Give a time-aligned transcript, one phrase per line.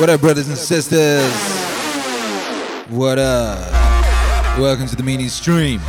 [0.00, 1.32] What up, brothers and sisters?
[2.88, 3.70] What up?
[4.58, 5.80] Welcome to the meaning stream.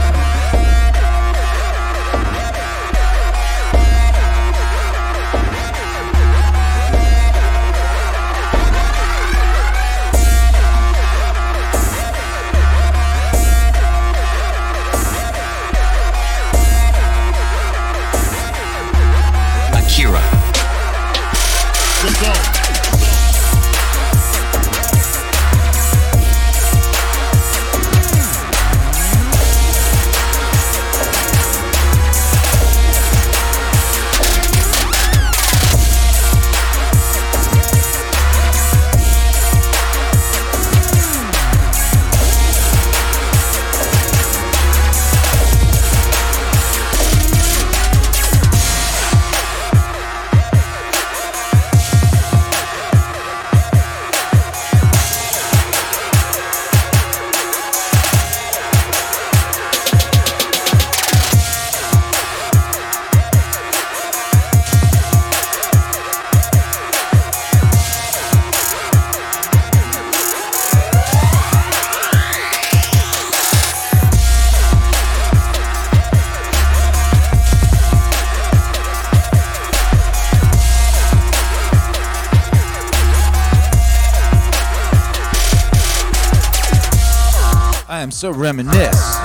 [88.31, 89.17] So reminisce.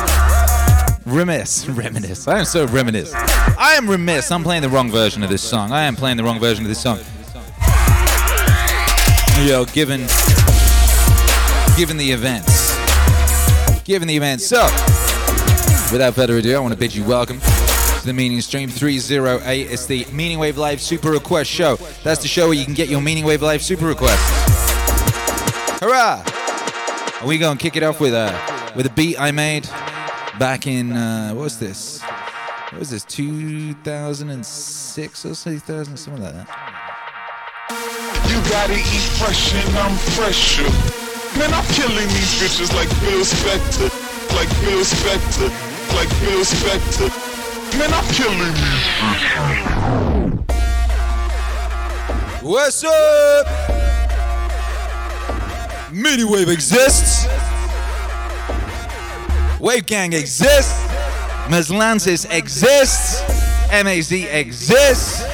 [1.05, 1.69] Remiss.
[1.69, 2.27] Reminisce.
[2.29, 3.12] I am so reminisce.
[3.15, 4.31] I am remiss.
[4.33, 5.73] I'm playing the wrong version of this song.
[5.73, 6.99] I am playing the wrong version of this song.
[9.47, 10.07] Yo, given
[11.77, 12.75] given the events.
[13.84, 14.47] Given the events.
[14.47, 14.65] So,
[15.93, 19.71] without further ado, I want to bid you welcome to the Meaning Stream 308.
[19.71, 21.77] It's the Meaning Wave Live Super Request Show.
[22.03, 24.31] That's the show where you can get your Meaning Wave Live Super Requests.
[25.81, 26.23] Hurrah!
[27.21, 29.64] And we gonna kick it off with a with a beat I made
[30.38, 32.03] back in uh, what was this?
[32.70, 33.04] What was this?
[33.04, 36.47] 2006 or 2000, something like that.
[38.28, 40.69] You gotta eat fresh and I'm fresher.
[41.38, 43.88] Man, I'm killing these bitches like Phil Spector,
[44.37, 45.48] like Phil Spector,
[45.97, 47.08] like Phil Spector.
[47.78, 48.87] Man, I'm killing these.
[52.43, 53.47] What's up?
[55.93, 57.26] Meaning Wave exists.
[59.66, 60.81] Wave Gang exists.
[61.49, 63.21] Meslansis exists.
[63.72, 65.25] MAZ exists.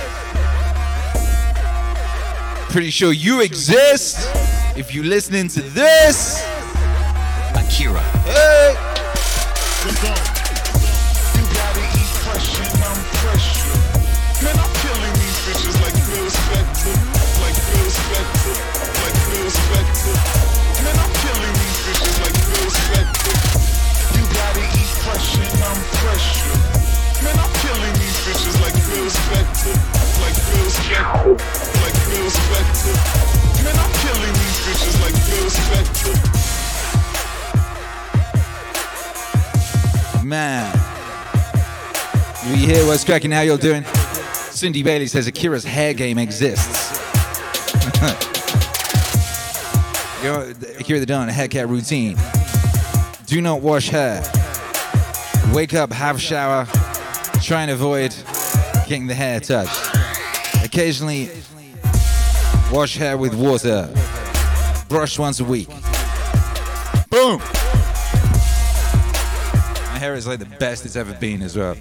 [2.71, 4.17] Pretty sure you exist.
[4.75, 6.43] If you're listening to this,
[7.55, 8.01] Akira.
[8.25, 8.75] hey,
[29.03, 29.19] Like like.
[33.65, 35.15] Man, killing these bitches like
[40.25, 40.71] man.
[42.49, 43.33] We here, what's cracking?
[43.33, 43.83] How y'all doing?
[44.53, 46.93] Cindy Bailey says Akira's hair game exists.
[50.79, 52.17] Akira the Don, haircut routine.
[53.27, 54.23] Do not wash hair.
[55.53, 56.69] Wake up, have shower.
[57.41, 58.15] Try and avoid
[58.93, 59.97] getting the hair touched.
[60.63, 61.31] Occasionally,
[62.71, 63.89] wash hair with water.
[64.87, 65.67] Brush once a week.
[67.09, 67.39] Boom!
[69.89, 71.73] My hair is like the best it's ever been as well.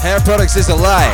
[0.00, 1.12] Hair products is a lie.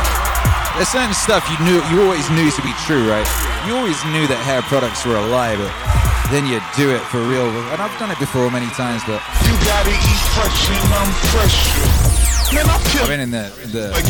[0.77, 3.27] There's certain stuff you knew you always knew to be true, right?
[3.67, 7.21] You always knew that hair products were a lie, but then you do it for
[7.27, 7.47] real.
[7.73, 12.13] And I've done it before many times, but You gotta eat fresh and I'm fresher.
[12.53, 14.05] Man, I've been in the the like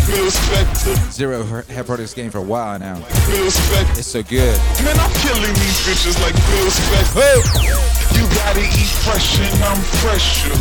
[1.12, 2.95] zero hair products game for a while now.
[3.00, 3.98] Spector.
[3.98, 4.57] It's so good.
[4.83, 7.39] Man, I'm killing these bitches like Phil Spector.
[8.19, 10.51] You gotta eat fresh and I'm fresher.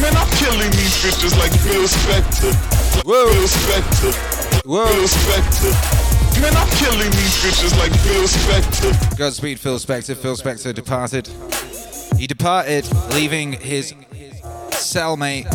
[0.00, 2.52] Man, I'm killing these bitches like Phil Spector.
[2.96, 3.26] Like Whoa.
[3.28, 4.64] Phil Spector.
[4.64, 4.86] Whoa.
[4.86, 5.99] Phil Spector.
[6.40, 9.18] Man, I'm killing these bitches like Phil Spector.
[9.18, 10.16] Godspeed, Phil Spector.
[10.16, 11.28] Phil Spector departed.
[12.18, 13.92] He departed, leaving his
[14.70, 15.46] cellmate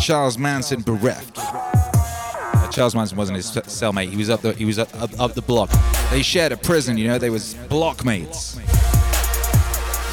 [0.00, 1.38] Charles Manson bereft.
[1.38, 4.10] Uh, Charles Manson wasn't his cellmate.
[4.10, 5.70] He was up the he was up, up, up the block.
[6.10, 7.18] They shared a prison, you know.
[7.18, 8.56] They was blockmates.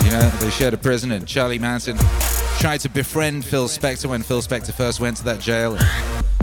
[0.05, 1.97] You know, they shared a prison, and Charlie Manson
[2.59, 5.75] tried to befriend Phil Spector when Phil Spector first went to that jail.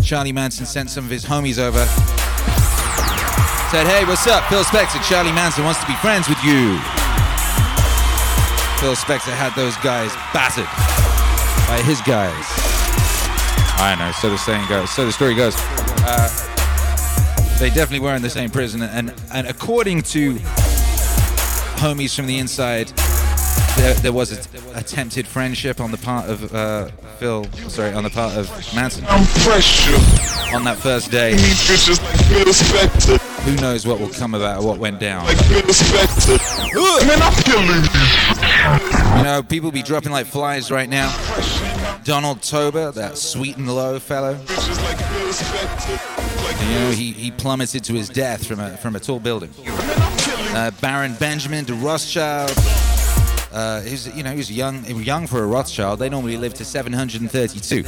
[0.02, 2.16] Charlie Manson sent some of his homies over.
[3.71, 4.45] Said, hey, what's up?
[4.45, 5.03] Phil Spector.
[5.03, 6.79] Charlie Manson wants to be friends with you.
[8.79, 10.71] Phil Spector had those guys battered
[11.67, 12.47] by his guys.
[13.79, 15.57] I know, so the saying goes, so the story goes.
[15.59, 16.29] Uh,
[17.59, 20.35] they definitely were in the same prison, and, and according to
[21.77, 22.89] homies from the inside,
[23.77, 26.87] there, there was an attempted friendship on the part of uh,
[27.19, 31.33] Phil, sorry, on the part of Manson on that first day.
[33.47, 33.61] Need bitches like Phil Spector.
[33.61, 35.25] Who knows what will come about or what went down?
[35.25, 37.07] Like Phil Spector.
[37.07, 37.85] Man, I'm killing
[39.17, 39.23] you.
[39.25, 41.11] Know, people be dropping like flies right now.
[42.05, 46.45] Donald Tober, that sweet and low fellow, Bitches like Phil Spector.
[46.45, 49.51] Like you know, he, he plummeted to his death from a from a tall building.
[49.65, 52.53] Man, I'm killing Uh, Baron Benjamin de Rothschild.
[53.53, 55.99] Uh, he's you know he was young young for a Rothschild.
[55.99, 57.85] They normally live to 732.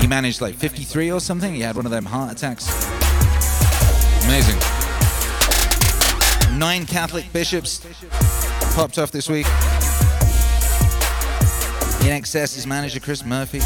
[0.00, 1.54] He managed like 53 or something.
[1.54, 2.66] He had one of them heart attacks.
[4.24, 4.79] Amazing.
[6.60, 7.80] Nine Catholic bishops
[8.74, 9.46] popped off this week.
[12.04, 13.60] INXS's manager Chris Murphy,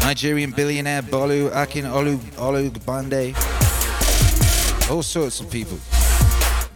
[0.00, 3.34] Nigerian billionaire Bolu Akin Olu Olugbande.
[4.90, 5.78] All sorts of people.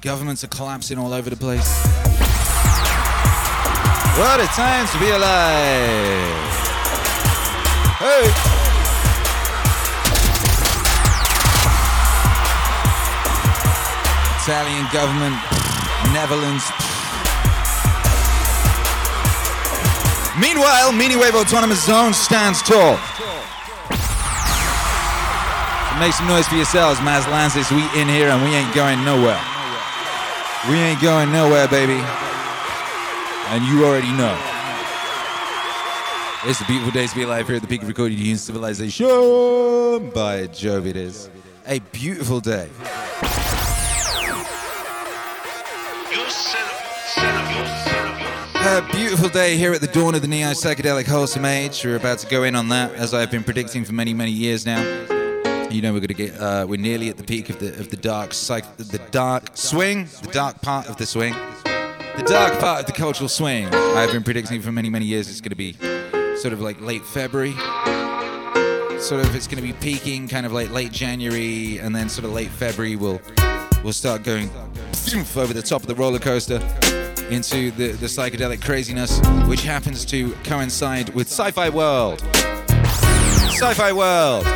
[0.03, 1.67] Governments are collapsing all over the place.
[4.19, 6.45] What a time to be alive!
[8.01, 8.55] Hey!
[14.45, 15.35] Italian government,
[16.15, 16.63] Netherlands.
[20.39, 22.97] Meanwhile, Meaning Wave Autonomous Zone stands tall.
[23.15, 23.25] So
[25.99, 27.71] make some noise for yourselves, Maz Lances.
[27.71, 29.41] We in here and we ain't going nowhere.
[30.71, 32.01] We ain't going nowhere, baby.
[33.51, 34.39] And you already know.
[36.47, 39.07] It's a beautiful day to be alive here at the peak of recorded human civilization.
[40.11, 41.29] By Jove, it is.
[41.67, 42.69] A beautiful day.
[48.67, 51.85] A beautiful day here at the dawn of the neo psychedelic wholesome age.
[51.85, 54.65] We're about to go in on that, as I've been predicting for many, many years
[54.65, 54.81] now.
[55.69, 57.99] You know, we're gonna get, uh, we're nearly at the peak of the of the
[57.99, 61.35] dark psych, the dark swing, the dark part of the swing,
[61.65, 63.67] the dark part of the cultural swing.
[63.67, 65.29] I've been predicting for many, many years.
[65.29, 65.75] It's gonna be
[66.39, 67.53] sort of like late February.
[68.99, 72.33] Sort of, it's gonna be peaking kind of like late January, and then sort of
[72.33, 73.21] late February we'll
[73.85, 74.51] we'll start going
[75.37, 76.61] over the top of the roller coaster
[77.31, 82.21] into the, the psychedelic craziness, which happens to coincide with Sci-Fi World.
[83.51, 84.47] Sci-Fi World.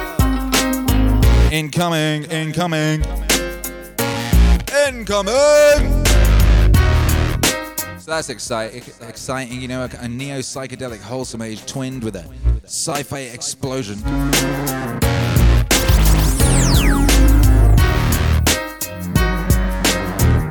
[1.52, 3.02] Incoming, incoming,
[4.86, 6.04] incoming.
[7.98, 12.28] So that's exciting, exciting, you know, a, neo psychedelic wholesome age twinned with a
[12.64, 13.98] sci-fi explosion.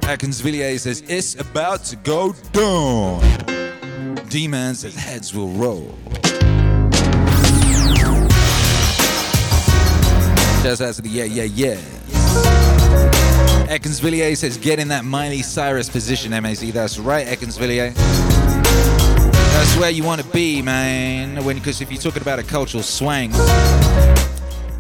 [0.08, 3.20] Atkins Villiers says it's about to go down.
[4.30, 5.94] D-Man says heads will roll.
[10.66, 11.76] Out to the yeah, yeah, yeah.
[13.68, 16.72] Ekans Villiers says get in that Miley Cyrus position, MAZ.
[16.72, 17.94] That's right, Ekans Villiers.
[17.94, 21.44] That's where you want to be, man.
[21.44, 23.34] When because if you're talking about a cultural swing,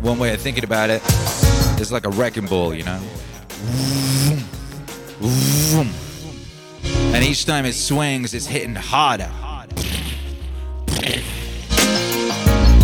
[0.01, 1.01] one way of thinking about it
[1.81, 3.01] is like a wrecking ball, you know.
[7.17, 9.31] And each time it swings, it's hitting harder.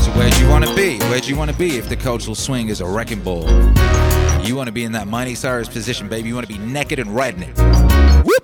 [0.02, 0.98] So where do you want to be?
[0.98, 3.48] Where do you want to be if the cultural swing is a wrecking ball?
[4.42, 6.30] You want to be in that Miley Cyrus position, baby.
[6.30, 7.56] You want to be naked and riding it.
[8.26, 8.44] Whoop!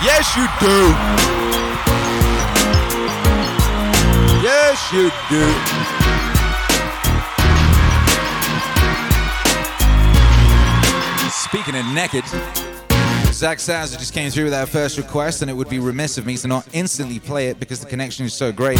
[0.00, 0.94] Yes, you do.
[4.42, 5.44] Yes, you do.
[11.30, 12.24] Speaking of naked,
[13.36, 16.24] Zach Sazza just came through with our first request, and it would be remiss of
[16.24, 18.78] me to not instantly play it because the connection is so great.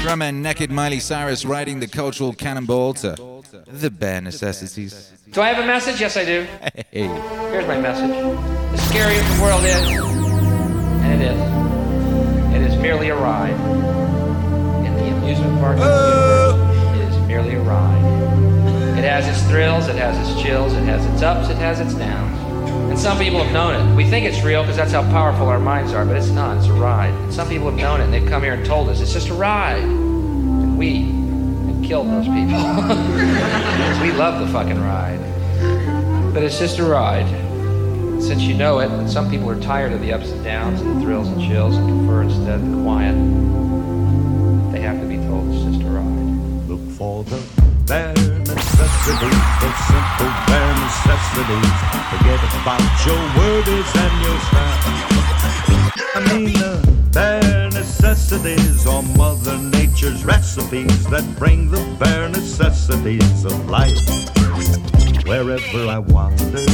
[0.00, 5.12] Drummer Naked Miley Cyrus riding the cultural cannonball to the bare necessities.
[5.30, 6.00] Do I have a message?
[6.00, 6.46] Yes, I do.
[6.90, 7.08] Hey.
[7.50, 8.08] Here's my message.
[8.08, 9.76] The scariest of the world is,
[11.04, 11.38] and it is,
[12.54, 13.52] it is merely a ride.
[14.86, 18.96] In the amusement park universe, it is merely a ride.
[18.96, 21.92] It has its thrills, it has its chills, it has its ups, it has its
[21.92, 22.45] downs.
[22.88, 23.96] And some people have known it.
[23.96, 26.56] We think it's real because that's how powerful our minds are, but it's not.
[26.56, 27.12] It's a ride.
[27.12, 29.28] And some people have known it and they've come here and told us it's just
[29.28, 29.82] a ride.
[29.82, 31.02] And we
[31.72, 32.56] have killed those people.
[34.02, 35.20] we love the fucking ride.
[36.32, 37.26] But it's just a ride.
[38.22, 40.96] Since you know it, and some people are tired of the ups and downs and
[40.96, 43.14] the thrills and chills and prefer instead the quiet,
[44.72, 46.68] they have to be told it's just a ride.
[46.68, 47.42] Look for the
[47.86, 51.76] bare necessities, the simple bare necessities.
[52.10, 54.86] Forget about your worries and your strife.
[56.14, 56.74] I mean the
[57.12, 63.98] bare necessities are Mother Nature's recipes that bring the bare necessities of life.
[65.26, 66.66] Wherever I wander,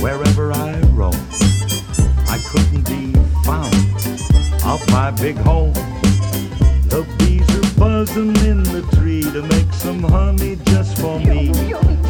[0.00, 1.20] wherever I roam,
[2.28, 3.12] I couldn't be
[3.44, 3.74] found
[4.64, 5.74] off my big home.
[6.92, 7.47] The bees
[7.78, 11.48] buzzing in the tree to make some honey just for me.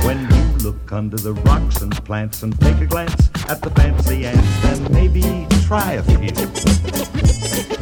[0.04, 4.26] When you look under the rocks and plants and take a glance at the fancy
[4.26, 6.18] ants, then maybe try a few.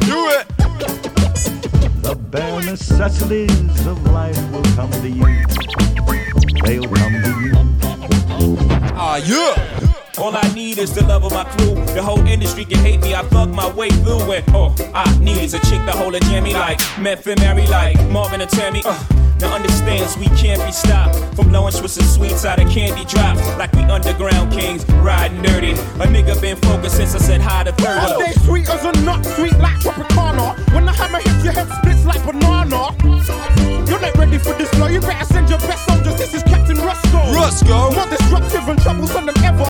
[0.05, 0.47] Do it.
[2.03, 5.25] The bare necessities of life will come to you.
[6.63, 7.53] They'll come to you.
[8.99, 9.86] Ah, yeah.
[10.19, 11.75] All I need is the love of my crew.
[11.93, 13.13] The whole industry can hate me.
[13.13, 14.51] I thug my way through it.
[14.53, 17.99] All I need is a chick to hold a jammy like Meth and Mary like
[18.09, 18.81] Marvin and Tammy.
[18.83, 18.97] Uh,
[19.39, 23.45] now understands we can't be stopped from blowing Swiss and sweets out of candy drops
[23.59, 25.73] like we underground kings riding dirty.
[25.73, 28.31] A nigga been focused since I said hi to I 30.
[28.33, 30.57] stay sweet as a nut, sweet like Tropicana.
[30.73, 32.89] When I hammer hits, your head splits like banana.
[33.87, 34.87] You're not ready for this blow.
[34.87, 36.15] You better send your best soldiers.
[36.17, 37.21] This is Captain Rusko.
[37.37, 37.93] Rusko.
[37.95, 39.67] More disruptive and troublesome than ever.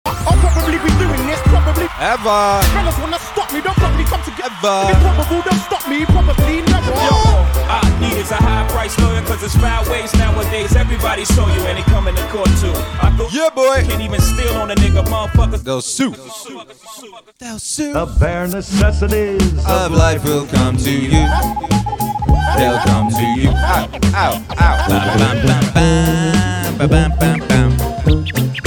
[1.99, 2.61] Ever.
[2.73, 3.61] Fellas wanna stop me.
[3.61, 4.75] Don't probably come together.
[4.93, 5.41] Improbable.
[5.41, 6.05] Don't stop me.
[6.05, 6.91] Probably never.
[6.91, 10.75] Yo, all I need is a high price lawyer, cause it's foul ways nowadays.
[10.75, 12.73] Everybody saw you and they coming to court too.
[13.01, 13.83] I thought Yeah, boy.
[13.87, 15.63] can't even steal on a nigga, motherfuckers.
[15.63, 16.13] They'll sue.
[17.39, 17.93] They'll sue.
[17.93, 21.25] The bare necessities Of life will come to you.
[22.57, 23.49] They'll come to you.
[23.49, 24.87] Ow, ow, ow.
[24.87, 28.66] Bam, bam, bam, bam, bam, bam, bam.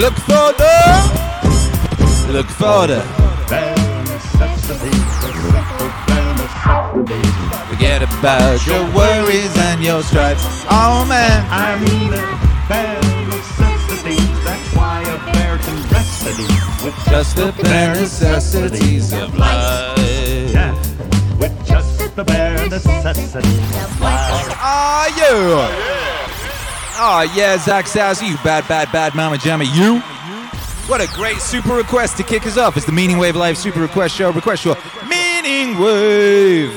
[0.00, 0.76] Look for the.
[2.32, 3.04] Look for the.
[3.50, 7.68] Bare necessities, the simple bare necessities.
[7.68, 10.42] Forget about your worries and your stripes.
[10.70, 11.46] Oh, man.
[11.50, 12.22] I mean the
[12.66, 14.42] bare necessities.
[14.42, 16.24] That's why a bear can rest
[16.82, 19.98] with Just the bare necessities of life.
[20.50, 20.72] Yeah,
[21.38, 24.56] with just the bare necessities of life.
[24.62, 25.99] Ah, yeah.
[27.02, 30.00] Oh, yeah, Zach Sassy, you bad, bad, bad mama jamma, you.
[30.86, 32.76] What a great super request to kick us off.
[32.76, 34.30] It's the Meaning Wave Live Super Request Show.
[34.32, 34.76] Request your
[35.08, 36.76] Meaning Wave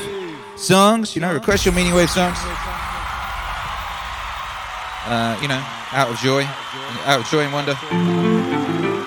[0.55, 1.13] songs.
[1.13, 2.37] You know, request your Meaning Wave songs.
[5.05, 5.61] Uh, you know,
[5.91, 6.43] out of joy,
[7.03, 7.73] out of joy and wonder.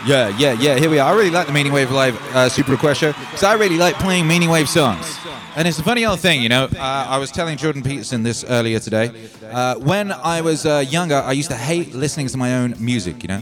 [0.05, 0.79] Yeah, yeah, yeah.
[0.79, 1.11] Here we are.
[1.11, 3.95] I really like the Meaning Wave Live uh, Super Request Show because I really like
[3.95, 5.17] playing Meaning Wave songs.
[5.57, 6.65] And it's a funny old thing, you know.
[6.65, 9.11] Uh, I was telling Jordan Peterson this earlier today.
[9.51, 13.23] Uh, when I was uh, younger, I used to hate listening to my own music,
[13.23, 13.41] you know.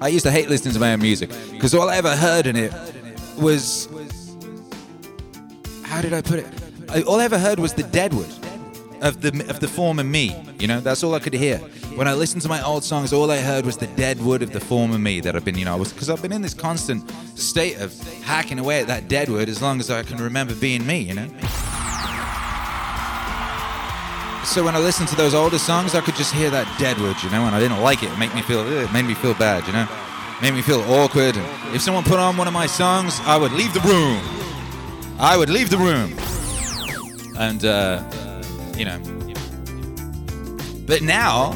[0.00, 2.56] I used to hate listening to my own music because all I ever heard in
[2.56, 2.72] it
[3.38, 3.86] was.
[5.82, 7.06] How did I put it?
[7.06, 8.32] All I ever heard was the deadwood
[9.04, 10.34] of the of the former me.
[10.58, 11.58] You know, that's all I could hear.
[11.94, 14.52] When I listened to my old songs, all I heard was the dead wood of
[14.52, 16.54] the former me that I've been, you know, I was because I've been in this
[16.54, 17.08] constant
[17.38, 17.92] state of
[18.22, 20.98] hacking away at that dead wood as long as I can remember being me.
[20.98, 21.28] You know.
[24.44, 27.16] So when I listened to those older songs, I could just hear that dead wood,
[27.22, 28.10] you know, and I didn't like it.
[28.10, 29.88] It made me feel, it made me feel bad, you know,
[30.42, 31.34] made me feel awkward.
[31.72, 34.20] If someone put on one of my songs, I would leave the room.
[35.18, 36.12] I would leave the room,
[37.38, 38.02] and uh,
[38.76, 38.98] you know.
[40.86, 41.52] But now,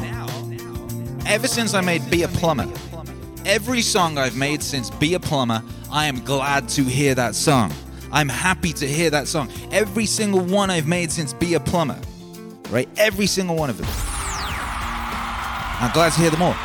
[1.25, 2.67] ever since I made Be a Plumber,
[3.45, 5.61] every song I've made since Be a Plumber,
[5.91, 7.73] I am glad to hear that song.
[8.11, 9.51] I'm happy to hear that song.
[9.71, 11.99] Every single one I've made since Be a Plumber,
[12.69, 12.89] right?
[12.97, 13.87] Every single one of them.
[15.81, 16.55] I'm glad to hear them all.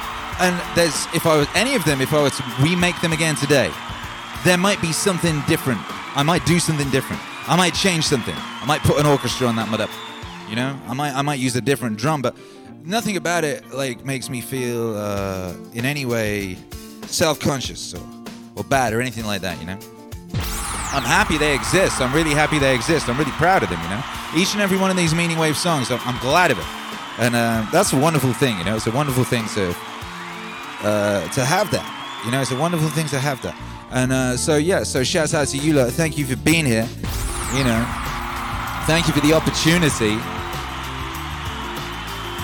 [0.40, 3.36] and there's if I was any of them, if I was to remake them again
[3.36, 3.70] today,
[4.44, 5.80] there might be something different.
[6.16, 7.22] I might do something different.
[7.48, 8.34] I might change something.
[8.36, 9.90] I might put an orchestra on that mud up.
[10.48, 12.36] You know, I might I might use a different drum, but
[12.84, 16.58] nothing about it like makes me feel uh, in any way
[17.02, 18.06] self-conscious or,
[18.56, 19.58] or bad or anything like that.
[19.60, 19.78] You know.
[20.94, 22.00] I'm happy they exist.
[22.00, 23.08] I'm really happy they exist.
[23.08, 24.02] I'm really proud of them, you know.
[24.36, 26.64] Each and every one of these Meaning Wave songs, I'm, glad of it.
[27.18, 28.76] And uh, that's a wonderful thing, you know.
[28.76, 29.74] It's a wonderful thing to
[30.84, 32.22] uh, to have that.
[32.24, 33.56] You know, it's a wonderful thing to have that.
[33.90, 35.90] And uh, so, yeah, so shouts out to you lot.
[35.90, 36.88] Thank you for being here.
[37.54, 37.86] You know,
[38.86, 40.14] thank you for the opportunity.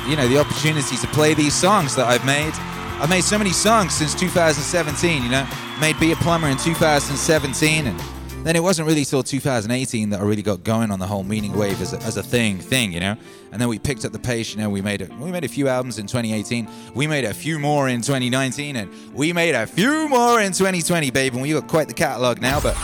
[0.09, 2.52] You know, the opportunity to play these songs that I've made.
[3.00, 5.47] I've made so many songs since 2017, you know.
[5.80, 8.00] Made Be a Plumber in 2017 and
[8.42, 11.52] then it wasn't really till 2018 that I really got going on the whole meaning
[11.52, 13.16] wave as a, as a thing, thing, you know.
[13.52, 14.70] And then we picked up the pace, you know.
[14.70, 15.12] We made it.
[15.18, 16.66] We made a few albums in 2018.
[16.94, 21.11] We made a few more in 2019, and we made a few more in 2020,
[21.11, 21.35] babe.
[21.35, 22.61] And we got quite the catalog now.
[22.61, 22.78] But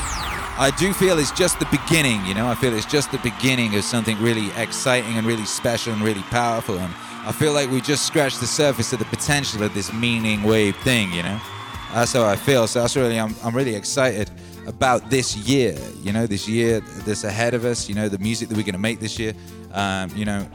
[0.59, 2.49] I do feel it's just the beginning, you know.
[2.49, 6.23] I feel it's just the beginning of something really exciting and really special and really
[6.23, 6.79] powerful.
[6.79, 6.95] And
[7.27, 10.75] I feel like we just scratched the surface of the potential of this meaning wave
[10.77, 11.39] thing, you know.
[11.93, 12.67] That's how I feel.
[12.67, 14.31] So that's really, I'm, I'm really excited
[14.67, 15.77] about this year.
[16.03, 17.87] You know, this year that's ahead of us.
[17.87, 19.35] You know, the music that we're going to make this year.
[19.73, 20.49] Um, you know,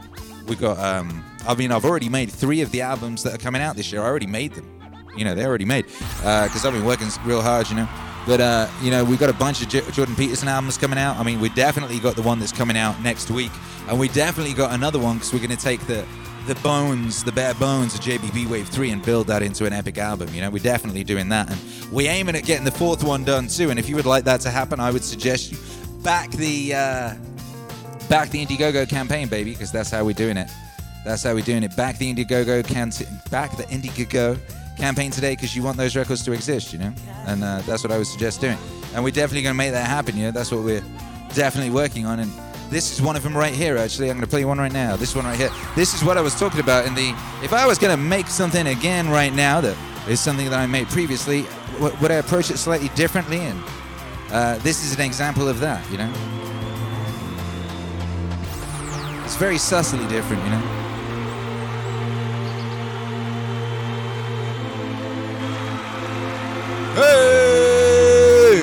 [0.48, 0.80] we've got.
[0.80, 3.92] Um, I mean, I've already made three of the albums that are coming out this
[3.92, 4.02] year.
[4.02, 4.68] I already made them.
[5.16, 7.70] You know, they're already made because I've been working real hard.
[7.70, 7.88] You know.
[8.26, 11.16] But uh, you know, we've got a bunch of J- Jordan Peterson albums coming out.
[11.16, 13.50] I mean, we definitely got the one that's coming out next week,
[13.88, 16.06] and we definitely got another one because we're going to take the
[16.46, 19.98] the bones, the bare bones of JBP Wave 3 and build that into an epic
[19.98, 20.28] album.
[20.34, 21.48] You know, we're definitely doing that.
[21.48, 23.70] And we're aiming at getting the fourth one done too.
[23.70, 25.58] And if you would like that to happen, I would suggest you
[26.02, 27.14] back the uh,
[28.08, 30.50] back the Indiegogo campaign, baby, because that's how we're doing it.
[31.04, 31.76] That's how we're doing it.
[31.76, 32.90] Back the Indiegogo can
[33.30, 34.38] back the Indiegogo
[34.82, 36.92] campaign today because you want those records to exist, you know?
[37.28, 38.58] And uh, that's what I would suggest doing.
[38.92, 40.32] And we're definitely going to make that happen, you know?
[40.32, 40.82] That's what we're
[41.34, 42.18] definitely working on.
[42.18, 42.32] And
[42.68, 44.10] this is one of them right here, actually.
[44.10, 44.96] I'm going to play one right now.
[44.96, 45.50] This one right here.
[45.76, 47.10] This is what I was talking about in the.
[47.44, 49.76] If I was going to make something again right now that
[50.08, 53.38] is something that I made previously, w- would I approach it slightly differently?
[53.38, 53.62] And
[54.32, 56.12] uh, this is an example of that, you know?
[59.24, 60.81] It's very subtly different, you know?
[66.94, 68.62] Hey!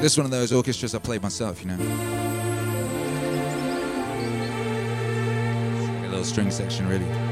[0.00, 1.76] This is one of those orchestras I played myself, you know.
[6.04, 7.29] A little string section, really.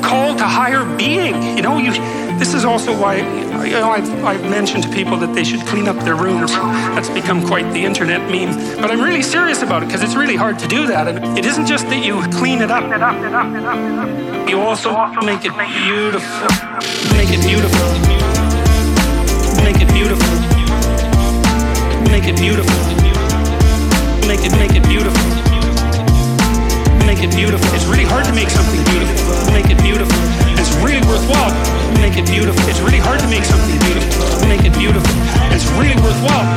[0.00, 1.56] There's no call to higher being.
[1.56, 1.92] You know, you.
[2.38, 5.88] This is also why you know I've, I've mentioned to people that they should clean
[5.88, 6.52] up their rooms.
[6.52, 8.80] That's become quite the internet meme.
[8.80, 11.06] But I'm really serious about it because it's really hard to do that.
[11.08, 12.84] And it isn't just that you clean it up.
[14.48, 14.90] You also
[15.22, 16.48] make it beautiful.
[17.12, 17.88] Make it beautiful.
[19.62, 20.32] Make it beautiful.
[22.10, 22.80] Make it beautiful.
[24.26, 25.49] Make it make it beautiful
[27.20, 27.68] make it beautiful.
[27.76, 29.52] It's really hard to make something beautiful.
[29.52, 30.16] Make it beautiful.
[30.56, 31.52] It's really worthwhile.
[32.00, 32.64] Make it beautiful.
[32.64, 34.48] It's really hard to make something beautiful.
[34.48, 35.12] Make it beautiful.
[35.52, 36.48] It's really worthwhile.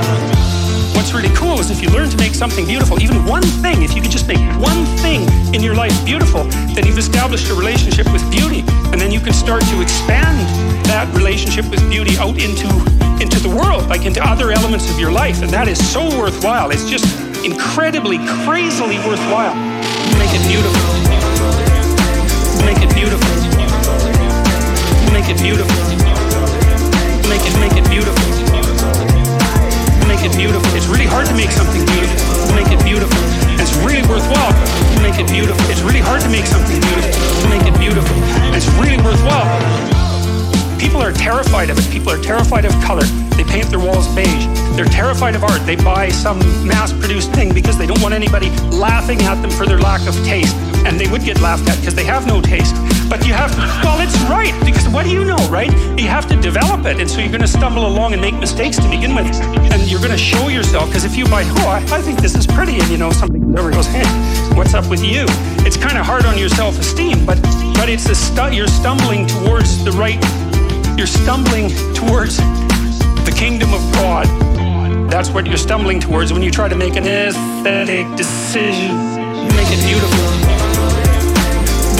[0.95, 3.93] What's really cool is if you learn to make something beautiful, even one thing, if
[3.93, 6.45] you could just make one thing in your life beautiful,
[6.80, 8.63] then you've established a relationship with beauty.
[8.95, 10.39] And then you can start to expand
[10.88, 12.71] that relationship with beauty out into
[13.19, 15.43] into the world, like into other elements of your life.
[15.43, 16.71] And that is so worthwhile.
[16.71, 17.06] It's just
[17.43, 19.62] incredibly, crazily worthwhile.
[20.34, 20.82] Make it beautiful.
[22.65, 23.30] Make it beautiful.
[25.13, 25.78] Make it beautiful.
[27.30, 28.26] Make it make it beautiful.
[30.08, 30.76] Make it beautiful.
[30.76, 32.56] It's really hard to make something beautiful.
[32.56, 33.22] Make it beautiful.
[33.62, 34.54] It's really worthwhile.
[35.04, 35.69] Make it beautiful.
[35.69, 37.50] It's really hard to make something beautiful.
[37.50, 38.17] Make it beautiful.
[38.56, 40.02] It's really worthwhile.
[40.84, 41.89] People are terrified of it.
[41.89, 43.06] People are terrified of color.
[43.38, 44.46] They paint their walls beige.
[44.76, 45.65] They're terrified of art.
[45.65, 49.65] They buy some mass produced thing because they don't want anybody laughing at them for
[49.65, 50.54] their lack of taste.
[50.86, 52.76] And they would get laughed at because they have no taste.
[53.10, 54.54] But you have well, it's right.
[54.65, 55.72] Because what do you know, right?
[55.98, 57.00] You have to develop it.
[57.00, 59.34] And so you're going to stumble along and make mistakes to begin with.
[59.72, 60.89] And you're going to show yourself.
[60.89, 63.41] Because if you buy, oh, I, I think this is pretty, and you know, somebody
[63.58, 64.06] over goes, hey,
[64.54, 65.24] what's up with you?
[65.65, 67.41] It's kind of hard on your self esteem, but,
[67.74, 70.22] but it's a stu- you're stumbling towards the right
[70.97, 74.25] you're stumbling towards the kingdom of God.
[75.10, 78.95] That's what you're stumbling towards when you try to make an aesthetic decision.
[79.53, 80.23] Make it beautiful.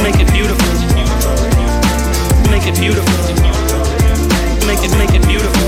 [0.04, 0.70] Make it beautiful.
[2.52, 3.14] Make it beautiful.
[4.68, 5.64] Make it make it beautiful.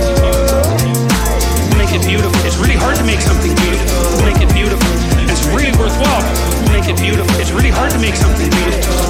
[1.77, 2.39] Make it beautiful.
[2.45, 4.25] It's really hard to make something beautiful.
[4.25, 4.91] Make it beautiful.
[5.29, 6.23] It's really worthwhile.
[6.71, 7.33] Make it beautiful.
[7.39, 9.04] It's really hard to make something beautiful.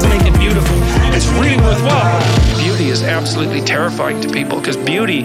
[3.25, 5.23] Absolutely terrifying to people because beauty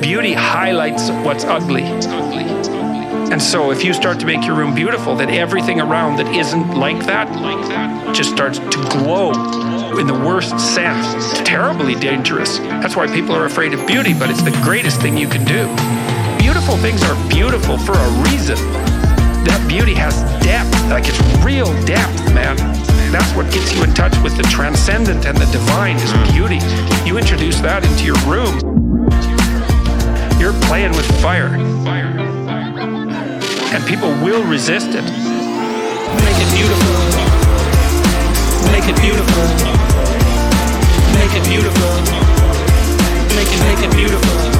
[0.00, 1.82] beauty highlights what's ugly.
[1.82, 6.76] And so if you start to make your room beautiful, then everything around that isn't
[6.76, 7.26] like that
[8.14, 9.32] just starts to glow
[9.98, 11.12] in the worst sense.
[11.16, 12.58] It's terribly dangerous.
[12.58, 15.66] That's why people are afraid of beauty, but it's the greatest thing you can do.
[16.38, 18.58] Beautiful things are beautiful for a reason.
[19.42, 22.83] That beauty has depth, like it's real depth, man.
[23.10, 26.58] That's what gets you in touch with the transcendent and the divine is beauty.
[27.04, 28.58] You introduce that into your room,
[30.40, 31.48] you're playing with fire.
[33.74, 35.04] And people will resist it.
[36.22, 36.94] Make it beautiful.
[38.70, 39.44] Make it beautiful.
[41.14, 41.90] Make it beautiful.
[43.34, 44.53] Make it make it beautiful.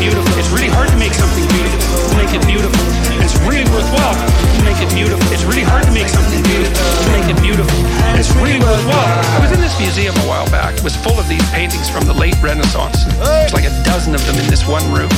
[0.00, 0.32] Beautiful.
[0.40, 1.76] It's really hard to make something beautiful.
[2.16, 2.80] Make it beautiful.
[3.20, 4.16] It's really worthwhile.
[4.64, 5.20] Make it beautiful.
[5.28, 6.80] It's really hard to make something beautiful.
[7.12, 7.76] Make it beautiful.
[8.16, 9.20] It's really worthwhile.
[9.36, 10.72] I was in this museum a while back.
[10.72, 13.04] It was full of these paintings from the late Renaissance.
[13.20, 15.12] There's like a dozen of them in this one room.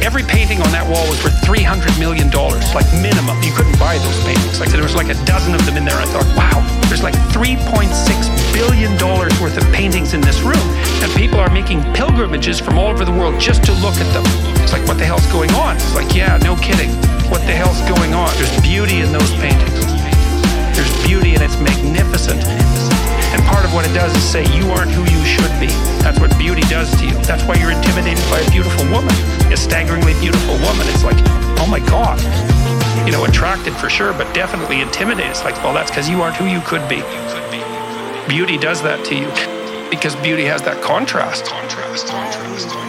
[0.00, 3.36] Every painting on that wall was worth three hundred million dollars, like minimum.
[3.44, 4.58] You couldn't buy those paintings.
[4.58, 5.96] Like there was like a dozen of them in there.
[5.96, 10.40] I thought, wow, there's like three point six billion dollars worth of paintings in this
[10.40, 10.66] room,
[11.04, 14.24] and people are making pilgrimages from all over the world just to look at them.
[14.64, 15.76] It's like, what the hell's going on?
[15.76, 16.90] It's like, yeah, no kidding.
[17.28, 18.32] What the hell's going on?
[18.40, 19.84] There's beauty in those paintings.
[20.74, 22.40] There's beauty and it's magnificent.
[23.32, 25.68] And part of what it does is say you aren't who you should be.
[26.02, 27.14] That's what beauty does to you.
[27.22, 29.14] That's why you're intimidated by a beautiful woman,
[29.52, 30.86] a staggeringly beautiful woman.
[30.90, 31.18] It's like,
[31.62, 32.18] oh my God.
[33.06, 35.30] You know, attracted for sure, but definitely intimidated.
[35.30, 37.02] It's like, well, that's because you aren't who you could be.
[38.28, 39.28] Beauty does that to you
[39.90, 41.46] because beauty has that contrast.
[41.46, 42.79] Contrast, contrast, contrast,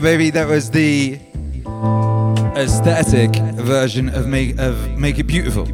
[0.00, 0.30] baby.
[0.30, 1.18] That was the
[2.56, 5.66] aesthetic version of Make of Make It Beautiful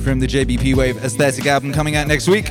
[0.00, 2.50] from the JBP Wave Aesthetic album coming out next week.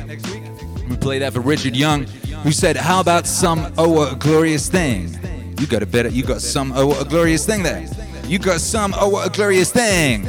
[0.88, 2.04] We played that for Richard Young,
[2.42, 5.18] who said, "How about some oh what a glorious thing?"
[5.58, 6.08] You got a better.
[6.08, 7.86] You got some oh what a glorious thing there.
[8.26, 10.28] You got some oh what a glorious thing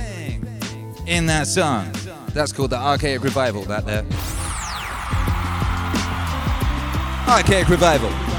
[1.07, 1.91] in that song.
[2.33, 3.63] That's called the Archaic Revival.
[3.63, 4.05] That there.
[7.27, 8.38] Archaic Revival.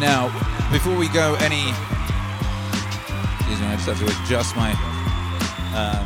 [0.00, 0.28] Now,
[0.70, 1.70] before we go any,
[3.38, 4.72] excuse me, I just have to adjust my.
[5.74, 6.04] Uh,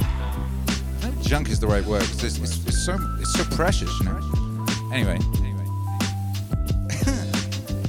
[1.22, 4.20] junk is the right word it's, it's, it's so it's so precious, you know.
[4.92, 5.18] Anyway,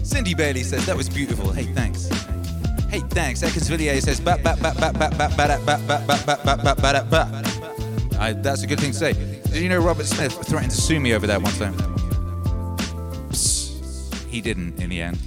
[0.04, 1.52] Cindy Bailey says that was beautiful.
[1.52, 2.08] Hey, thanks.
[2.89, 3.42] Hey, thanks.
[3.42, 6.38] Ekins Villiers says ba ba ba ba ba ba ba da ba ba ba ba
[6.46, 7.44] ba ba ba da ba.
[8.20, 9.13] I- That's a good thing to say.
[9.13, 11.74] Did you know Robert Smith threatened to sue me over that one time?
[14.30, 15.18] He didn't in the end.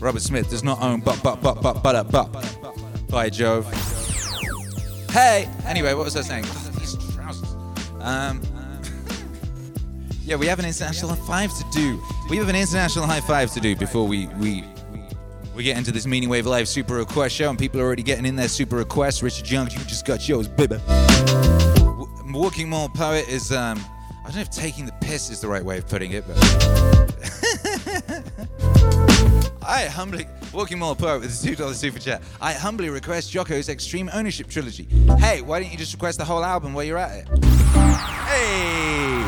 [0.00, 3.08] Robert Smith does not own but but but but but but.
[3.08, 3.66] By Jove.
[5.10, 5.48] Hey.
[5.64, 6.44] Anyway, what was I saying?
[6.46, 7.48] Oh, these trousers.
[8.00, 8.40] Um.
[10.26, 12.02] Yeah, we have an international high five to do.
[12.30, 14.64] We have an international high five to do before we we
[15.54, 18.24] we get into this Meaning Wave Live Super Request show, and people are already getting
[18.24, 19.22] in their super requests.
[19.22, 20.78] Richard Young, you just got yours, baby.
[22.26, 23.78] Walking Mall Poet is, um,
[24.22, 26.36] I don't know if taking the piss is the right way of putting it, but.
[29.66, 32.22] I humbly, Walking Mall Poet with a $2 super chat.
[32.40, 34.86] I humbly request Jocko's Extreme Ownership Trilogy.
[35.18, 37.28] Hey, why don't you just request the whole album while you're at it?
[38.26, 39.22] Hey!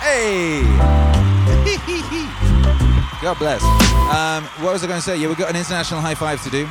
[0.00, 0.62] Hey!
[3.20, 3.62] God bless.
[3.62, 5.16] Um, what was I going to say?
[5.18, 6.66] Yeah, we've got an international high five to do.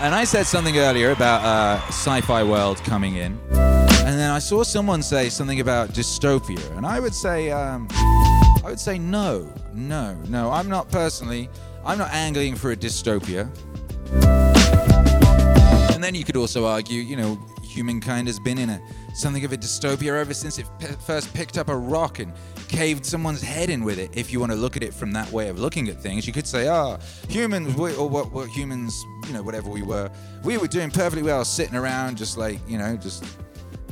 [0.00, 4.62] And I said something earlier about uh, sci-fi world coming in, and then I saw
[4.62, 10.14] someone say something about dystopia, and I would say, um, I would say no, no,
[10.28, 10.52] no.
[10.52, 11.50] I'm not personally.
[11.88, 13.48] I'm not angling for a dystopia.
[15.94, 18.78] And then you could also argue, you know, humankind has been in a
[19.14, 22.34] something of a dystopia ever since it p- first picked up a rock and
[22.68, 24.10] caved someone's head in with it.
[24.14, 26.32] If you want to look at it from that way of looking at things, you
[26.34, 28.94] could say, "Ah, humans, we, or what, what humans,
[29.26, 30.10] you know, whatever we were,
[30.44, 33.24] we were doing perfectly well, sitting around, just like, you know, just."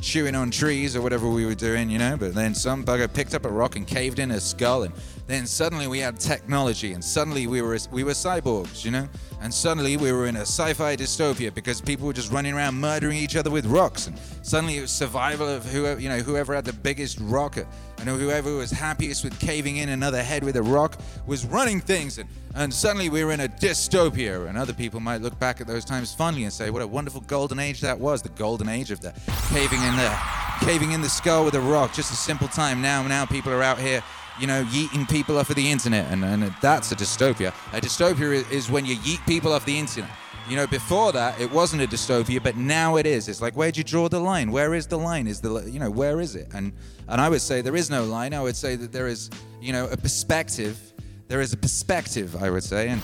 [0.01, 2.17] Chewing on trees or whatever we were doing, you know.
[2.17, 4.93] But then some bugger picked up a rock and caved in a skull, and
[5.27, 9.07] then suddenly we had technology, and suddenly we were we were cyborgs, you know.
[9.39, 13.17] And suddenly we were in a sci-fi dystopia because people were just running around murdering
[13.17, 16.65] each other with rocks, and suddenly it was survival of whoever you know whoever had
[16.65, 20.99] the biggest rock, and whoever was happiest with caving in another head with a rock
[21.27, 25.21] was running things, and and suddenly we were in a dystopia, and other people might
[25.21, 28.23] look back at those times fondly and say, what a wonderful golden age that was,
[28.23, 29.13] the golden age of the
[29.49, 30.17] caving in the
[30.61, 32.81] caving in the skull with a rock, just a simple time.
[32.81, 34.01] Now, now people are out here,
[34.39, 37.53] you know, yeeting people off of the internet, and, and that's a dystopia.
[37.73, 40.09] A dystopia is, when you yeet people off the internet.
[40.49, 43.27] You know, before that, it wasn't a dystopia, but now it is.
[43.27, 44.49] It's like, where'd you draw the line?
[44.49, 45.27] Where is the line?
[45.27, 46.47] Is the, you know, where is it?
[46.53, 46.71] And
[47.09, 48.33] and I would say there is no line.
[48.33, 50.79] I would say that there is, you know, a perspective.
[51.27, 53.01] There is a perspective, I would say, and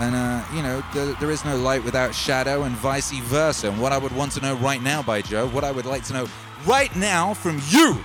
[0.00, 0.82] and uh, you know,
[1.20, 3.68] there is no light without shadow, and vice versa.
[3.68, 6.04] And what I would want to know right now, by Joe, what I would like
[6.04, 6.28] to know
[6.66, 8.02] right now from you,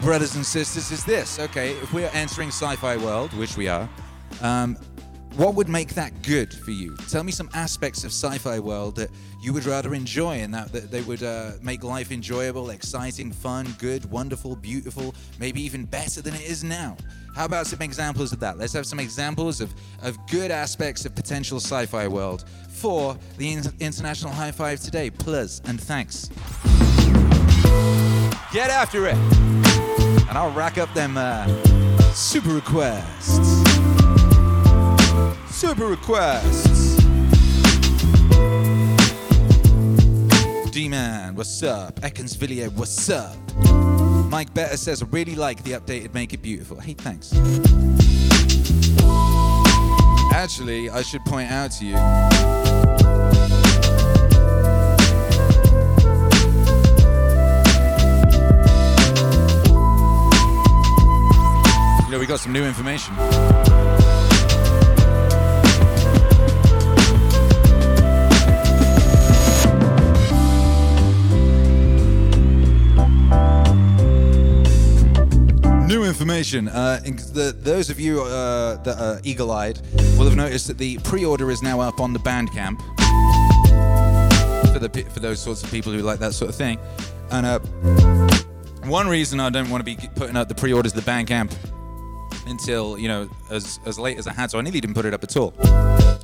[0.00, 1.38] brothers and sisters, is this.
[1.38, 3.88] Okay, if we are entering sci-fi world, which we are,
[4.42, 4.76] um,
[5.36, 6.96] what would make that good for you?
[7.08, 9.10] Tell me some aspects of sci-fi world that
[9.42, 13.74] you would rather enjoy, and that, that they would uh, make life enjoyable, exciting, fun,
[13.78, 16.96] good, wonderful, beautiful, maybe even better than it is now.
[17.34, 18.58] How about some examples of that?
[18.58, 23.72] Let's have some examples of, of good aspects of potential sci-fi world for the in-
[23.80, 25.10] International High Five today.
[25.10, 26.30] Plus and thanks.
[28.52, 31.46] Get after it, and I'll rack up them uh,
[32.12, 33.62] super requests.
[35.50, 36.96] Super requests.
[40.70, 41.98] D-Man, what's up?
[42.00, 43.36] Villiers, what's up?
[44.28, 46.80] Mike Better says, I really like the updated Make It Beautiful.
[46.80, 47.32] Hey, thanks.
[50.32, 52.63] Actually, I should point out to you.
[62.14, 63.12] Know, we got some new information.
[75.88, 76.68] New information.
[76.68, 77.00] Uh,
[77.32, 79.80] the, those of you uh, that are eagle-eyed
[80.16, 82.78] will have noticed that the pre-order is now up on the Bandcamp
[84.72, 86.78] for the for those sorts of people who like that sort of thing.
[87.32, 87.58] And uh,
[88.88, 91.52] one reason I don't want to be putting out the pre-orders of the Bandcamp
[92.46, 95.14] until you know as as late as I had, so I nearly didn't put it
[95.14, 95.54] up at all.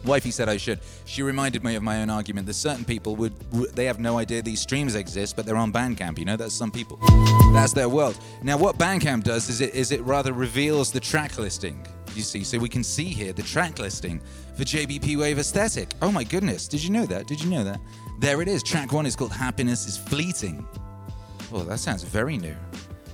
[0.05, 0.81] Wifey said I should.
[1.05, 3.33] She reminded me of my own argument that certain people would
[3.75, 6.19] they have no idea these streams exist, but they're on Bandcamp.
[6.19, 6.99] You know, that's some people.
[7.53, 8.19] That's their world.
[8.43, 11.87] Now, what Bandcamp does is it is it rather reveals the track listing.
[12.15, 14.21] You see, so we can see here the track listing
[14.57, 15.95] for JBP Wave Aesthetic.
[16.03, 17.27] Oh my goodness, did you know that?
[17.27, 17.81] Did you know that?
[18.19, 18.63] There it is.
[18.63, 20.67] Track one is called Happiness is Fleeting.
[21.53, 22.57] Oh, that sounds very new.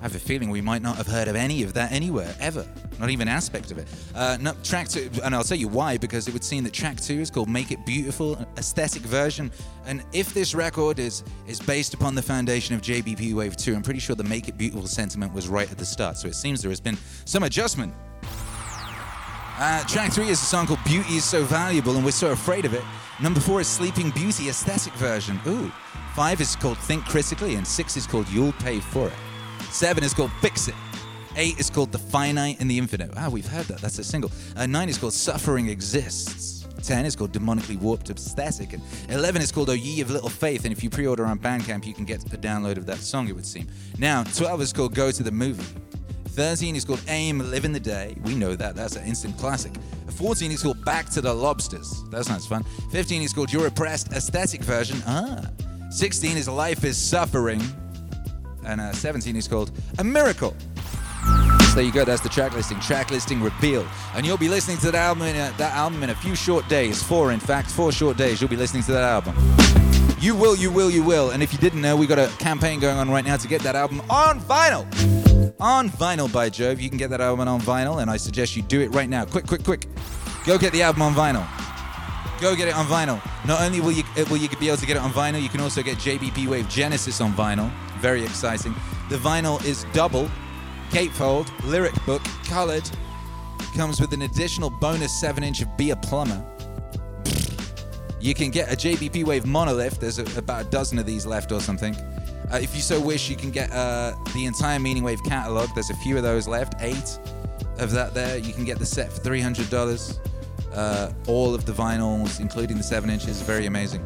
[0.01, 2.67] I have a feeling we might not have heard of any of that anywhere, ever.
[2.99, 3.89] Not even aspect of it.
[4.15, 7.01] Uh, no, track two, and I'll tell you why, because it would seem that track
[7.01, 9.51] two is called Make It Beautiful, aesthetic version.
[9.87, 13.83] And if this record is, is based upon the foundation of JBP Wave 2, I'm
[13.83, 16.17] pretty sure the Make It Beautiful sentiment was right at the start.
[16.19, 17.95] So it seems there has been some adjustment.
[19.59, 22.67] Uh, track three is a song called Beauty is So Valuable and We're So Afraid
[22.67, 22.83] of It.
[23.23, 25.41] Number four is Sleeping Beauty aesthetic version.
[25.47, 25.73] Ooh.
[26.15, 29.15] Five is called Think Critically, and six is called You'll Pay For It.
[29.77, 30.75] Seven is called Fix It.
[31.37, 33.11] Eight is called The Finite and the Infinite.
[33.15, 33.79] Ah, we've heard that.
[33.83, 34.33] That's a single.
[34.57, 36.67] Uh, nine is called Suffering Exists.
[36.83, 38.73] Ten is called Demonically Warped Aesthetic.
[38.73, 40.65] And eleven is called O Ye of Little Faith.
[40.65, 43.35] And if you pre-order on Bandcamp, you can get a download of that song, it
[43.35, 43.67] would seem.
[43.99, 45.67] Now, twelve is called Go to the Movie.
[46.29, 48.17] 13 is called Aim, Live in the Day.
[48.25, 48.77] We know that.
[48.77, 49.73] That's an instant classic.
[50.09, 52.03] 14 is called Back to the Lobsters.
[52.11, 52.65] That sounds fun.
[52.93, 55.03] 15 is called Your Oppressed Aesthetic Version.
[55.07, 55.43] Ah.
[55.91, 57.63] 16 is Life is Suffering.
[58.67, 60.55] And uh, 17 is called A Miracle.
[61.69, 62.05] So there you go.
[62.05, 62.81] That's the track listing.
[62.81, 66.11] Track listing revealed, and you'll be listening to that album in a, that album in
[66.11, 67.03] a few short days.
[67.03, 68.41] Four, in fact, four short days.
[68.41, 69.35] You'll be listening to that album.
[70.19, 71.31] You will, you will, you will.
[71.31, 73.61] And if you didn't know, we got a campaign going on right now to get
[73.63, 74.85] that album on vinyl.
[75.61, 78.63] On vinyl, by Jove, you can get that album on vinyl, and I suggest you
[78.63, 79.25] do it right now.
[79.25, 79.87] Quick, quick, quick.
[80.47, 81.47] Go get the album on vinyl.
[82.41, 83.21] Go get it on vinyl.
[83.47, 85.61] Not only will you will you be able to get it on vinyl, you can
[85.61, 87.71] also get JBP Wave Genesis on vinyl.
[88.01, 88.75] Very exciting.
[89.09, 90.31] The vinyl is double,
[90.91, 92.89] gatefold, lyric book, colored.
[93.75, 96.45] Comes with an additional bonus 7-inch of Be a Plumber.
[98.21, 100.01] You can get a JBP Wave monolith.
[100.01, 101.95] There's a, about a dozen of these left or something.
[102.53, 105.69] Uh, if you so wish, you can get uh, the entire Meaning Wave catalog.
[105.75, 107.19] There's a few of those left, eight
[107.79, 108.39] of that there.
[108.39, 110.19] You can get the set for $300.
[110.73, 113.41] Uh, all of the vinyls, including the 7 inches.
[113.43, 114.05] Very amazing.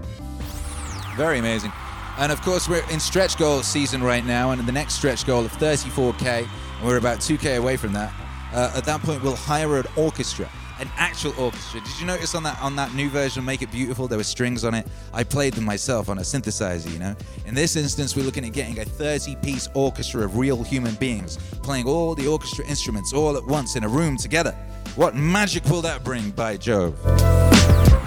[1.16, 1.72] Very amazing.
[2.20, 5.42] And of course, we're in stretch goal season right now, and the next stretch goal
[5.42, 8.12] of 34k, and we're about 2k away from that.
[8.52, 10.46] Uh, at that point, we'll hire an orchestra,
[10.80, 11.80] an actual orchestra.
[11.80, 14.66] Did you notice on that on that new version, Make It Beautiful, there were strings
[14.66, 14.86] on it?
[15.14, 16.92] I played them myself on a synthesizer.
[16.92, 17.16] You know.
[17.46, 21.86] In this instance, we're looking at getting a 30-piece orchestra of real human beings playing
[21.86, 24.52] all the orchestra instruments all at once in a room together.
[24.94, 26.98] What magic will that bring, by Jove?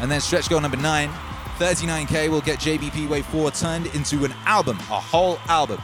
[0.01, 1.09] And then stretch goal number nine.
[1.59, 5.79] 39k will get JBP Wave 4 turned into an album, a whole album.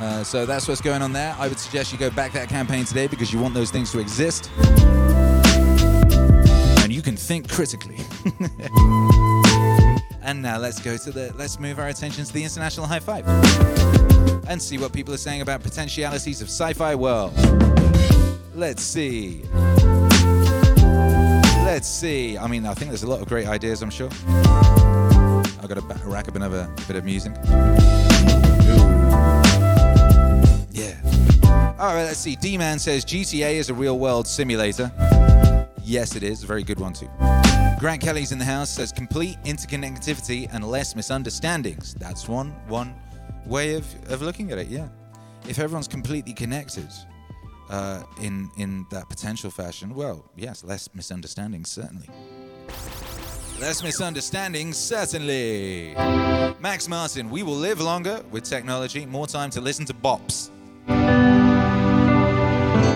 [0.00, 1.34] Uh, so that's what's going on there.
[1.38, 3.98] I would suggest you go back that campaign today because you want those things to
[4.00, 4.50] exist.
[6.82, 7.98] And you can think critically.
[10.22, 13.26] and now let's go to the, let's move our attention to the International High Five
[14.48, 17.32] and see what people are saying about potentialities of sci fi world.
[18.54, 19.42] Let's see.
[21.68, 22.38] Let's see.
[22.38, 24.08] I mean, I think there's a lot of great ideas, I'm sure.
[24.26, 27.34] I've got ba- rack up another bit of music.
[30.72, 30.96] Yeah.
[31.78, 32.36] All right, let's see.
[32.36, 34.90] D Man says GTA is a real world simulator.
[35.84, 36.42] Yes, it is.
[36.42, 37.10] A very good one, too.
[37.78, 41.92] Grant Kelly's in the house says complete interconnectivity and less misunderstandings.
[41.94, 42.94] That's one one
[43.44, 44.88] way of, of looking at it, yeah.
[45.46, 46.88] If everyone's completely connected,
[47.70, 52.08] uh, in in that potential fashion, well, yes, less misunderstandings certainly.
[53.60, 55.94] Less misunderstandings certainly.
[56.60, 60.50] Max Martin, we will live longer with technology, more time to listen to bops.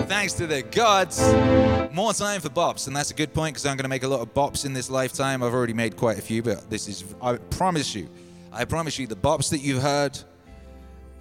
[0.07, 1.19] Thanks to the gods,
[1.93, 4.07] more time for bops, and that's a good point because I'm going to make a
[4.07, 5.43] lot of bops in this lifetime.
[5.43, 8.09] I've already made quite a few, but this is, I promise you,
[8.51, 10.17] I promise you, the bops that you've heard,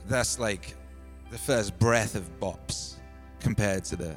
[0.07, 0.75] that's like
[1.31, 2.92] the first breath of bops
[3.43, 4.17] compared to the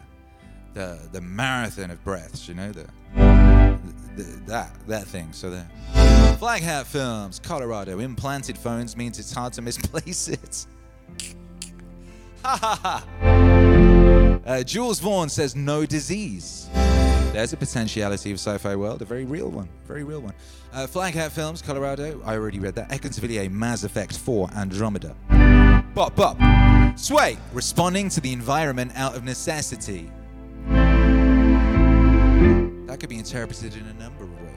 [0.73, 2.85] the the marathon of breaths, you know, the,
[4.15, 5.31] the that that thing.
[5.33, 5.65] So the
[6.39, 10.65] Flag Hat Films, Colorado, implanted phones means it's hard to misplace it.
[12.43, 14.39] Ha ha ha.
[14.45, 16.69] Uh, Jules Vaughn says no disease.
[17.33, 20.35] There's a potentiality of sci-fi world, a very real one, very real one.
[20.71, 22.21] Uh, Flag Hat Films, Colorado.
[22.23, 22.89] I already read that.
[22.89, 25.15] Ekans Villiers, Mass Effect 4, Andromeda.
[25.95, 26.37] Bop, bop.
[26.95, 30.09] Sway, responding to the environment out of necessity.
[32.87, 34.53] That could be interpreted in a number of ways.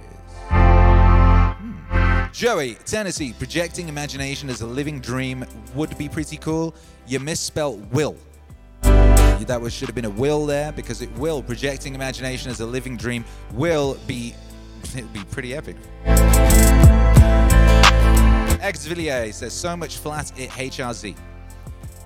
[0.49, 1.73] Hmm.
[2.33, 6.77] Joey, Tennessee, projecting imagination as a living dream would be pretty cool.
[7.09, 8.17] You misspelt will.
[8.83, 11.43] That was, should have been a will there because it will.
[11.43, 13.25] Projecting imagination as a living dream
[13.55, 14.35] will be,
[14.95, 15.77] it'd be pretty epic.
[18.61, 21.17] Ex Villiers says so much flat it HRZ.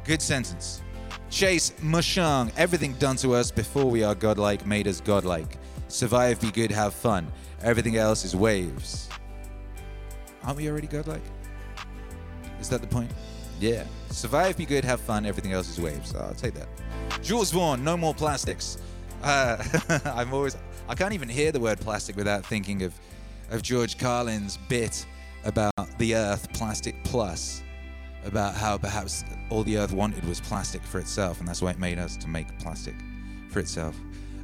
[0.04, 0.82] Good sentence.
[1.30, 5.58] Chase Mushang, everything done to us before we are godlike made us godlike.
[5.86, 7.30] Survive, be good, have fun.
[7.62, 9.08] Everything else is waves.
[10.42, 11.22] Aren't we already godlike?
[12.60, 13.12] Is that the point?
[13.60, 13.84] Yeah.
[14.10, 15.24] Survive, be good, have fun.
[15.24, 16.14] Everything else is waves.
[16.16, 16.68] I'll take that.
[17.22, 18.78] Jules Vaughn, no more plastics.
[19.22, 19.62] Uh,
[20.04, 20.56] I'm always,
[20.88, 22.92] I can't even hear the word plastic without thinking of,
[23.50, 25.06] of George Carlin's bit
[25.44, 27.62] about the Earth Plastic Plus,
[28.24, 31.78] about how perhaps all the Earth wanted was plastic for itself, and that's why it
[31.78, 32.94] made us to make plastic
[33.50, 33.96] for itself.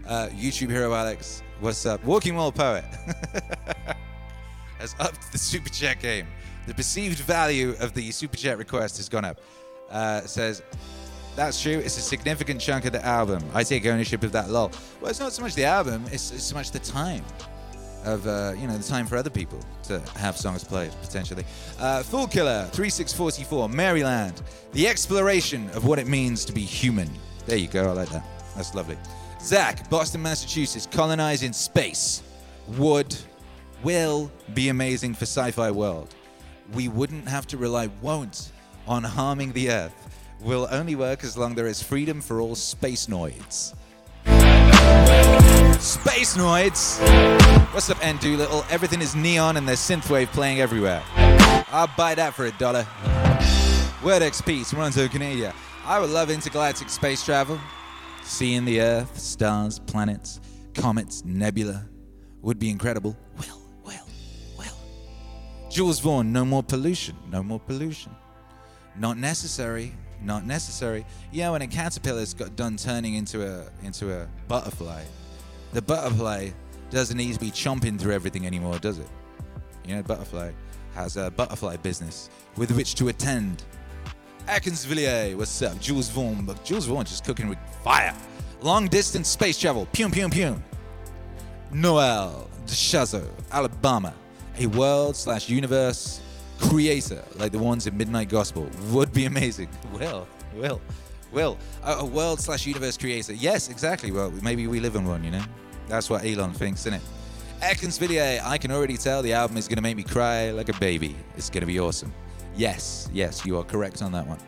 [0.06, 2.02] Uh, YouTube hero Alex, what's up?
[2.04, 2.84] Walking World Poet
[4.78, 6.26] has upped the super chat game.
[6.66, 9.40] The perceived value of the super chat request has gone up.
[9.90, 10.62] Uh, says,
[11.36, 11.78] that's true.
[11.78, 13.42] It's a significant chunk of the album.
[13.54, 14.50] I take ownership of that.
[14.50, 14.72] Lol.
[15.00, 16.04] Well, it's not so much the album.
[16.10, 17.24] It's, it's so much the time
[18.04, 21.44] of uh, you know the time for other people to have songs played potentially.
[21.78, 24.40] Uh, Fool Killer 3644 Maryland.
[24.72, 27.10] The exploration of what it means to be human.
[27.46, 27.88] There you go.
[27.88, 28.24] I like that.
[28.56, 28.98] That's lovely.
[29.40, 32.22] Zach, Boston, Massachusetts, colonizing space
[32.76, 33.16] would,
[33.82, 36.14] will be amazing for sci-fi world.
[36.74, 38.52] We wouldn't have to rely, won't,
[38.86, 39.94] on harming the Earth.
[40.40, 43.74] Will only work as long there is freedom for all space noids.
[45.78, 46.98] Space noids.
[47.72, 48.64] What's up, N Doolittle?
[48.68, 51.02] Everything is neon and there's synthwave playing everywhere.
[51.70, 52.84] I'll buy that for a dollar.
[54.02, 55.54] Word XP, Toronto, Canada.
[55.84, 57.60] I would love intergalactic space travel.
[58.24, 60.40] Seeing the Earth, stars, planets,
[60.74, 61.86] comets, nebula
[62.42, 63.16] would be incredible.
[63.38, 64.06] Well, well,
[64.58, 64.76] well.
[65.70, 68.14] Jules Vaughn, no more pollution, no more pollution.
[68.96, 71.06] Not necessary, not necessary.
[71.30, 75.04] Yeah, when a caterpillar's got done turning into a into a butterfly,
[75.72, 76.50] the butterfly
[76.90, 79.08] doesn't need to be chomping through everything anymore, does it?
[79.86, 80.52] You know, butterfly
[80.94, 83.64] has a butterfly business with which to attend.
[84.46, 85.78] Atkins Villiers, what's up?
[85.80, 88.14] Jules Vaughn, but Jules Vaughn just cooking with fire.
[88.62, 90.62] Long distance space travel, pum pum pum.
[91.70, 94.14] Noel DeShazo, Alabama,
[94.58, 96.20] a world slash universe
[96.58, 99.68] creator like the ones in Midnight Gospel would be amazing.
[99.92, 100.80] Well, will,
[101.32, 101.58] will.
[101.82, 103.32] A, world slash universe creator.
[103.32, 104.10] Yes, exactly.
[104.10, 105.44] Well, maybe we live in one, you know?
[105.88, 107.02] That's what Elon thinks, isn't it?
[107.60, 110.78] Atkinsvilliers, I can already tell the album is going to make me cry like a
[110.78, 111.16] baby.
[111.36, 112.12] It's going to be awesome.
[112.56, 114.38] Yes, yes, you are correct on that one.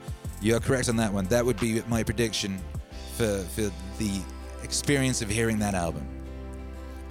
[0.40, 1.24] You are correct on that one.
[1.26, 2.58] That would be my prediction
[3.16, 4.20] for, for the
[4.62, 6.06] experience of hearing that album.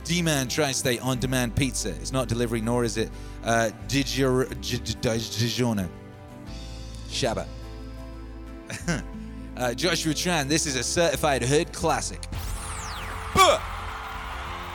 [0.05, 1.89] D-Man Tri-State on-demand pizza.
[1.89, 3.11] It's not delivery, nor is it
[3.43, 5.87] uh, Digior- Gi- Gi- DiGiorno.
[7.09, 7.45] Shabba.
[9.59, 12.23] Uh, Joshua Tran, this is a certified hood classic.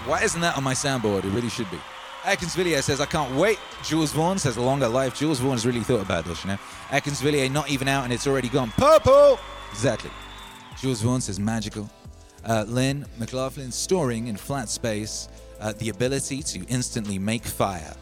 [0.06, 1.24] Why isn't that on my soundboard?
[1.24, 1.78] It really should be.
[2.22, 3.58] Atkinsvilliers says, I can't wait.
[3.82, 5.14] Jules Vaughn says, longer life.
[5.14, 6.58] Jules Vaughn's really thought about this, you know.
[6.88, 8.70] Atkinsvilliers not even out and it's already gone.
[8.76, 9.38] Purple!
[9.70, 10.10] Exactly.
[10.78, 11.88] Jules Vaughn says, magical.
[12.44, 15.28] Uh, Lynn McLaughlin storing in flat space
[15.60, 17.94] uh, the ability to instantly make fire.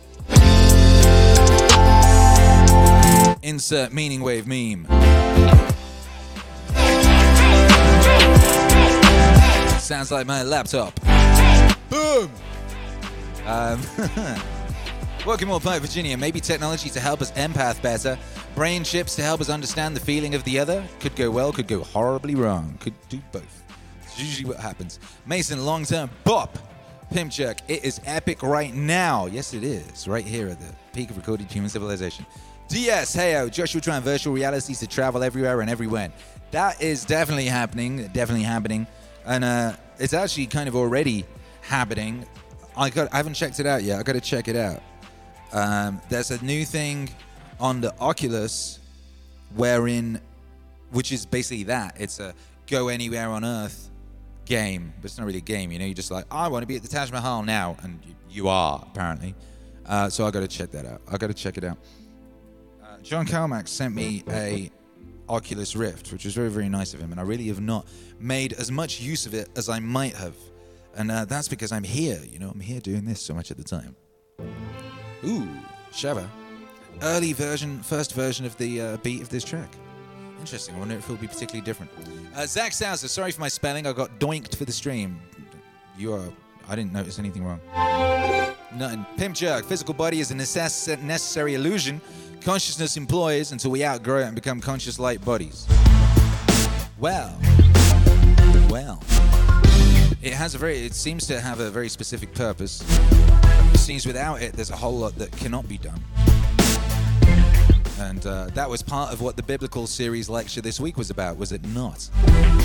[3.42, 4.86] Insert meaning wave meme.
[9.82, 10.94] Sounds like my laptop.
[11.90, 12.30] Boom!
[13.44, 13.80] Um,
[15.26, 16.16] Welcome all Park, Virginia.
[16.16, 18.16] Maybe technology to help us empath better.
[18.54, 20.84] Brain chips to help us understand the feeling of the other.
[21.00, 22.76] Could go well, could go horribly wrong.
[22.78, 23.64] Could do both.
[24.04, 25.00] It's usually what happens.
[25.26, 26.56] Mason, long term bop.
[27.10, 29.26] Pimp Jerk, it is epic right now.
[29.26, 30.06] Yes, it is.
[30.06, 32.24] Right here at the peak of recorded human civilization.
[32.68, 36.12] DS, heyo, Joshua trying virtual realities to travel everywhere and everywhere.
[36.52, 38.06] That is definitely happening.
[38.12, 38.86] Definitely happening.
[39.24, 41.24] And uh, it's actually kind of already
[41.60, 42.26] happening.
[42.76, 43.98] I got I haven't checked it out yet.
[43.98, 44.82] I got to check it out.
[45.52, 47.10] Um, there's a new thing
[47.60, 48.80] on the Oculus
[49.54, 50.20] wherein
[50.92, 51.96] which is basically that.
[51.98, 52.34] It's a
[52.66, 53.90] go anywhere on earth
[54.44, 55.72] game, but it's not really a game.
[55.72, 57.98] You know, you're just like, I want to be at the Taj Mahal now, and
[58.30, 59.34] you, are apparently.
[59.86, 61.00] Uh, so I got to check that out.
[61.10, 61.78] I got to check it out.
[62.82, 64.70] Uh, John Carmack sent me a
[65.32, 67.86] Oculus Rift, which was very very nice of him, and I really have not
[68.20, 70.36] made as much use of it as I might have,
[70.94, 72.20] and uh, that's because I'm here.
[72.28, 73.96] You know, I'm here doing this so much at the time.
[75.24, 75.48] Ooh,
[75.90, 76.28] Shava.
[77.00, 79.74] Early version, first version of the uh, beat of this track.
[80.38, 80.74] Interesting.
[80.74, 81.90] I wonder if it'll be particularly different.
[82.36, 83.86] Uh, Zach Sousa, sorry for my spelling.
[83.86, 85.18] I got doinked for the stream.
[85.96, 86.28] You are.
[86.68, 87.60] I didn't notice anything wrong.
[88.76, 89.06] Nothing.
[89.16, 89.64] Pimp jerk.
[89.64, 92.00] Physical body is a necess- necessary illusion.
[92.45, 95.64] Consciousness employs until we outgrow it and become conscious light bodies.
[96.99, 97.38] Well.
[98.68, 99.01] Well.
[100.20, 100.84] It has a very.
[100.84, 102.84] It seems to have a very specific purpose.
[103.72, 106.03] It seems without it, there's a whole lot that cannot be done.
[108.01, 111.36] And uh, that was part of what the biblical series lecture this week was about,
[111.36, 112.09] was it not?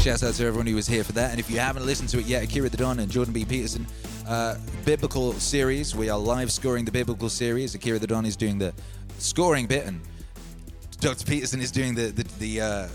[0.01, 1.29] Shout out to everyone who was here for that.
[1.29, 3.45] And if you haven't listened to it yet, Akira the Don and Jordan B.
[3.45, 3.85] Peterson,
[4.27, 5.95] uh, biblical series.
[5.95, 7.75] We are live scoring the biblical series.
[7.75, 8.73] Akira the Don is doing the
[9.17, 10.01] scoring bit, and
[10.99, 11.25] Dr.
[11.25, 12.87] Peterson is doing the the the, uh,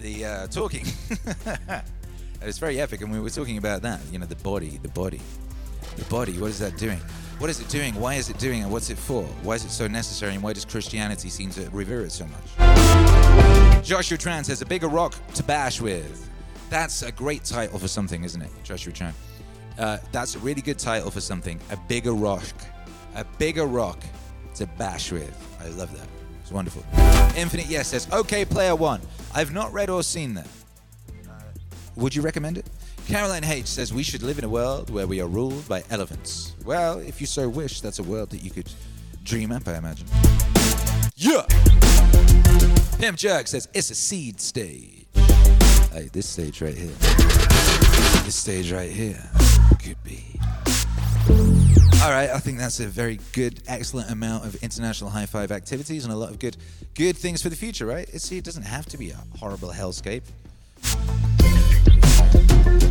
[0.00, 0.86] the uh, talking.
[2.42, 4.00] It's very epic, and we were talking about that.
[4.12, 5.20] You know, the body, the body,
[5.96, 6.38] the body.
[6.38, 7.00] What is that doing?
[7.38, 7.94] What is it doing?
[7.94, 8.68] Why is it doing it?
[8.68, 9.24] What's it for?
[9.42, 10.34] Why is it so necessary?
[10.34, 13.84] And why does Christianity seem to revere it so much?
[13.84, 16.30] Joshua Tran's has a bigger rock to bash with.
[16.70, 19.12] That's a great title for something, isn't it, Joshua Tran?
[19.78, 21.60] Uh, that's a really good title for something.
[21.70, 22.44] A bigger rock.
[23.14, 24.02] A bigger rock
[24.56, 25.34] to bash with.
[25.60, 26.06] I love that.
[26.42, 26.84] It's wonderful.
[27.36, 29.00] Infinite Yes says, okay, player one.
[29.34, 30.48] I've not read or seen that.
[31.96, 32.66] Would you recommend it?
[33.06, 36.54] Caroline H says we should live in a world where we are ruled by elephants.
[36.64, 38.70] Well, if you so wish, that's a world that you could
[39.24, 40.06] dream up, I imagine.
[41.14, 41.46] Yeah!
[42.98, 45.06] Pimp Jerk says it's a seed stage.
[45.92, 46.94] Hey, this stage right here.
[48.24, 49.22] This stage right here
[49.82, 50.40] could be.
[52.02, 56.04] All right, I think that's a very good, excellent amount of international high five activities
[56.04, 56.56] and a lot of good,
[56.94, 58.08] good things for the future, right?
[58.20, 60.22] See, it doesn't have to be a horrible hellscape.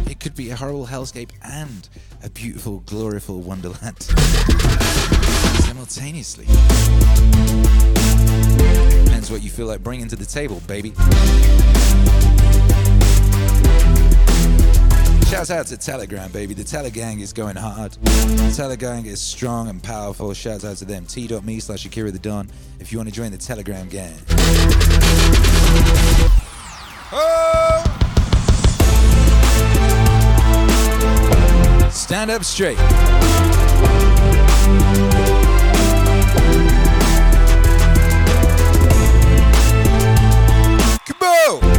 [0.10, 1.88] It could be a horrible hellscape and
[2.24, 4.02] a beautiful, glorious wonderland
[5.64, 6.46] simultaneously.
[9.06, 10.94] Depends what you feel like bringing to the table, baby.
[15.30, 16.54] Shouts out to Telegram, baby.
[16.54, 17.94] The Telegang is going hard.
[17.94, 20.34] The Telegang is strong and powerful.
[20.34, 21.06] Shouts out to them.
[21.06, 22.50] T.me slash Akira the Don
[22.80, 24.14] if you want to join the Telegram gang.
[27.12, 27.82] Oh!
[31.92, 32.78] Stand up straight.
[41.08, 41.75] Kaboo!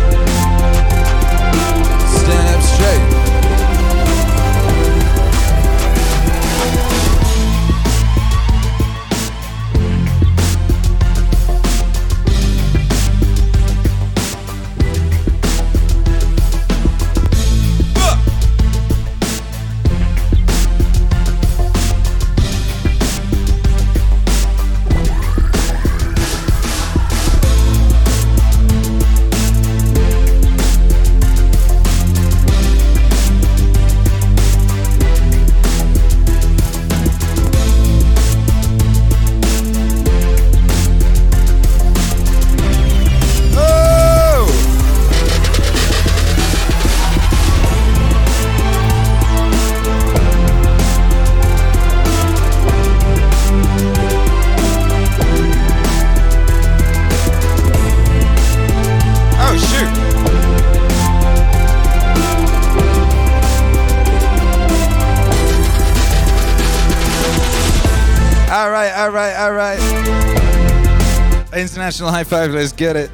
[71.96, 73.10] International high five, let's get it.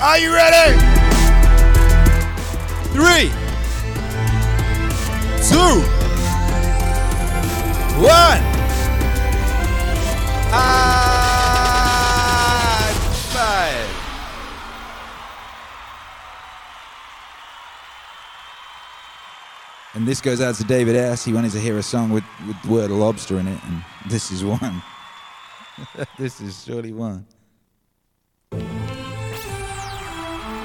[0.00, 0.78] Are you ready?
[2.92, 3.28] Three,
[5.48, 5.82] two,
[8.00, 8.40] one.
[10.52, 10.92] High
[13.32, 13.88] five.
[19.94, 21.24] And this goes out to David S.
[21.24, 24.30] He wanted to hear a song with, with the word lobster in it, and this
[24.30, 24.84] is one.
[26.18, 27.26] this is surely one.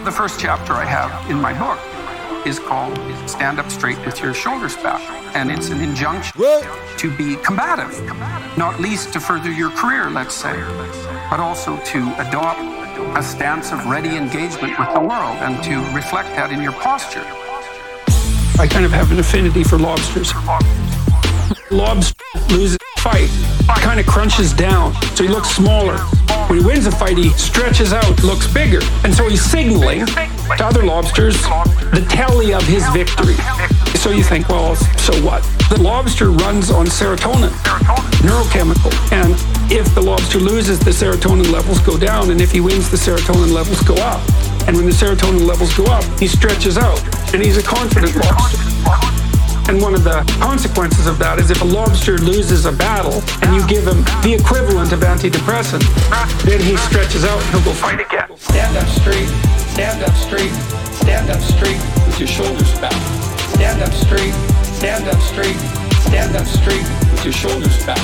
[0.06, 1.80] The first chapter I have in my book
[2.48, 2.98] is called
[3.28, 5.02] Stand Up Straight with Your Shoulders Back.
[5.36, 6.42] And it's an injunction
[6.98, 8.02] to be combative,
[8.58, 10.56] not least to further your career, let's say,
[11.30, 12.60] but also to adopt
[13.18, 17.26] a stance of ready engagement with the world and to reflect that in your posture.
[18.60, 20.34] I kind of have an affinity for lobsters.
[21.70, 23.30] Lobster loses a fight,
[23.82, 25.98] kind of crunches down, so he looks smaller.
[26.48, 30.66] When he wins a fight, he stretches out, looks bigger, and so he's signaling to
[30.66, 31.42] other lobsters
[31.92, 33.36] the tally of his victory.
[33.98, 35.44] So you think, well, so what?
[35.70, 37.50] The lobster runs on serotonin,
[38.24, 39.34] neurochemical, and
[39.72, 43.52] if the lobster loses, the serotonin levels go down, and if he wins, the serotonin
[43.52, 44.22] levels go up.
[44.68, 47.02] And when the serotonin levels go up, he stretches out,
[47.34, 49.17] and he's a confident lobster.
[49.68, 53.52] And one of the consequences of that is if a lobster loses a battle and
[53.52, 55.84] you give him the equivalent of antidepressant,
[56.48, 58.32] then he stretches out and he'll go fight again.
[58.40, 59.28] Stand up straight,
[59.76, 60.56] stand up straight,
[60.96, 61.76] stand up straight
[62.08, 62.96] with your shoulders back.
[63.60, 64.32] Stand up straight,
[64.72, 65.60] stand up straight,
[66.08, 68.00] stand up straight with your shoulders back.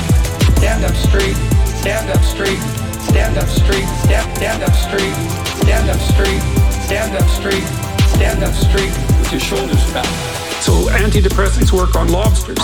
[0.60, 1.36] Stand up straight,
[1.80, 2.60] stand up straight,
[3.08, 5.16] stand up straight, stand, stand up straight,
[5.64, 6.44] stand up straight,
[6.84, 7.66] stand up straight,
[8.12, 10.43] stand up straight with your shoulders back.
[10.64, 12.56] So antidepressants work on lobsters.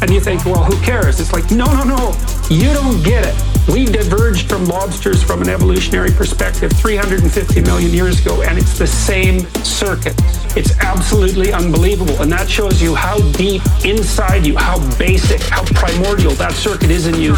[0.00, 1.20] And you think, well, who cares?
[1.20, 2.16] It's like, no, no, no.
[2.48, 3.70] You don't get it.
[3.70, 8.86] We diverged from lobsters from an evolutionary perspective 350 million years ago, and it's the
[8.86, 10.14] same circuit.
[10.56, 12.22] It's absolutely unbelievable.
[12.22, 17.06] And that shows you how deep inside you, how basic, how primordial that circuit is
[17.06, 17.34] in you.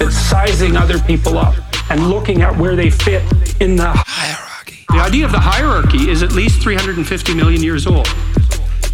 [0.00, 1.54] It's sizing other people up
[1.90, 3.22] and looking at where they fit
[3.60, 4.86] in the hierarchy.
[4.88, 8.08] The idea of the hierarchy is at least 350 million years old.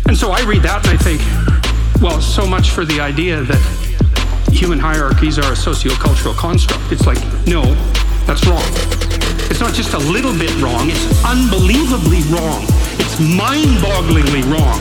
[0.08, 1.20] And so I read that and I think,
[2.00, 3.60] well, so much for the idea that
[4.52, 6.92] human hierarchies are a sociocultural construct.
[6.92, 7.62] It's like, no,
[8.24, 8.64] that's wrong.
[9.50, 12.64] It's not just a little bit wrong, it's unbelievably wrong.
[12.98, 14.80] It's mind bogglingly wrong.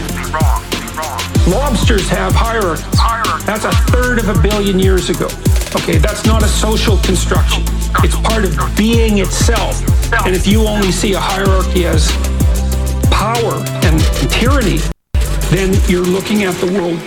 [1.51, 2.85] Lobsters have hierarchies.
[3.45, 5.27] That's a third of a billion years ago.
[5.75, 7.63] Okay, that's not a social construction.
[8.03, 9.81] It's part of being itself.
[10.25, 12.11] And if you only see a hierarchy as
[13.11, 13.99] power and
[14.31, 14.79] tyranny,
[15.51, 16.97] then you're looking at the world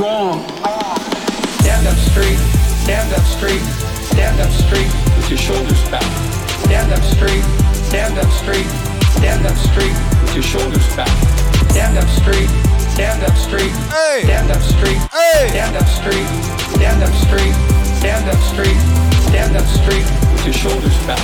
[0.00, 0.40] wrong.
[1.60, 2.38] Stand up straight,
[2.84, 3.60] stand up straight,
[4.08, 6.04] stand up straight with your shoulders back.
[6.64, 7.44] Stand up straight,
[7.88, 8.66] stand up straight,
[9.18, 11.12] stand up straight with your shoulders back.
[11.70, 12.48] Stand up straight,
[12.94, 13.72] stand up straight,
[14.24, 15.00] stand up straight,
[15.50, 16.26] stand up straight,
[16.72, 17.54] stand up straight,
[18.00, 18.80] stand up straight,
[19.28, 21.20] stand up straight with your shoulders back.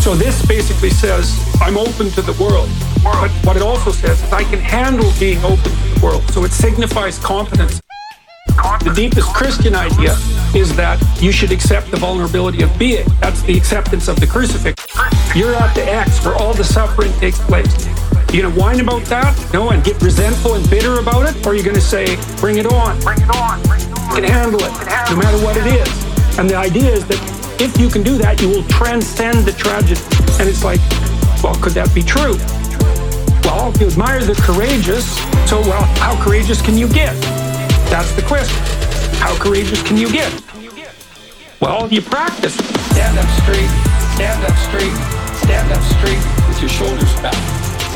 [0.00, 2.70] So this basically says I'm open to the world.
[3.02, 5.72] But what it also says is I can handle being open
[6.02, 6.22] world.
[6.30, 7.80] So it signifies competence.
[8.84, 10.16] The deepest Christian idea
[10.54, 13.06] is that you should accept the vulnerability of being.
[13.20, 14.86] That's the acceptance of the crucifix.
[15.34, 17.86] You're at the X where all the suffering takes place.
[18.32, 19.34] You gonna whine about that?
[19.52, 21.46] No, and get resentful and bitter about it?
[21.46, 23.00] Or you're you gonna say, bring it on?
[23.00, 23.60] Bring it on.
[23.60, 24.72] You can handle it,
[25.10, 26.38] no matter what it is.
[26.38, 27.20] And the idea is that
[27.60, 30.00] if you can do that, you will transcend the tragedy.
[30.38, 30.80] And it's like,
[31.42, 32.34] well, could that be true?
[33.50, 35.18] Well, you admire the courageous,
[35.50, 37.18] so well, how courageous can you get?
[37.90, 38.54] That's the question.
[39.18, 40.30] How courageous can you get?
[41.58, 42.54] Well, you practice.
[42.94, 43.66] Stand up straight,
[44.14, 44.94] stand up straight,
[45.42, 47.34] stand up straight with your shoulders back.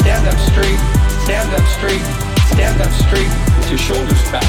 [0.03, 0.81] Stand up straight,
[1.23, 2.03] stand up straight,
[2.51, 4.43] stand up straight with your shoulders back.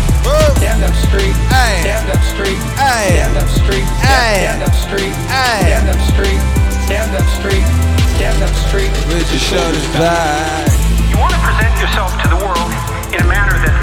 [0.58, 1.38] Stand up straight,
[1.86, 6.42] stand up straight, stand up straight, stand up straight, stand up straight,
[6.90, 7.68] stand up straight,
[8.18, 10.75] stand up straight with your shoulders back.
[11.16, 12.72] You want to present yourself to the world
[13.16, 13.76] in a manner that,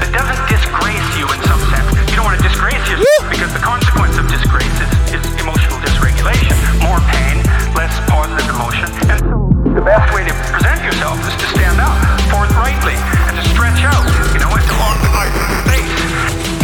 [0.00, 1.84] that doesn't disgrace you in some sense.
[2.08, 6.56] You don't want to disgrace yourself because the consequence of disgrace is, is emotional dysregulation.
[6.80, 7.44] More pain,
[7.76, 8.88] less positive emotion.
[9.04, 11.92] And so the best way to present yourself is to stand up
[12.32, 15.28] forthrightly and to stretch out, you know, and to occupy
[15.68, 15.92] space.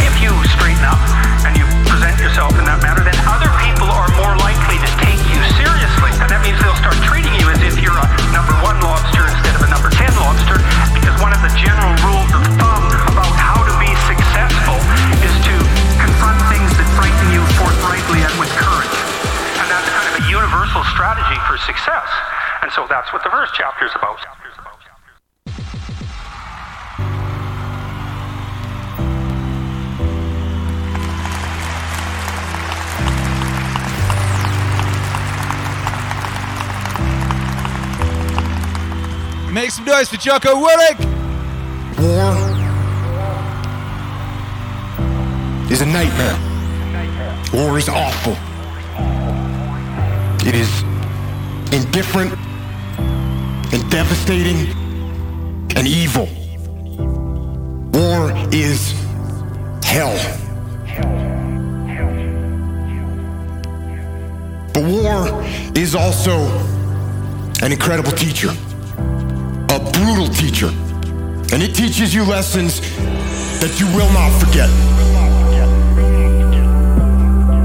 [0.09, 0.97] If you straighten up
[1.45, 3.04] and you present yourself in that manner,
[21.55, 22.07] for success.
[22.61, 24.19] And so that's what the first chapter is about.
[39.53, 40.99] Make some noise for Jocko Willink.
[41.97, 42.35] War
[45.71, 46.37] is a nightmare.
[47.53, 48.35] War is awful.
[50.45, 50.83] It is
[51.75, 52.31] indifferent
[53.73, 54.71] and devastating
[55.75, 56.29] and evil.
[57.91, 58.93] War is
[59.83, 60.15] hell.
[64.73, 65.43] But war
[65.75, 66.47] is also
[67.61, 70.69] an incredible teacher, a brutal teacher.
[71.51, 72.79] And it teaches you lessons
[73.59, 74.69] that you will not forget.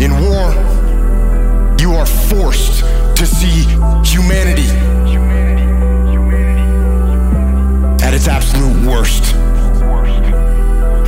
[0.02, 0.52] In war,
[1.78, 3.64] you are forced to see
[4.02, 4.66] humanity
[8.02, 9.34] at its absolute worst.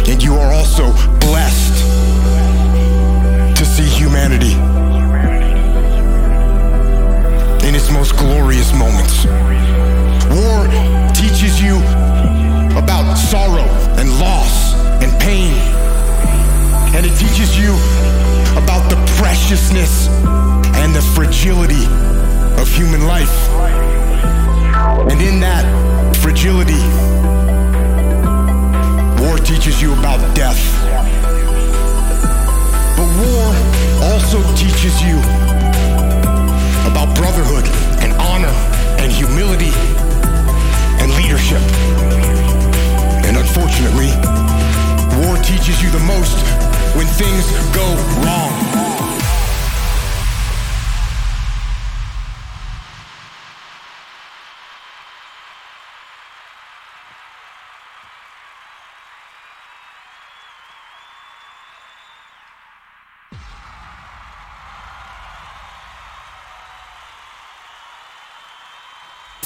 [0.06, 1.78] And you are also blessed
[3.56, 4.52] to see humanity
[7.66, 9.24] in its most glorious moments.
[10.36, 10.68] War
[11.14, 11.78] teaches you
[12.76, 13.64] about sorrow
[13.96, 15.54] and loss and pain.
[16.94, 17.72] And it teaches you
[18.62, 20.10] about the preciousness
[20.82, 21.86] and the fragility
[22.60, 23.48] of human life.
[25.10, 25.64] And in that
[26.16, 26.82] fragility,
[29.22, 30.60] war teaches you about death.
[32.96, 33.46] But war
[34.10, 35.51] also teaches you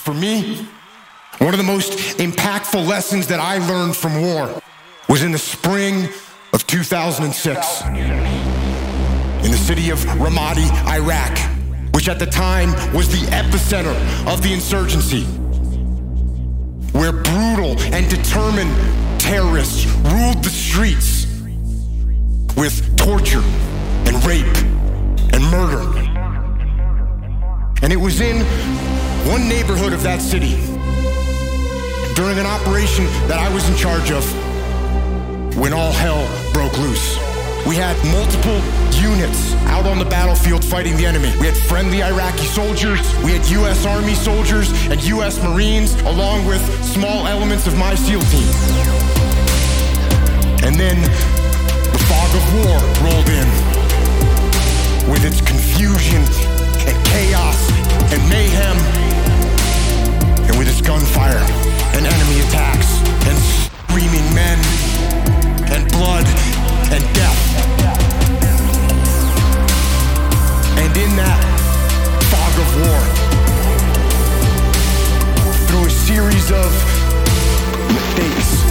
[0.07, 0.64] For me,
[1.38, 4.62] one of the most impactful lessons that I learned from war
[5.09, 6.09] was in the spring
[6.52, 11.36] of 2006 in the city of Ramadi, Iraq,
[11.92, 13.96] which at the time was the epicenter
[14.32, 15.24] of the insurgency,
[16.96, 18.70] where brutal and determined
[19.20, 21.26] terrorists ruled the streets
[22.57, 23.42] with torture
[24.07, 24.57] and rape
[25.34, 25.82] and murder.
[27.82, 28.46] And it was in
[29.27, 30.55] one neighborhood of that city
[32.14, 34.22] during an operation that I was in charge of
[35.57, 36.22] when all hell
[36.53, 37.18] broke loose.
[37.66, 38.62] We had multiple
[38.95, 41.35] units out on the battlefield fighting the enemy.
[41.41, 43.85] We had friendly Iraqi soldiers, we had U.S.
[43.85, 45.43] Army soldiers and U.S.
[45.43, 48.49] Marines, along with small elements of my SEAL team.
[50.62, 51.03] And then
[51.91, 53.49] the fog of war rolled in
[55.11, 56.22] with its confusion
[56.87, 57.59] and chaos
[58.12, 59.05] and mayhem,
[60.69, 61.43] its gunfire
[61.95, 64.59] and enemy attacks and screaming men
[65.71, 66.27] and blood
[66.91, 67.41] and death.
[70.79, 71.41] And in that
[72.31, 73.01] fog of war,
[75.69, 76.71] through a series of
[77.93, 78.62] mistakes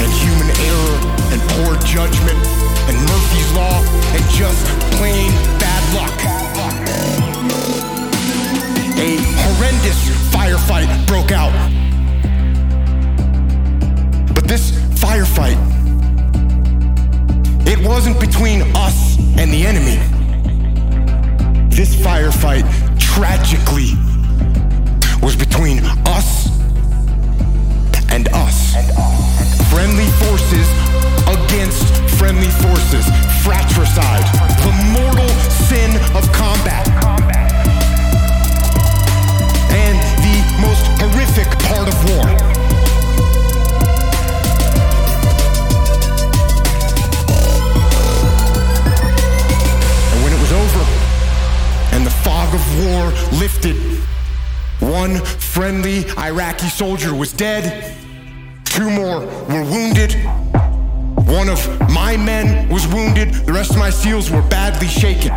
[0.00, 0.98] and human error
[1.32, 2.38] and poor judgment
[2.88, 3.78] and Murphy's Law
[4.14, 4.66] and just
[4.96, 7.31] plain bad luck.
[9.62, 11.52] Horrendous firefight broke out.
[14.34, 15.56] But this firefight,
[17.64, 19.98] it wasn't between us and the enemy.
[21.68, 22.66] This firefight,
[22.98, 23.94] tragically,
[25.24, 26.50] was between us
[28.10, 28.74] and us.
[29.70, 30.66] Friendly forces
[31.38, 31.86] against
[32.18, 33.06] friendly forces.
[33.44, 34.26] Fratricide,
[34.58, 35.28] the mortal
[35.68, 36.88] sin of combat.
[37.36, 37.41] And
[40.62, 42.26] most horrific part of war.
[50.10, 50.84] And when it was over
[51.94, 53.10] and the fog of war
[53.40, 53.76] lifted,
[54.78, 57.96] one friendly Iraqi soldier was dead,
[58.64, 60.14] two more were wounded.
[61.26, 61.60] One of
[61.90, 65.32] my men was wounded, the rest of my SEALs were badly shaken.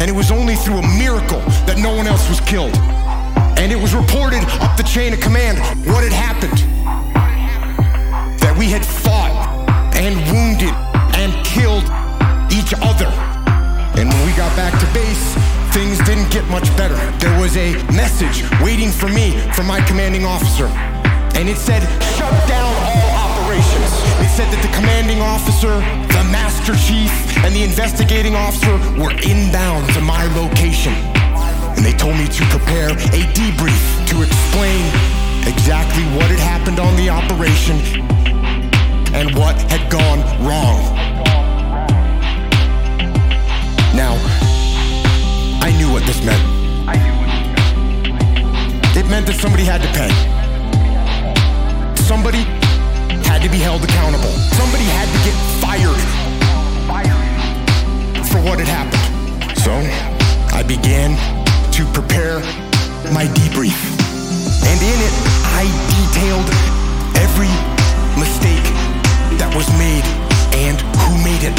[0.00, 2.74] And it was only through a miracle that no one else was killed.
[3.60, 6.56] And it was reported up the chain of command what had happened.
[8.40, 9.36] That we had fought
[9.92, 10.72] and wounded
[11.20, 11.84] and killed
[12.48, 13.12] each other.
[14.00, 15.36] And when we got back to base,
[15.76, 16.96] things didn't get much better.
[17.20, 20.64] There was a message waiting for me from my commanding officer.
[21.36, 21.84] And it said,
[22.16, 23.92] shut down all operations.
[24.24, 25.84] It said that the commanding officer,
[26.16, 27.12] the master chief,
[27.44, 31.09] and the investigating officer were inbound to my location.
[31.80, 34.84] And they told me to prepare a debrief to explain
[35.48, 37.80] exactly what had happened on the operation
[39.16, 40.76] and what had gone wrong.
[43.96, 44.12] Now,
[45.64, 46.44] I knew what this meant.
[48.94, 50.12] It meant that somebody had to pay.
[51.96, 52.42] Somebody
[53.24, 54.36] had to be held accountable.
[54.52, 55.96] Somebody had to get fired
[58.28, 59.56] for what had happened.
[59.56, 59.72] So,
[60.54, 61.16] I began
[61.80, 62.36] to prepare
[63.16, 63.80] my debrief.
[64.68, 65.14] And in it,
[65.56, 65.64] I
[65.96, 66.48] detailed
[67.16, 67.48] every
[68.20, 68.68] mistake
[69.40, 70.04] that was made
[70.60, 71.56] and who made it.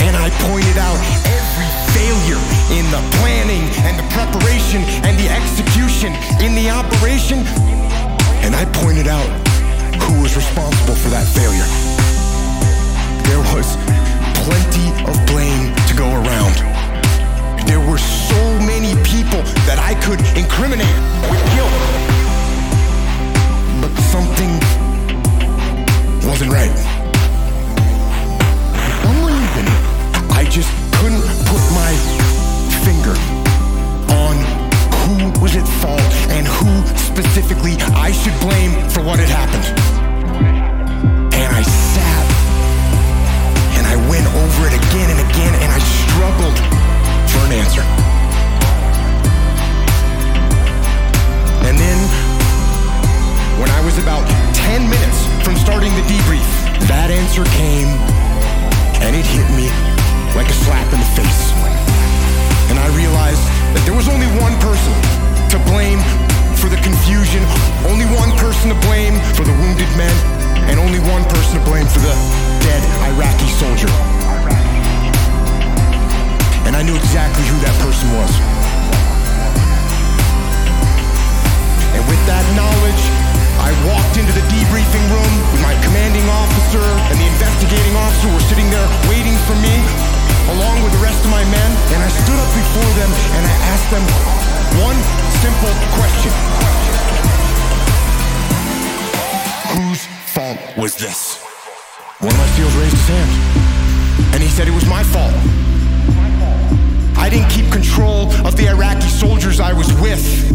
[0.00, 0.96] And I pointed out
[1.28, 2.40] every failure
[2.72, 7.44] in the planning and the preparation and the execution in the operation.
[8.48, 9.28] And I pointed out
[10.08, 11.68] who was responsible for that failure.
[13.28, 13.76] There was
[14.40, 16.81] plenty of blame to go around.
[17.66, 20.96] There were so many people that I could incriminate
[21.30, 21.72] with guilt.
[23.80, 24.52] But something
[26.26, 26.72] wasn't right.
[29.06, 29.66] Uneven.
[30.30, 31.92] I just couldn't put my
[32.84, 33.14] finger
[34.12, 34.34] on
[35.02, 39.66] who was at fault and who specifically I should blame for what had happened.
[41.34, 42.26] And I sat
[43.78, 46.81] and I went over it again and again and I struggled
[47.42, 47.82] for an answer.
[51.66, 51.98] And then,
[53.58, 54.22] when I was about
[54.54, 56.46] 10 minutes from starting the debrief,
[56.86, 57.90] that answer came
[59.02, 59.66] and it hit me
[60.38, 61.42] like a slap in the face.
[62.70, 63.42] And I realized
[63.74, 64.94] that there was only one person
[65.50, 65.98] to blame
[66.58, 67.42] for the confusion,
[67.90, 70.14] only one person to blame for the wounded men,
[70.70, 72.14] and only one person to blame for the
[72.62, 74.11] dead Iraqi soldier.
[76.66, 78.32] And I knew exactly who that person was.
[81.92, 83.02] And with that knowledge,
[83.62, 88.46] I walked into the debriefing room with my commanding officer and the investigating officer were
[88.46, 89.74] sitting there waiting for me,
[90.56, 91.70] along with the rest of my men.
[91.94, 94.04] And I stood up before them and I asked them
[94.82, 94.98] one
[95.42, 96.32] simple question.
[99.78, 100.02] Whose
[100.34, 101.42] fault was this?
[102.18, 103.30] One of my SEALs raised his hand.
[104.34, 105.61] And he said it was my fault.
[107.22, 110.50] I didn't keep control of the Iraqi soldiers I was with.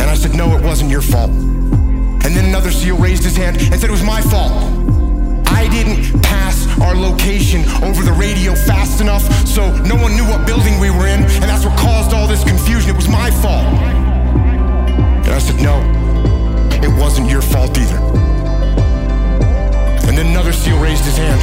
[0.00, 1.28] And I said, No, it wasn't your fault.
[1.28, 4.52] And then another SEAL raised his hand and said it was my fault.
[5.48, 10.46] I didn't pass our location over the radio fast enough, so no one knew what
[10.46, 12.88] building we were in, and that's what caused all this confusion.
[12.88, 13.66] It was my fault.
[15.26, 15.76] And I said, No,
[16.82, 17.98] it wasn't your fault either.
[20.08, 21.42] And then another SEAL raised his hand,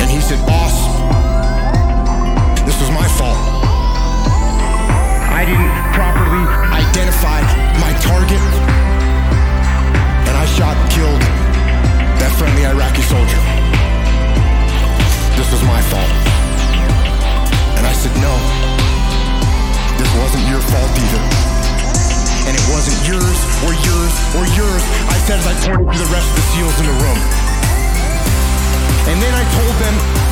[0.00, 0.95] and he said, Boss,
[2.76, 3.40] this was my fault.
[5.32, 6.44] I didn't properly
[6.76, 7.40] identify
[7.80, 8.44] my target,
[10.28, 11.24] and I shot and killed
[12.20, 13.40] that friendly Iraqi soldier.
[15.40, 16.12] This was my fault.
[17.80, 18.36] And I said, no,
[19.96, 21.24] this wasn't your fault either.
[22.44, 26.10] And it wasn't yours or yours or yours, I said as I pointed to the
[26.12, 27.20] rest of the SEALs in the room.
[29.08, 30.25] And then I told them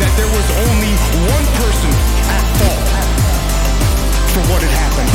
[0.00, 0.92] that there was only
[1.28, 1.90] one person
[2.32, 2.88] at fault
[4.32, 5.12] for what had happened.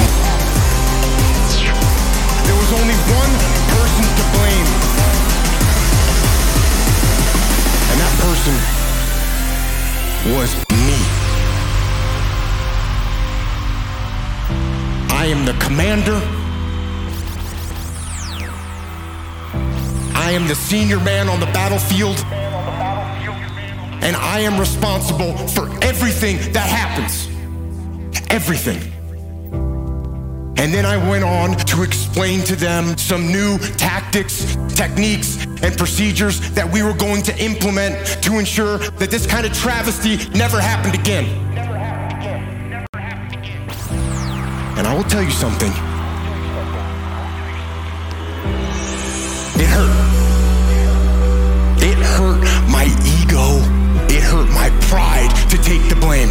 [2.46, 3.34] There was only one
[3.74, 4.70] person to blame.
[7.90, 8.56] And that person
[10.38, 10.54] was
[10.86, 10.98] me.
[15.10, 16.22] I am the commander.
[20.14, 22.24] I am the senior man on the battlefield.
[24.02, 27.28] And I am responsible for everything that happens.
[28.30, 28.80] Everything.
[30.58, 36.40] And then I went on to explain to them some new tactics, techniques, and procedures
[36.52, 40.96] that we were going to implement to ensure that this kind of travesty never happened
[40.96, 41.54] again.
[41.54, 42.70] Never happened again.
[42.70, 44.78] Never happened again.
[44.78, 45.72] And I will tell you something.
[55.66, 56.30] Take the blame.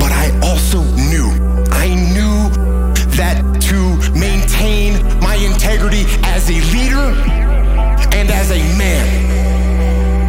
[0.00, 1.30] But I also knew,
[1.70, 2.50] I knew
[3.14, 3.38] that
[3.70, 7.14] to maintain my integrity as a leader
[8.16, 9.06] and as a man,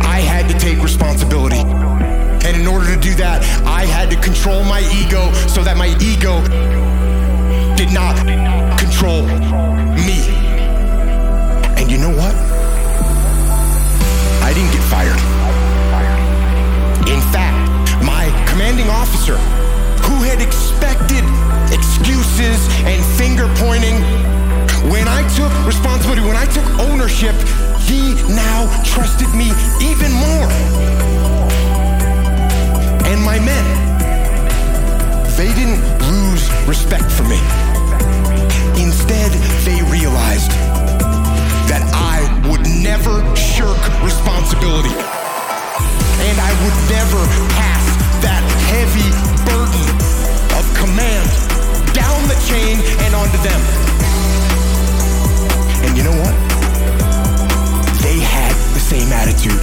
[0.03, 1.61] I had to take responsibility.
[2.45, 5.87] And in order to do that, I had to control my ego so that my
[5.99, 6.43] ego
[7.75, 8.17] did not
[8.77, 9.23] control
[10.05, 10.19] me.
[11.75, 12.48] And you know what?
[18.99, 19.37] Officer,
[20.03, 21.23] who had expected
[21.71, 23.95] excuses and finger pointing,
[24.91, 27.35] when I took responsibility, when I took ownership,
[27.87, 29.47] he now trusted me
[29.79, 30.49] even more.
[33.07, 33.65] And my men,
[35.39, 35.81] they didn't
[36.11, 37.39] lose respect for me.
[38.83, 39.31] Instead,
[39.63, 40.51] they realized
[41.71, 42.19] that I
[42.49, 44.95] would never shirk responsibility.
[46.27, 47.21] And I would never
[47.55, 47.88] pass
[48.21, 49.09] that heavy
[49.47, 49.87] burden
[50.59, 51.27] of command
[51.95, 53.61] down the chain and onto them.
[55.87, 56.35] And you know what?
[58.03, 59.61] They had the same attitude.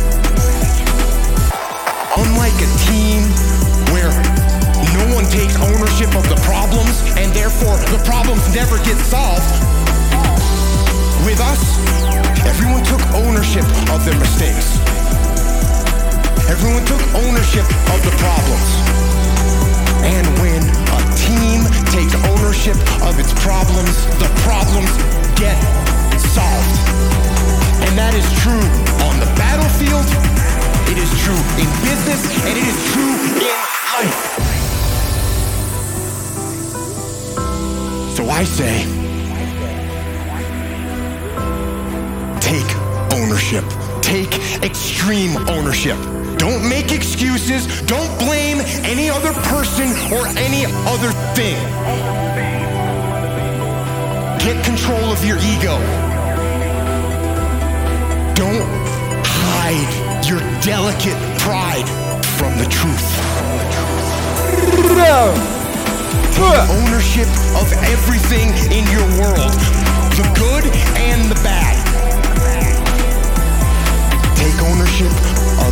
[2.17, 3.21] Unlike a team
[3.93, 4.13] where
[4.97, 9.45] no one takes ownership of the problems and therefore the problems never get solved,
[11.27, 11.77] with us,
[12.47, 14.86] everyone took ownership of their mistakes.
[16.45, 18.71] Everyone took ownership of the problems.
[20.05, 24.93] And when a team takes ownership of its problems, the problems
[25.35, 25.57] get
[26.33, 26.77] solved.
[27.85, 28.67] And that is true
[29.09, 30.07] on the battlefield,
[30.93, 33.47] it is true in business, and it is true in
[33.97, 34.37] life.
[38.17, 38.85] So I say,
[42.41, 42.71] take
[43.13, 43.65] ownership.
[44.03, 46.16] Take extreme ownership.
[46.39, 47.67] Don't make excuses.
[47.83, 51.57] Don't blame any other person or any other thing.
[54.41, 55.79] Get control of your ego.
[58.35, 58.63] Don't
[59.25, 61.89] hide your delicate pride
[62.39, 63.07] from the truth.
[66.37, 69.53] Take ownership of everything in your world,
[70.15, 70.65] the good
[71.01, 71.77] and the bad.
[74.37, 75.11] Take ownership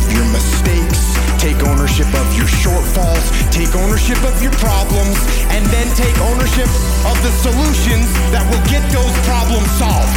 [0.05, 1.17] of your mistakes.
[1.41, 3.25] Take ownership of your shortfalls.
[3.49, 5.17] Take ownership of your problems.
[5.49, 6.69] And then take ownership
[7.09, 10.13] of the solutions that will get those problems solved.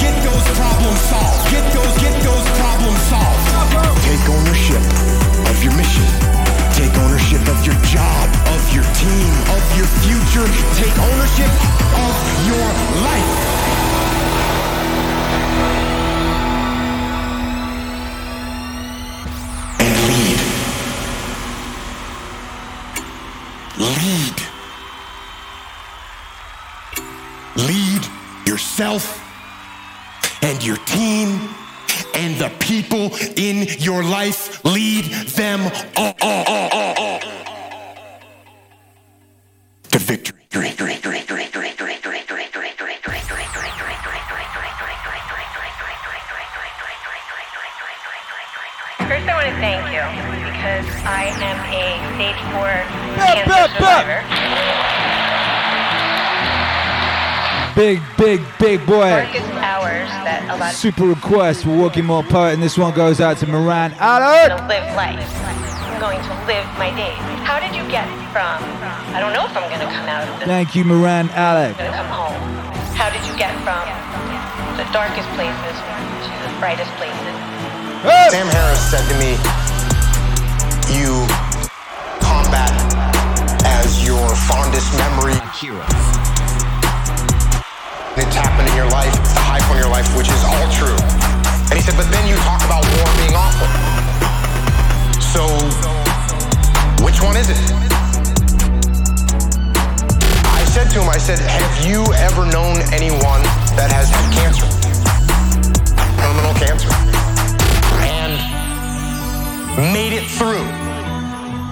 [0.00, 1.40] Get those problems solved.
[1.52, 3.44] Get those, get those problems solved.
[4.08, 4.84] Take ownership
[5.52, 6.06] of your mission.
[6.72, 8.24] Take ownership of your job,
[8.56, 10.48] of your team, of your future.
[10.80, 11.52] Take ownership
[11.92, 12.14] of
[12.48, 12.66] your
[13.04, 13.55] life.
[23.86, 24.42] Lead.
[27.68, 28.04] Lead
[28.44, 29.15] yourself
[60.76, 64.68] Super request for Walking More Poet, and this one goes out to Moran to Allen.
[64.68, 65.16] live life.
[65.88, 67.16] I'm going to live my days.
[67.48, 68.60] How did you get from?
[69.16, 70.44] I don't know if I'm going to come out of this.
[70.44, 71.72] Thank you, Moran Allen.
[71.80, 72.36] going to come home.
[72.92, 73.88] How did you get from
[74.76, 75.74] the darkest places
[76.28, 77.34] to the brightest places?
[78.28, 79.32] Sam Harris said to me,
[80.92, 81.24] You
[82.20, 82.68] combat
[83.80, 85.40] as your fondest memory.
[85.56, 85.80] Hero.
[88.20, 89.12] It's happened in your life,
[89.66, 90.98] point of your life, which is all true.
[91.70, 93.68] And he said, But then you talk about war being awful.
[95.22, 95.42] So,
[97.04, 97.58] which one is it?
[100.50, 103.42] I said to him, I said, Have you ever known anyone
[103.78, 104.66] that has had cancer?
[106.18, 106.90] Terminal cancer.
[108.02, 108.34] And
[109.92, 110.64] made it through.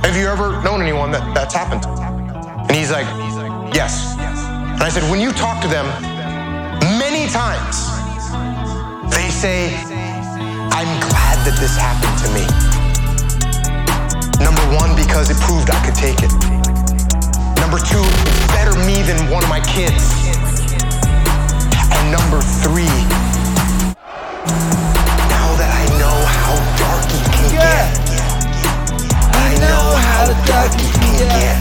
[0.03, 1.85] Have you ever known anyone that that's happened?
[1.87, 3.07] And he's like,
[3.75, 4.15] Yes.
[4.19, 5.87] And I said, When you talk to them,
[7.25, 7.89] many times
[9.09, 9.73] they say,
[10.77, 12.45] I'm glad that this happened to me.
[14.45, 16.33] Number one, because it proved I could take it.
[17.65, 20.05] Number two, it's better me than one of my kids.
[21.97, 22.93] And number three,
[25.33, 27.89] now that I know how dark it can get,
[29.33, 31.57] I know how dark it can get.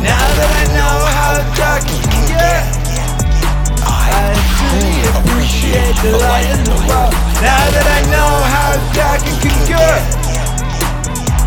[0.00, 2.83] Now that I know how dark it can get,
[4.14, 7.14] I truly appreciate the light in the world.
[7.42, 10.00] Now that I know how dark it can get,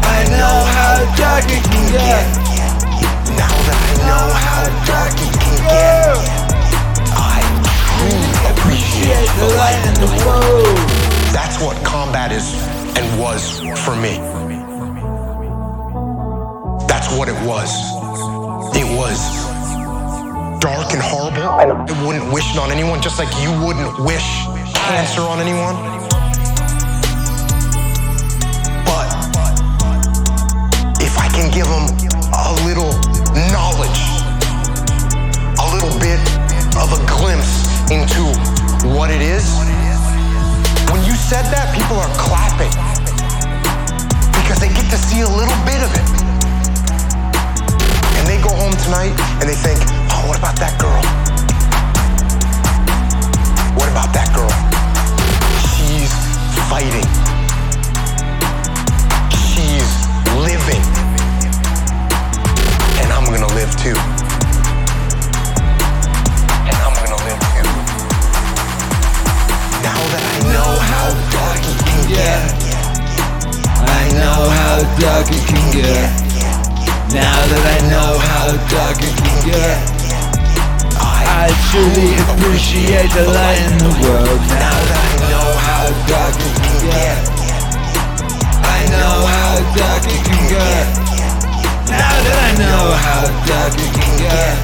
[0.03, 2.27] I know how dark it can get.
[3.39, 6.19] Now that I know how dark it can get,
[7.15, 7.39] I
[7.95, 10.77] truly appreciate the light in the world.
[11.31, 12.51] That's what combat is
[12.97, 14.19] and was for me.
[16.87, 17.71] That's what it was.
[18.75, 19.46] It was
[20.67, 21.47] dark and horrible.
[21.47, 21.63] I
[22.03, 24.27] wouldn't wish it on anyone, just like you wouldn't wish
[24.91, 25.79] cancer on anyone.
[28.83, 29.07] But
[30.99, 31.87] if I can give them
[32.35, 32.91] a little
[33.55, 34.01] knowledge,
[35.55, 36.19] a little bit
[36.75, 38.27] of a glimpse into
[38.91, 39.47] what it is,
[40.91, 42.71] when you said that, people are clapping
[44.35, 46.07] because they get to see a little bit of it.
[48.19, 49.96] And they go home tonight and they think,
[50.27, 50.99] what about that girl?
[53.79, 54.51] What about that girl?
[55.71, 56.11] She's
[56.67, 57.07] fighting.
[59.31, 59.87] She's
[60.35, 60.83] living.
[62.99, 63.95] And I'm gonna live too.
[66.67, 67.71] And I'm gonna live too.
[69.79, 72.43] Now that I know how dark it can get.
[73.79, 76.27] I know how dark it can get.
[77.15, 79.96] Now that I know how dark it can get,
[81.37, 84.41] I truly appreciate the light in the world.
[84.57, 87.17] Now that I know how dark it can get,
[88.65, 90.85] I know how dark it can get.
[91.93, 94.57] Now that I know how dark it can get,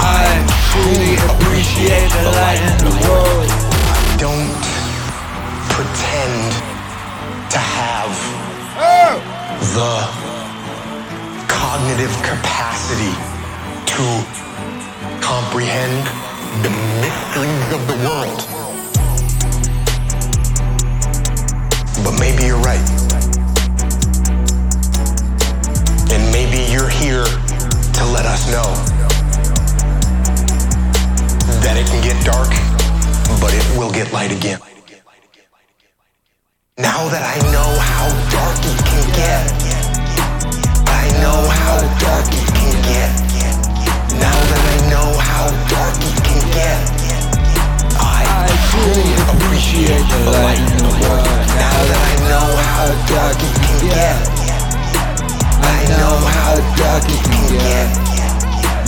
[0.00, 0.24] I
[0.72, 3.44] truly appreciate the light in the world.
[3.44, 4.56] I Don't
[5.76, 6.56] pretend
[7.52, 8.12] to have
[9.76, 9.92] the
[11.52, 13.12] cognitive capacity
[13.92, 14.06] to
[15.30, 16.04] comprehend
[16.64, 18.40] the mysteries of the world.
[22.02, 22.82] But maybe you're right.
[26.10, 28.74] And maybe you're here to let us know
[31.62, 32.50] that it can get dark,
[33.40, 34.58] but it will get light again.
[36.76, 39.46] Now that I know how dark it can get,
[40.90, 42.49] I know how dark it
[45.40, 46.84] how dark it can get,
[47.96, 51.40] I truly appreciate the light in the world.
[51.56, 54.20] Now that I know how dark it can get,
[55.64, 57.88] I know how dark it can get.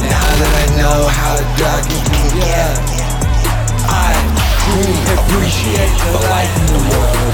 [0.04, 2.76] Now that I know how dark it can get,
[3.88, 4.12] I
[4.60, 7.32] truly appreciate the light in the world.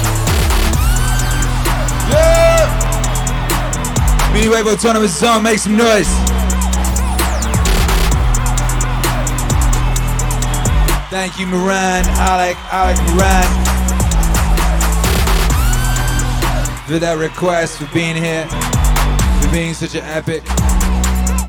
[2.07, 2.71] Yeah!
[4.31, 6.38] Wave Autonomous Zone, make some noise.
[11.09, 13.47] Thank you, Moran, Alec, Alec Moran,
[16.87, 18.45] for that request, for being here,
[19.41, 20.43] for being such an epic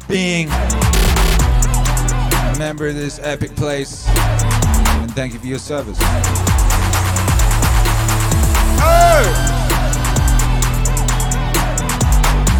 [0.08, 6.00] being, a member of this epic place, and thank you for your service.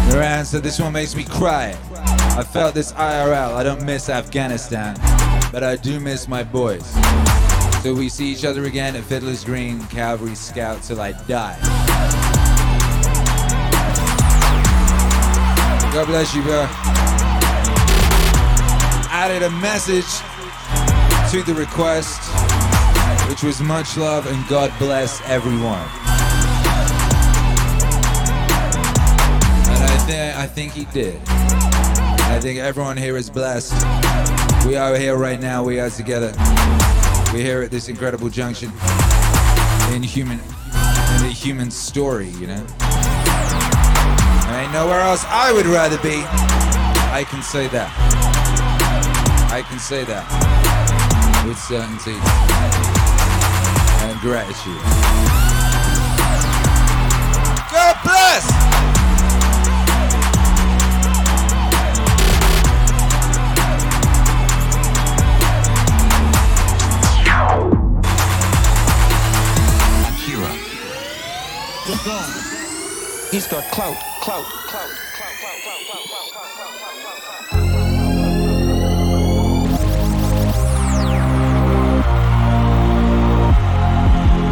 [0.07, 1.75] Moran said this one makes me cry.
[2.37, 3.55] I felt this IRL.
[3.55, 4.95] I don't miss Afghanistan,
[5.51, 6.85] but I do miss my boys.
[7.83, 11.57] So we see each other again at Fiddler's Green, Cavalry Scout till I die.
[15.93, 16.65] God bless you, bro.
[19.11, 20.05] Added a message
[21.31, 22.21] to the request,
[23.29, 25.87] which was much love and God bless everyone.
[29.67, 31.19] And I think I think he did.
[31.27, 34.40] I think everyone here is blessed.
[34.65, 35.63] We are here right now.
[35.63, 36.33] We are together.
[37.33, 38.69] We're here at this incredible junction
[39.91, 42.29] in human, in the human story.
[42.29, 42.65] You know.
[44.47, 46.23] There ain't nowhere else I would rather be.
[47.11, 47.89] I can say that.
[49.51, 50.25] I can say that
[51.45, 52.15] with certainty
[54.05, 54.77] and gratitude.
[57.71, 59.00] God bless!
[73.31, 74.89] He's got clout, clout, clout.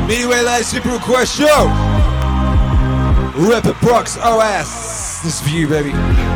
[0.10, 1.70] Meaning Wave Live Super Request Show.
[3.38, 5.22] Rip it, Brox OS.
[5.24, 6.29] This is for you, baby.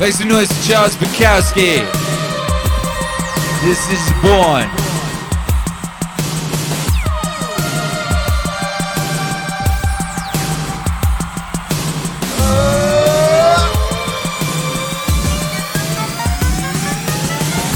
[0.00, 1.84] Make some noise for Charles Bukowski.
[3.60, 4.64] This is Born.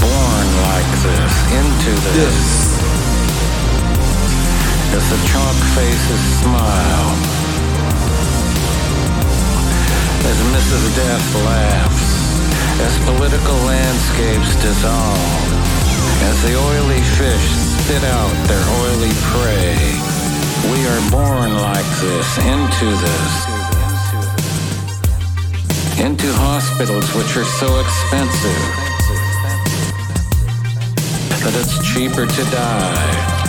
[0.01, 2.41] Born like this, into this.
[4.95, 7.11] As the chalk faces smile.
[10.25, 10.95] As Mrs.
[10.95, 12.04] Death laughs.
[12.81, 15.45] As political landscapes dissolve.
[16.27, 17.47] As the oily fish
[17.85, 19.77] spit out their oily prey.
[20.71, 23.33] We are born like this, into this.
[25.99, 28.85] Into hospitals which are so expensive
[31.45, 33.45] that it's cheaper to die.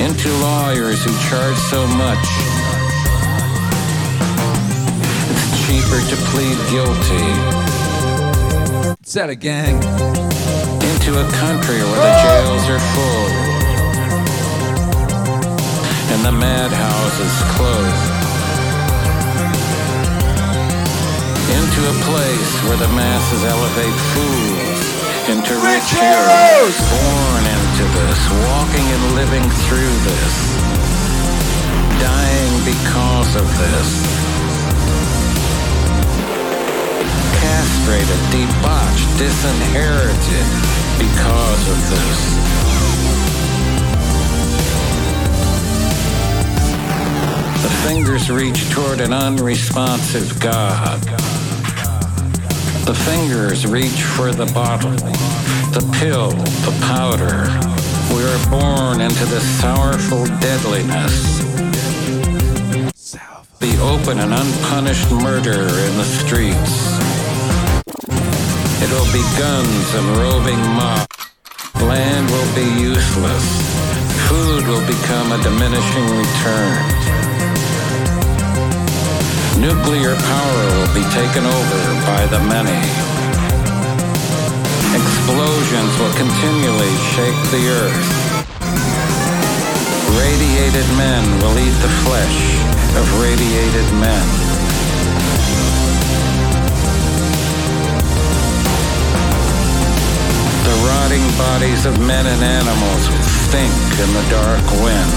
[0.00, 2.55] Into lawyers who charge so much.
[5.66, 7.26] Cheaper to plead guilty.
[9.02, 9.74] Said it, gang.
[10.78, 13.26] Into a country where the jails are full
[16.14, 18.10] and the madhouses closed.
[21.50, 24.86] Into a place where the masses elevate fools
[25.26, 30.34] into rich heroes, born into this, walking and living through this,
[31.98, 34.15] dying because of this.
[37.56, 40.46] Castrated, debauched, disinherited
[40.98, 42.20] because of this.
[47.62, 51.00] The fingers reach toward an unresponsive God.
[52.84, 57.48] The fingers reach for the bottle, the pill, the powder.
[58.14, 61.38] We are born into this sorrowful deadliness.
[63.60, 66.95] The open and unpunished murder in the streets.
[69.16, 71.08] Be guns and roving mob.
[71.80, 73.46] Land will be useless.
[74.28, 76.76] Food will become a diminishing return.
[79.56, 82.76] Nuclear power will be taken over by the many.
[85.00, 88.04] Explosions will continually shake the earth.
[90.12, 92.38] Radiated men will eat the flesh
[93.00, 94.45] of radiated men.
[101.16, 103.04] The rotting bodies of men and animals
[103.48, 103.72] stink
[104.04, 105.12] in the dark wind.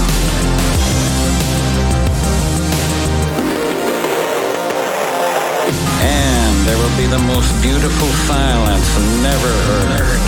[6.00, 8.88] And there will be the most beautiful silence
[9.20, 10.20] never heard.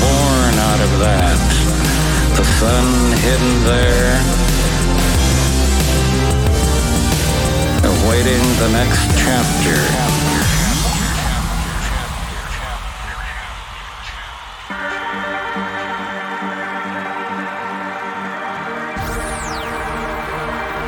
[0.00, 1.38] Born out of that,
[2.36, 4.49] the sun hidden there,
[8.10, 9.76] awaiting the next chapter.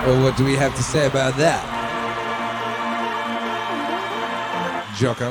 [0.04, 1.62] Well, what do we have to say about that?
[4.96, 5.30] Jocko.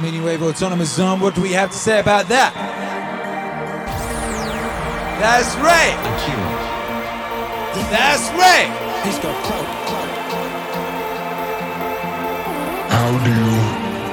[0.00, 2.54] Meaning Wave Autonomous Zone, what do we have to say about that?
[5.18, 6.56] That's right!
[7.90, 8.75] That's right!
[9.06, 9.36] He's got
[12.90, 13.38] How do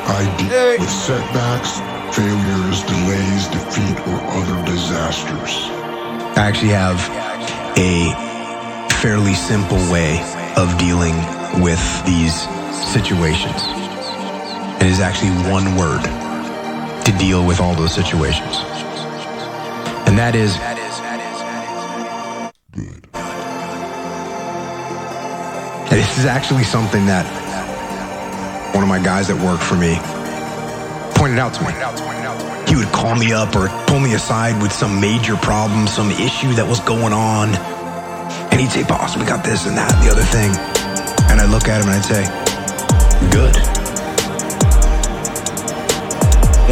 [0.06, 1.80] I deal with setbacks,
[2.16, 5.50] failures, delays, defeat, or other disasters?
[6.38, 7.00] I actually have
[7.76, 8.14] a
[9.02, 10.22] fairly simple way
[10.58, 11.16] of dealing
[11.60, 12.36] with these
[12.94, 13.66] situations.
[14.80, 16.04] It is actually one word
[17.06, 18.58] to deal with all those situations.
[20.06, 20.56] And that is
[25.94, 27.22] This is actually something that
[28.74, 30.02] one of my guys that worked for me
[31.14, 31.70] pointed out to me.
[32.66, 36.50] He would call me up or pull me aside with some major problem, some issue
[36.58, 37.54] that was going on.
[38.50, 40.50] And he'd say, Boss, we got this and that and the other thing.
[41.30, 42.26] And I'd look at him and I'd say,
[43.30, 43.54] Good.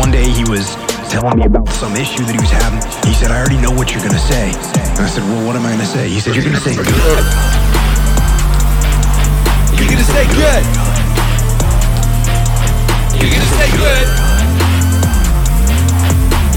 [0.01, 0.73] One day he was
[1.13, 2.81] telling me about some issue that he was having.
[3.05, 4.49] He said, I already know what you're going to say.
[4.97, 6.09] And I said, Well, what am I going to say?
[6.09, 7.70] He said, You're going to say good.
[10.01, 10.63] Gonna say good.
[13.21, 14.07] You're gonna say good.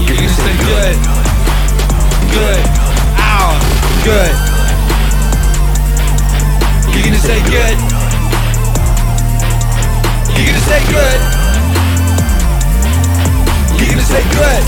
[0.01, 0.95] You're gonna say good.
[2.33, 2.63] Good.
[3.21, 3.53] Ow.
[4.03, 4.33] Good.
[6.89, 7.77] You're gonna say good.
[10.33, 11.19] You're gonna say good.
[13.77, 14.63] You're gonna say good.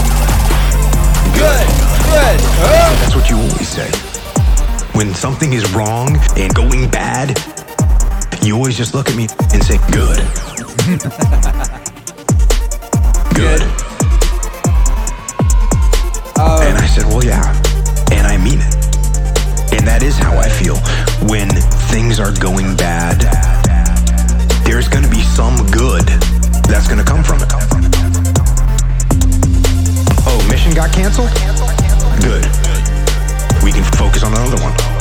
[1.34, 1.68] Good.
[2.14, 2.40] Good.
[2.62, 2.94] Huh?
[3.02, 3.90] That's what you always say.
[4.96, 7.57] When something is wrong and going bad,
[8.48, 10.20] you always just look at me and say, good.
[13.36, 13.62] good.
[16.40, 17.44] Um, and I said, well, yeah.
[18.14, 18.74] And I mean it.
[19.76, 20.78] And that is how I feel
[21.28, 21.50] when
[21.92, 23.20] things are going bad.
[24.64, 26.08] There's going to be some good
[26.72, 27.52] that's going to come from it.
[30.24, 31.34] Oh, mission got canceled?
[32.24, 32.46] Good.
[33.62, 34.97] We can focus on another one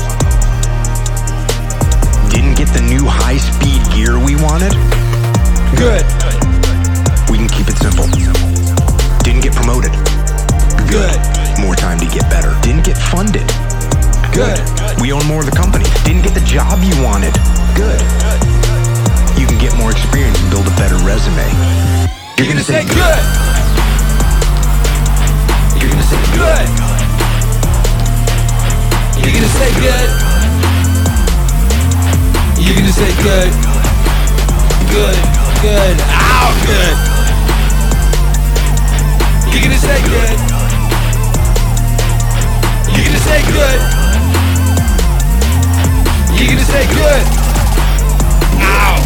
[2.37, 4.77] didn't get the new high speed gear we wanted?
[5.73, 6.05] Good.
[7.33, 8.05] We can keep it simple.
[9.25, 9.89] Didn't get promoted?
[10.85, 11.17] Good.
[11.65, 12.53] More time to get better.
[12.61, 13.49] Didn't get funded?
[14.37, 14.61] Good.
[15.01, 15.89] We own more of the company.
[16.05, 17.33] Didn't get the job you wanted?
[17.73, 18.05] Good.
[19.41, 21.41] You can get more experience and build a better resume.
[22.37, 23.23] You're gonna say good.
[25.81, 26.67] You're gonna say good.
[29.25, 30.36] You're gonna say good.
[32.67, 33.15] Ow.
[33.23, 33.53] Good.
[34.91, 35.17] Good.
[35.63, 35.97] Good.
[36.11, 36.97] Out good.
[39.53, 40.37] You can just say good.
[42.91, 43.81] You can just say good.
[46.39, 47.23] You can just say good.
[48.63, 48.97] Ow.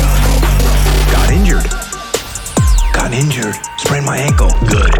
[1.13, 1.69] Got injured.
[2.93, 3.57] Got injured.
[3.79, 4.51] Sprained my ankle.
[4.69, 4.95] Good.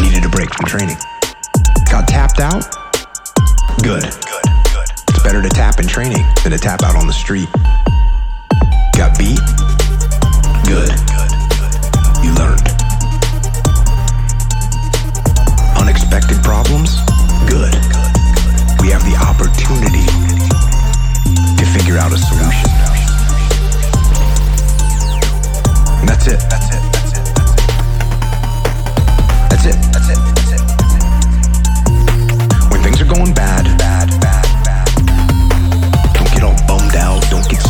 [0.00, 0.96] Needed a break from training.
[1.90, 2.64] Got tapped out.
[3.82, 4.23] Good.
[5.34, 7.48] Better to tap in training than to tap out on the street.
[8.94, 9.40] Got beat.
[10.62, 10.94] Good.
[12.22, 12.62] You learned.
[15.74, 17.02] Unexpected problems.
[17.50, 17.74] Good.
[18.78, 20.06] We have the opportunity
[21.58, 22.70] to figure out a solution.
[25.98, 26.38] And that's it.
[26.48, 26.82] That's it.
[29.50, 29.82] That's it.
[29.90, 30.18] That's it.
[30.30, 30.62] That's it.
[32.70, 33.73] When things are going bad,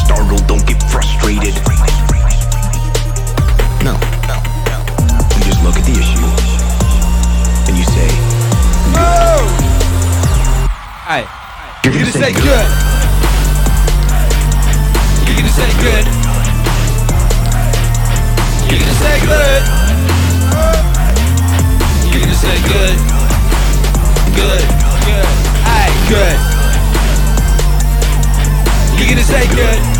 [0.04, 0.46] startled.
[0.46, 1.54] Don't get frustrated.
[3.82, 3.94] No.
[4.28, 4.36] No.
[4.70, 4.78] No.
[5.36, 6.28] You just look at the issue
[7.68, 8.08] and you say,
[11.06, 11.24] Hey,
[11.84, 12.42] You're you're gonna say say good.
[12.42, 12.68] good.
[15.26, 16.04] You're gonna say good.
[18.68, 19.62] You're gonna say good.
[22.10, 22.96] You're gonna say good.
[24.34, 24.64] Good.
[25.04, 25.26] Good.
[25.68, 26.36] Hey, good.
[28.98, 29.93] You're gonna say good.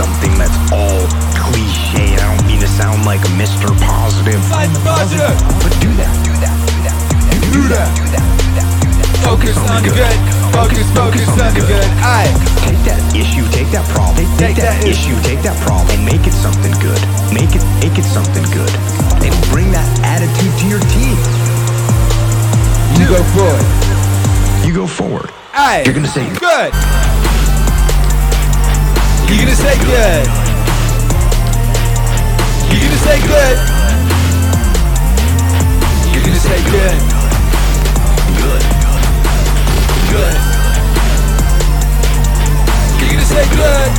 [0.00, 1.04] Something that's all
[1.36, 2.16] cliche.
[2.16, 3.68] I don't mean to sound like a Mr.
[3.80, 4.40] Positive.
[5.60, 6.12] But do that.
[6.24, 6.56] Do that.
[6.72, 6.96] Do that.
[7.52, 7.88] Do that.
[7.96, 8.26] Do that.
[8.40, 8.68] Do that.
[9.24, 10.18] Focus on the good.
[10.52, 11.88] Focus, focus on the good.
[12.00, 12.32] Aye.
[12.64, 16.24] Take that issue, take that problem, take, Take that, that issue, take that problem, make
[16.26, 17.00] it something good.
[17.32, 18.72] Make it, make it something good,
[19.24, 20.99] and bring that attitude to your team.
[23.10, 23.66] You go forward.
[24.64, 25.30] You go forward.
[25.52, 25.82] Aye.
[25.84, 26.70] You're gonna say good.
[29.26, 30.26] You're gonna say good.
[32.70, 33.56] You're gonna say good.
[36.14, 36.98] You're gonna say good.
[38.38, 38.62] Good.
[40.14, 40.36] Good.
[42.94, 43.90] You're gonna say good.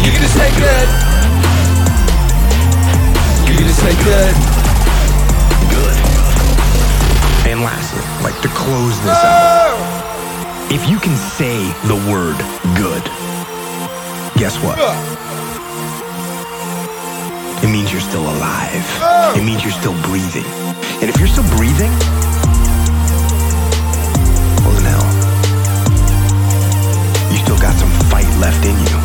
[0.00, 0.88] You're gonna say good.
[3.46, 3.92] You're gonna say.
[4.04, 4.51] Good.
[7.52, 9.76] And lastly, like to close this out,
[10.72, 12.38] if you can say the word
[12.80, 13.04] good,
[14.40, 14.78] guess what?
[17.62, 18.86] It means you're still alive.
[19.36, 20.46] It means you're still breathing.
[21.04, 21.92] And if you're still breathing,
[24.64, 25.04] well then hell,
[27.30, 28.96] you still got some fight left in you.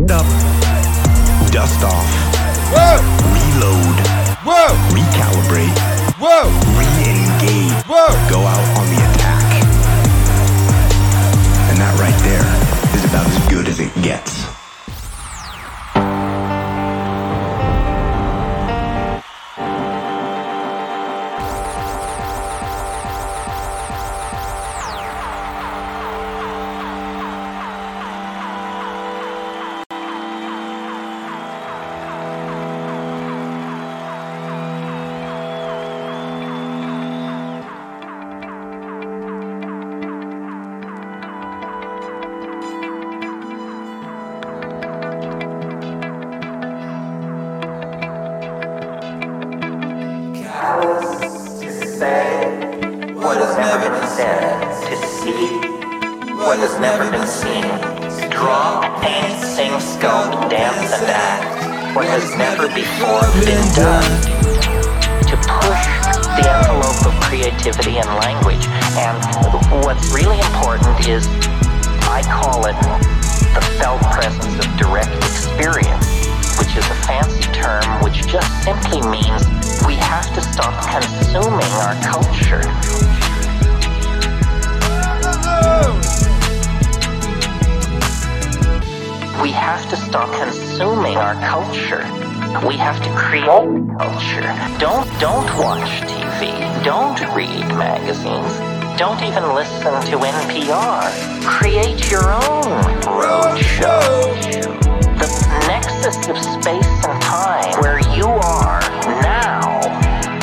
[0.00, 0.26] Get up,
[1.52, 2.21] dust off,
[2.72, 3.96] reload,
[4.92, 5.76] recalibrate,
[6.18, 6.48] Whoa.
[6.78, 7.86] re-engage,
[8.30, 9.44] go out on the attack.
[11.70, 12.46] And that right there
[12.96, 14.41] is about as good as it gets.
[63.02, 64.06] Before been done.
[65.26, 65.82] To push
[66.38, 68.62] the envelope of creativity and language.
[68.94, 69.18] And
[69.82, 71.26] what's really important is,
[72.06, 72.78] I call it
[73.54, 76.06] the felt presence of direct experience,
[76.62, 79.50] which is a fancy term which just simply means
[79.84, 82.62] we have to stop consuming our culture.
[89.42, 92.21] We have to stop consuming our culture.
[92.60, 94.42] We have to create culture.
[94.78, 96.84] Don't don't watch TV.
[96.84, 98.52] Don't read magazines.
[98.98, 101.10] Don't even listen to NPR.
[101.44, 104.00] Create your own roadshow.
[105.18, 105.28] The
[105.66, 108.80] nexus of space and time, where you are
[109.22, 109.80] now,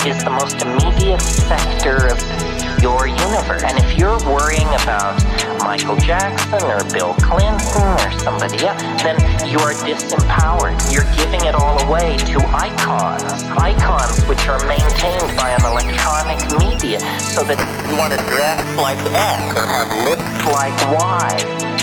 [0.06, 2.18] is the most immediate sector of
[2.82, 3.64] your universe.
[3.64, 5.20] And if you're worrying about
[5.60, 10.80] Michael Jackson or Bill Clinton or somebody else, then you're disempowered.
[10.92, 13.44] You're giving it all away to icons.
[13.58, 19.00] Icons which are maintained by an electronic media so that you want to dress like
[19.12, 21.80] X or have lips like Y.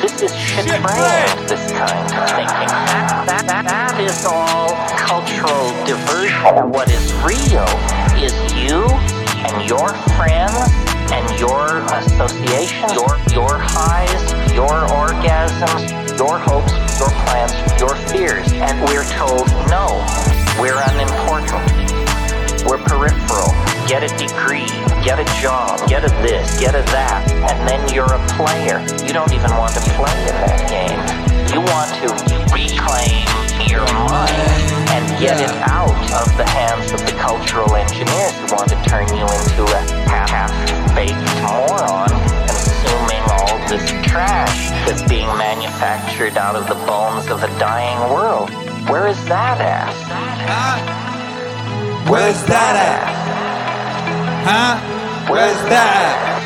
[0.00, 2.70] This is shit brand, this kind of thinking.
[2.70, 6.70] That, that, that, that is all cultural diversion.
[6.70, 7.66] What is real
[8.22, 8.86] is you
[9.66, 10.54] your friends
[11.10, 14.22] and your association, your, your highs,
[14.54, 18.52] your orgasms, your hopes, your plans, your fears.
[18.52, 20.04] And we're told, no,
[20.60, 21.64] we're unimportant.
[22.66, 23.50] We're peripheral.
[23.88, 24.68] Get a degree,
[25.02, 28.84] get a job, get a this, get a that, and then you're a player.
[29.06, 31.00] You don't even want to play in that game.
[31.48, 32.12] You want to
[32.52, 34.32] reclaim your mind
[34.92, 39.06] and get it out of the hands of the cultural engineers who want to turn
[39.14, 41.14] you into a half-baked
[41.44, 42.08] moron
[42.48, 48.50] consuming all this trash that's being manufactured out of the bones of a dying world.
[48.88, 49.92] Where is that at?
[52.08, 53.28] Where's that at?
[54.48, 54.80] Huh?
[55.30, 56.40] Where's that at?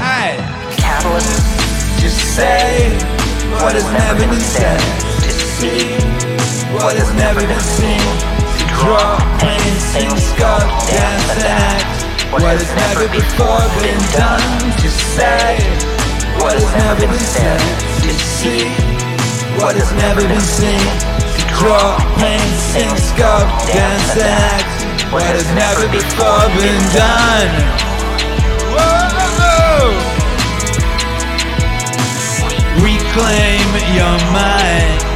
[0.00, 0.40] Hey.
[0.80, 2.00] Catalyst.
[2.00, 2.88] Just say
[3.60, 4.80] what has never been said.
[5.20, 6.29] To see
[6.80, 8.00] What has never been seen.
[8.00, 12.32] To draw, paint, sing, sculpt, dance, and act.
[12.32, 14.40] What has never before been done.
[14.80, 15.60] Just say
[16.40, 17.60] what has never been said.
[18.00, 18.64] To see
[19.60, 20.80] what has never been seen.
[20.80, 25.12] To draw, paint, sing, sculpt, dance, and act.
[25.12, 27.52] What has never before been done.
[32.80, 35.09] Reclaim your mind.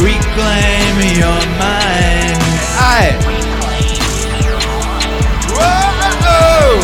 [0.00, 2.40] Reclaim your mind.
[2.80, 3.12] Aye.
[5.52, 6.80] Whoa!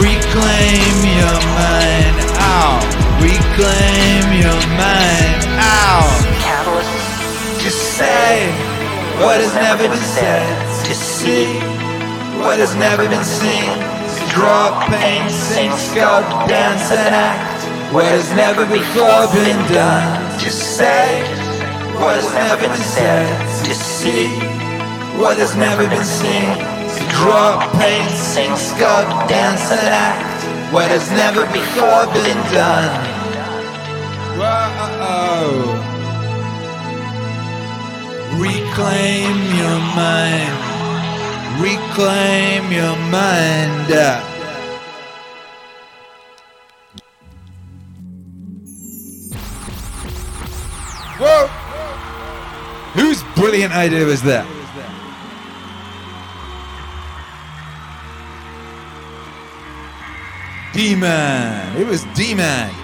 [0.00, 2.16] Reclaim your mind.
[2.40, 2.80] Ow.
[3.20, 5.42] Reclaim your mind.
[5.60, 6.00] Ow.
[6.40, 7.62] Catalyst.
[7.62, 8.48] Just say
[9.20, 10.48] what has never been said.
[10.86, 11.46] To see
[12.40, 13.70] What has never been seen.
[14.30, 17.51] Draw, paint, sing, sculpt, dance, and act.
[17.92, 20.40] What has never before been done.
[20.40, 21.22] Just say
[22.00, 23.28] what has never been said.
[23.66, 24.28] To see
[25.20, 26.56] what has never been seen.
[26.96, 30.72] To Draw, paint, sing, sculpt, dance, and act.
[30.72, 32.92] What has never before been done.
[34.38, 34.72] Whoa.
[35.04, 35.92] Oh
[38.42, 40.56] reclaim your mind.
[41.60, 44.31] Reclaim your mind.
[53.52, 54.46] Brilliant idea was that?
[60.72, 61.76] D-Man.
[61.76, 62.74] It was D-Man.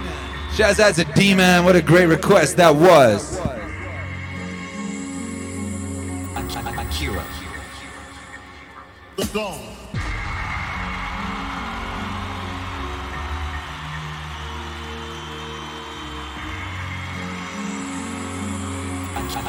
[0.54, 1.64] Shouts out to D-Man.
[1.64, 3.40] What a great request that was.
[6.36, 7.24] Akira.
[9.16, 9.68] The zone.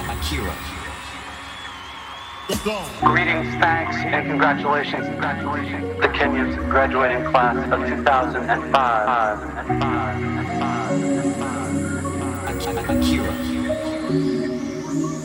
[0.08, 0.69] Akira.
[2.50, 2.84] The zone.
[3.02, 5.06] Greetings, thanks, and congratulations.
[5.06, 6.02] Congratulations.
[6.02, 9.40] The Kenyon's graduating class of 2005.
[12.90, 13.32] Akira.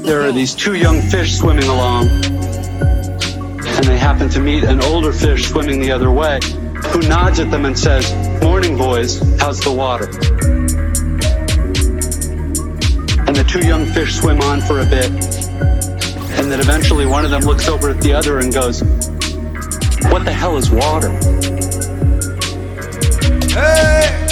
[0.02, 5.14] There are these two young fish swimming along, and they happen to meet an older
[5.14, 6.40] fish swimming the other way,
[6.88, 8.04] who nods at them and says,
[8.42, 10.10] Morning, boys, how's the water?
[13.26, 15.10] And the two young fish swim on for a bit,
[16.44, 18.82] and then eventually one of them looks over at the other and goes,
[20.12, 21.08] What the hell is water?
[23.48, 24.23] Hey!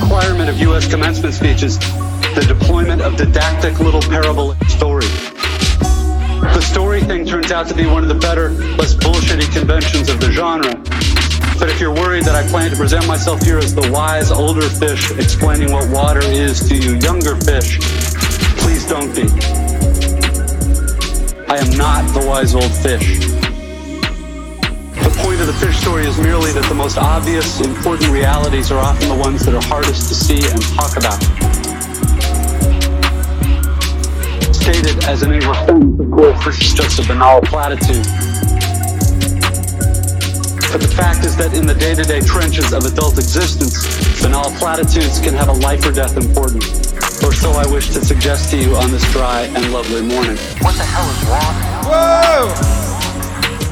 [0.00, 0.88] Requirement of U.S.
[0.88, 1.78] commencement speeches,
[2.34, 5.06] the deployment of didactic little parable story.
[5.06, 10.20] The story thing turns out to be one of the better, less bullshitty conventions of
[10.20, 10.74] the genre.
[11.58, 14.68] But if you're worried that I plan to present myself here as the wise older
[14.68, 17.78] fish explaining what water is to you younger fish,
[18.58, 19.28] please don't be.
[21.46, 23.43] I am not the wise old fish.
[25.24, 28.78] But point of the fish story is merely that the most obvious, important realities are
[28.78, 31.16] often the ones that are hardest to see and talk about.
[34.54, 38.04] Stated as an English of course, this is just a banal platitude.
[40.68, 43.80] But the fact is that in the day-to-day trenches of adult existence,
[44.20, 46.92] banal platitudes can have a life or death importance.
[47.24, 50.36] Or so I wish to suggest to you on this dry and lovely morning.
[50.60, 51.54] What the hell is wrong?
[51.88, 52.84] Whoa!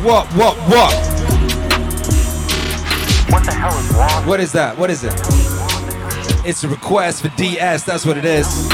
[0.00, 1.11] What, what, what?
[3.32, 4.28] What the hell is water?
[4.28, 4.76] What is that?
[4.76, 5.14] What is it?
[6.46, 8.68] It's a request for DS, that's what it is.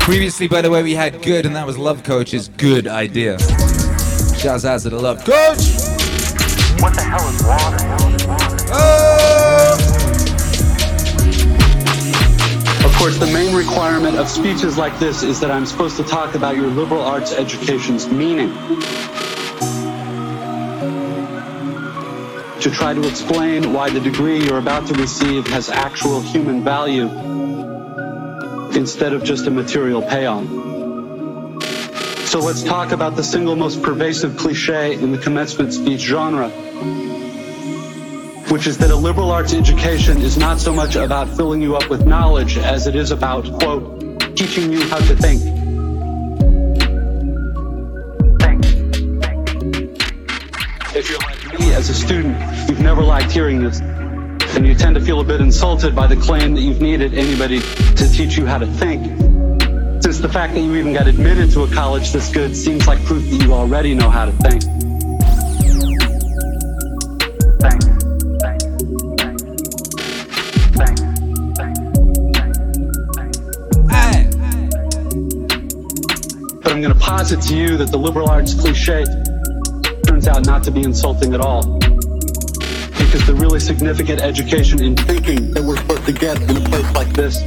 [0.00, 3.38] Previously, by the way, we had good, and that was Love Coach's good idea.
[4.36, 5.78] Shouts out to the Love Coach!
[6.82, 7.78] What the hell is water?
[8.72, 9.78] Oh!
[12.84, 16.34] Of course, the main requirement of speeches like this is that I'm supposed to talk
[16.34, 18.52] about your liberal arts education's meaning.
[22.62, 27.08] To try to explain why the degree you're about to receive has actual human value
[28.76, 30.46] instead of just a material payoff.
[32.28, 36.50] So let's talk about the single most pervasive cliche in the commencement speech genre,
[38.48, 41.90] which is that a liberal arts education is not so much about filling you up
[41.90, 45.61] with knowledge as it is about, quote, teaching you how to think.
[51.72, 52.38] As a student,
[52.68, 56.16] you've never liked hearing this, and you tend to feel a bit insulted by the
[56.16, 59.02] claim that you've needed anybody to teach you how to think.
[60.02, 63.02] Since the fact that you even got admitted to a college this good seems like
[63.04, 64.62] proof that you already know how to think.
[76.62, 79.04] But I'm going to posit to you that the liberal arts cliche
[80.22, 81.62] turns out not to be insulting at all.
[81.78, 86.94] Because the really significant education in thinking that we're supposed to get in a place
[86.94, 87.40] like this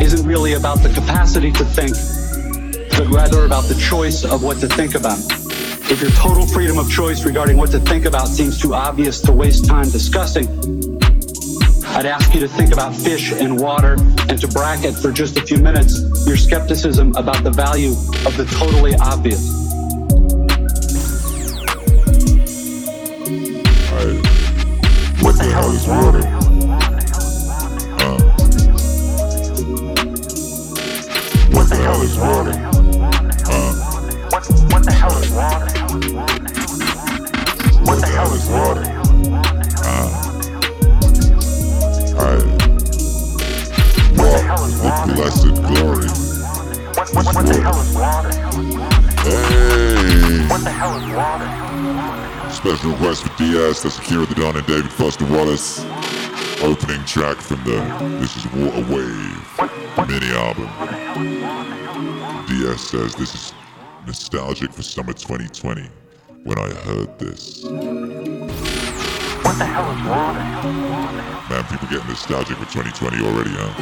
[0.00, 1.92] isn't really about the capacity to think,
[2.96, 5.18] but rather about the choice of what to think about.
[5.90, 9.32] If your total freedom of choice regarding what to think about seems too obvious to
[9.32, 10.46] waste time discussing,
[11.88, 13.96] I'd ask you to think about fish and water
[14.28, 17.92] and to bracket for just a few minutes your skepticism about the value
[18.24, 19.67] of the totally obvious.
[25.20, 26.22] What the hell is water?
[27.98, 28.18] Uh.
[31.54, 32.52] What the hell is water?
[33.46, 33.72] Uh.
[34.70, 35.66] What the hell is water?
[37.84, 38.84] What the hell is water?
[39.84, 40.08] Uh.
[42.18, 42.22] I
[44.16, 46.08] walk with blessed glory.
[46.94, 48.32] What, what, what the hell is water?
[49.22, 49.67] Hey!
[50.48, 52.50] What the hell is water?
[52.50, 55.84] Special request for Diaz, that's Akira the Don and David Foster Wallace.
[56.62, 57.76] Opening track from the
[58.18, 58.48] This Is a
[58.90, 60.68] Wave mini album.
[62.46, 63.52] Diaz says this is
[64.06, 65.86] nostalgic for summer 2020
[66.44, 67.64] when I heard this.
[69.44, 70.40] What the hell is water?
[71.50, 73.74] Man, people getting nostalgic for 2020 already, huh?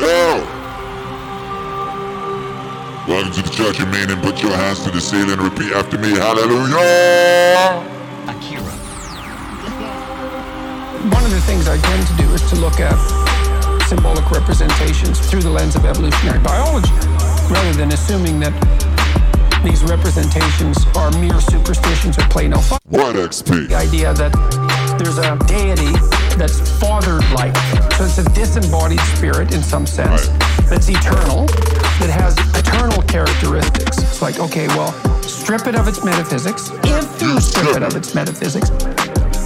[0.00, 0.61] Yo!
[3.08, 4.22] Welcome to the Church of Meaning.
[4.22, 5.36] Put your hands to the ceiling.
[5.36, 6.10] Repeat after me.
[6.10, 7.82] Hallelujah!
[8.30, 8.62] Akira.
[11.10, 12.94] One of the things I tend to do is to look at
[13.88, 16.94] symbolic representations through the lens of evolutionary biology,
[17.50, 18.54] rather than assuming that
[19.64, 22.78] these representations are mere superstitions or play no fun.
[22.86, 23.66] What XP?
[23.66, 24.30] The idea that
[25.02, 25.90] there's a deity
[26.36, 27.56] that's fathered-like,
[27.92, 30.28] so it's a disembodied spirit in some sense,
[30.68, 31.46] that's eternal,
[32.00, 33.98] that has eternal characteristics.
[33.98, 34.92] It's like, okay, well,
[35.22, 38.70] strip it of its metaphysics, if you strip it of its metaphysics,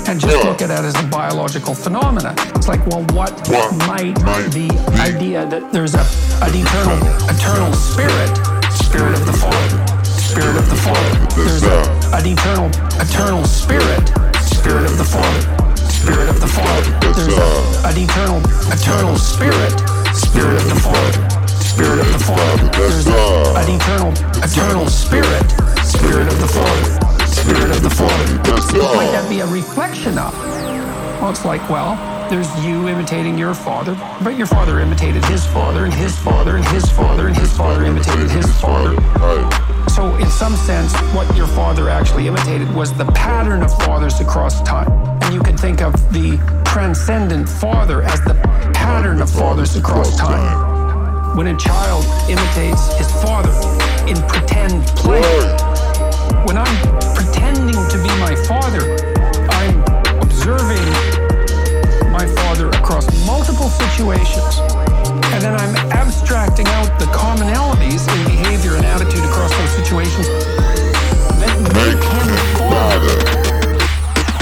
[0.08, 2.34] and just look at it as a biological phenomena.
[2.54, 3.32] It's like, well, what
[3.88, 4.14] might
[4.54, 6.04] the idea that there's a
[6.44, 8.30] an eternal eternal spirit,
[8.70, 11.10] spirit of the Father, spirit of the Father.
[11.34, 11.82] There's a,
[12.14, 12.68] an eternal
[13.02, 13.85] eternal spirit,
[17.96, 18.38] an eternal
[18.72, 19.72] eternal spirit,
[20.12, 22.68] spirit of the Father, spirit of the Father.
[22.76, 24.12] There's an eternal
[24.44, 25.50] eternal spirit,
[25.82, 28.36] spirit of the Father, spirit of the Father.
[28.78, 30.34] What might that be a reflection of?
[31.22, 31.96] Well, it's like, well,
[32.28, 36.66] there's you imitating your father, but your father imitated his father, and his father, and
[36.68, 38.94] his father, and his father imitated his father.
[39.88, 44.60] So, in some sense, what your father actually imitated was the pattern of fathers across
[44.62, 44.90] time.
[45.22, 46.36] And you can think of the
[46.76, 48.34] transcendent father as the
[48.74, 51.34] pattern of fathers across time.
[51.34, 53.48] when a child imitates his father
[54.04, 55.24] in pretend play.
[56.44, 56.76] When I'm
[57.16, 58.92] pretending to be my father,
[59.56, 59.80] I'm
[60.20, 60.84] observing
[62.12, 64.60] my father across multiple situations.
[65.32, 70.28] And then I'm abstracting out the commonalities in behavior and attitude across those situations
[71.40, 72.28] that make him
[72.68, 73.35] father.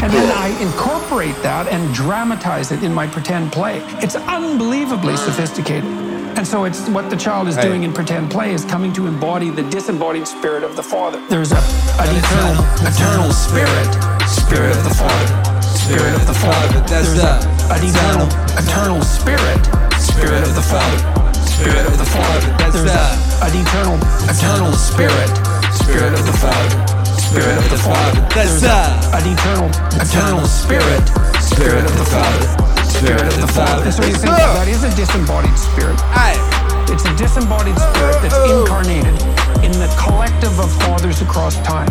[0.04, 3.80] And then I incorporate that and dramatize it in my pretend play.
[4.04, 5.88] It's unbelievably sophisticated.
[6.36, 9.48] And so it's what the child is doing in pretend play is coming to embody
[9.48, 11.26] the disembodied spirit of the father.
[11.28, 11.56] There's a,
[12.04, 12.52] an eternal,
[12.84, 13.88] eternal spirit,
[14.28, 16.84] spirit of the father, spirit of the father.
[16.84, 17.40] There's a,
[17.72, 18.28] an eternal,
[18.60, 19.64] eternal spirit,
[19.96, 22.52] spirit of the father, spirit of the father.
[22.60, 23.08] There's a,
[23.40, 23.96] an eternal,
[24.28, 25.32] eternal spirit,
[25.72, 26.93] spirit of the father.
[27.34, 28.28] Spirit of the Father.
[28.32, 29.66] There's a, an eternal,
[29.98, 31.02] eternal spirit,
[31.42, 32.46] spirit of the Father.
[32.86, 33.90] Spirit of the Father.
[33.90, 35.98] So you think that is a disembodied spirit.
[36.94, 39.18] It's a disembodied spirit that's incarnated
[39.66, 41.90] in the collective of fathers across time.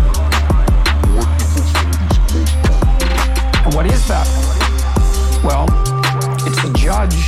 [3.67, 4.23] And what is that?
[5.43, 5.67] Well,
[6.47, 7.27] it's a judge,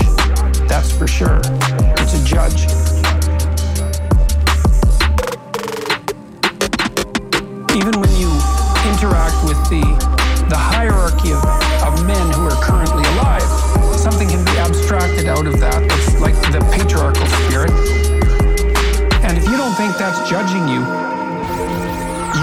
[0.70, 1.42] that's for sure.
[2.00, 2.95] It's a judge.
[7.76, 8.32] Even when you
[8.88, 9.84] interact with the,
[10.48, 11.44] the hierarchy of,
[11.84, 13.44] of men who are currently alive,
[14.00, 15.84] something can be abstracted out of that.
[15.84, 17.76] It's like the patriarchal spirit.
[19.28, 20.80] And if you don't think that's judging you,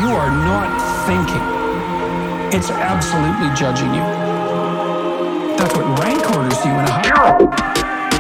[0.05, 0.69] you are not
[1.09, 1.41] thinking.
[2.53, 4.05] It's absolutely judging you.
[5.57, 7.49] That's what rank orders you in a hierarchy.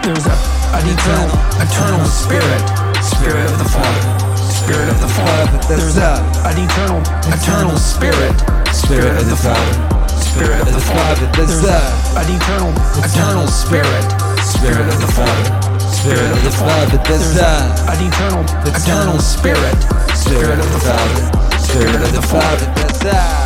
[0.00, 0.36] There's a,
[0.80, 1.28] an eternal,
[1.60, 2.64] eternal spirit,
[3.04, 4.21] spirit of the Father,
[4.62, 5.58] spirit of the Father.
[5.66, 8.34] There's a, an eternal, eternal spirit,
[8.70, 9.74] spirit of the Father,
[10.22, 11.26] spirit of the Father.
[11.34, 11.82] There's a,
[12.14, 12.70] an eternal,
[13.02, 14.06] eternal spirit,
[14.38, 15.50] spirit of the Father,
[15.90, 16.98] spirit of the Father.
[17.02, 19.78] There's a, an eternal, eternal spirit,
[20.14, 22.66] spirit of the Father, spirit of the Father.
[22.78, 23.41] There's a,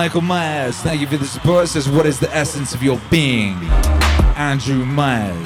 [0.00, 1.68] Michael Myers, thank you for the support.
[1.68, 3.52] Says, What is the essence of your being?
[4.34, 5.36] Andrew Myers.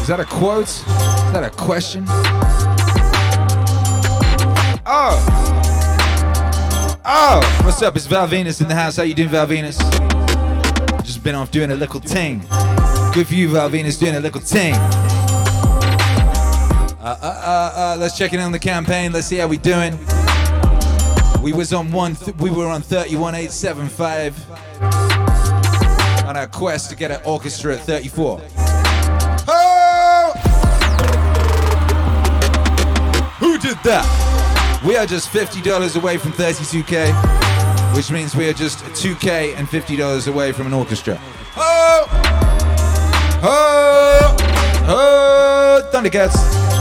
[0.00, 0.68] Is that a quote?
[0.68, 0.84] Is
[1.32, 2.04] that a question?
[4.86, 5.18] Oh!
[7.04, 7.62] Oh!
[7.64, 7.96] What's up?
[7.96, 8.94] It's Val Venus in the house.
[8.94, 9.78] How you doing, Val Venus?
[11.02, 12.46] Just been off doing a little ting.
[13.12, 14.74] Good for you, Val Venus, doing a little ting.
[17.00, 19.10] Uh, uh, uh, uh, let's check in on the campaign.
[19.10, 19.98] Let's see how we're doing.
[21.48, 22.14] We was on one.
[22.14, 24.50] Th- we were on 31875
[26.26, 28.38] on our quest to get an orchestra at 34.
[29.48, 30.32] Oh!
[33.38, 34.82] Who did that?
[34.86, 37.14] We are just $50 away from 32k,
[37.96, 41.18] which means we are just 2k and $50 away from an orchestra.
[41.56, 42.06] Oh!
[43.42, 44.36] Oh!
[44.86, 45.90] Oh!
[45.94, 46.77] Thundercats.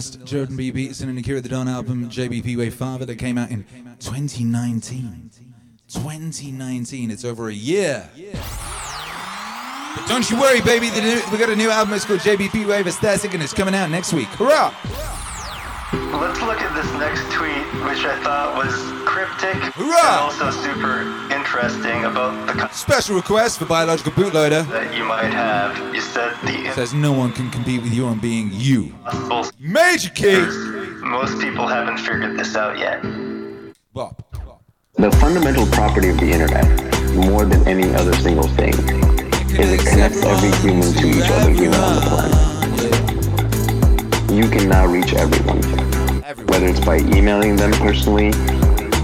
[0.00, 0.72] Last Jordan B.
[0.72, 3.66] Peterson and Akira the Don album, JBP Wave Father, that came out in
[3.98, 5.30] 2019.
[5.88, 8.08] 2019, it's over a year.
[9.94, 12.66] But don't you worry, baby, the new, we got a new album, it's called JBP
[12.66, 14.28] Wave Aesthetic, and it's coming out next week.
[14.40, 14.72] Hurrah!
[16.16, 18.72] Let's look at this next tweet, which I thought was
[19.04, 21.04] cryptic and also super
[21.50, 24.64] interesting about the con- Special request for Biological Bootloader.
[24.70, 25.76] that you might have.
[25.92, 28.94] You said the Says no one can compete with you on being you.
[29.58, 30.38] Major key.
[31.02, 33.02] Most people haven't figured this out yet.
[34.94, 36.66] The fundamental property of the internet,
[37.16, 38.74] more than any other single thing,
[39.58, 42.38] is it connects every human to each other human on the planet.
[44.30, 45.62] You can now reach everyone,
[46.46, 48.30] whether it's by emailing them personally,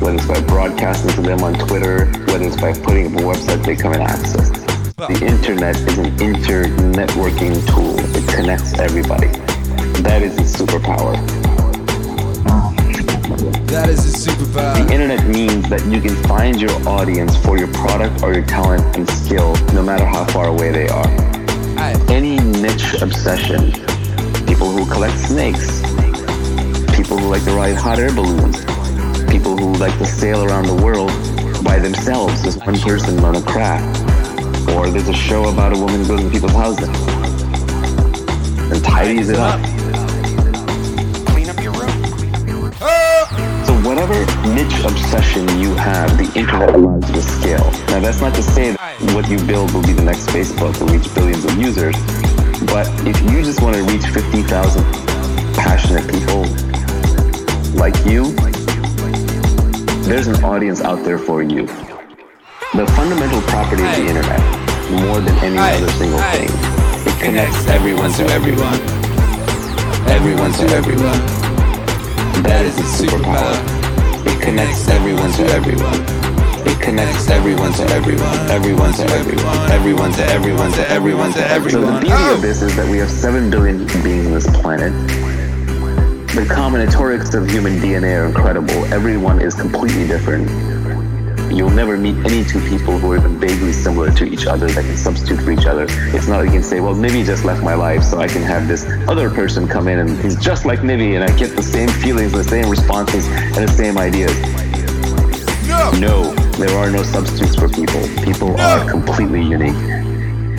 [0.00, 3.64] whether it's by broadcasting to them on Twitter, whether it's by putting up a website
[3.64, 4.50] they come and access.
[4.96, 7.98] The internet is an inter-networking tool.
[8.16, 9.28] It connects everybody.
[10.02, 11.16] That is its superpower.
[13.66, 14.86] That is a superpower.
[14.86, 18.96] The internet means that you can find your audience for your product or your talent
[18.96, 21.08] and skill, no matter how far away they are.
[22.08, 23.72] Any niche obsession,
[24.46, 25.82] people who collect snakes,
[26.96, 28.64] people who like to ride hot air balloons,
[29.26, 31.10] people who like to sail around the world
[31.64, 34.00] by themselves as one person on a craft,
[34.70, 36.88] or there's a show about a woman who goes to people's houses
[38.72, 39.60] and tidies it up.
[41.28, 41.90] Clean up your room.
[43.64, 44.14] So whatever
[44.54, 47.70] niche obsession you have, the internet allows you to scale.
[47.88, 50.88] Now that's not to say that what you build will be the next Facebook will
[50.88, 51.96] reach billions of users,
[52.66, 54.84] but if you just want to reach 50,000
[55.54, 56.42] passionate people
[57.74, 58.34] like you,
[60.06, 61.66] there's an audience out there for you.
[61.66, 64.40] The fundamental property of the internet,
[65.02, 66.48] more than any other single thing,
[67.06, 68.78] it connects everyone to everyone.
[70.06, 71.18] Everyone to everyone.
[72.46, 73.58] That is its superpower.
[74.26, 75.98] It connects everyone to everyone.
[76.68, 78.50] It connects everyone to everyone.
[78.50, 79.70] Everyone to everyone.
[79.72, 81.70] Everyone to everyone to everyone to everyone.
[81.70, 82.40] So the beauty of oh!
[82.40, 85.35] this is that we have seven billion beings on this planet.
[86.36, 88.84] The combinatorics of human DNA are incredible.
[88.92, 90.50] Everyone is completely different.
[91.50, 94.84] You'll never meet any two people who are even vaguely similar to each other that
[94.84, 95.86] can substitute for each other.
[95.88, 98.42] It's not like you can say, well, Nivi just left my life, so I can
[98.42, 101.62] have this other person come in and he's just like Nivi, and I get the
[101.62, 104.36] same feelings, the same responses, and the same ideas.
[105.98, 108.06] No, there are no substitutes for people.
[108.22, 109.95] People are completely unique.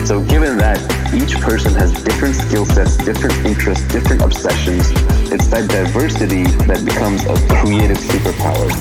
[0.08, 0.80] So, given that
[1.12, 4.88] each person has different skill sets, different interests, different obsessions,
[5.30, 8.72] it's that diversity that becomes a creative superpower.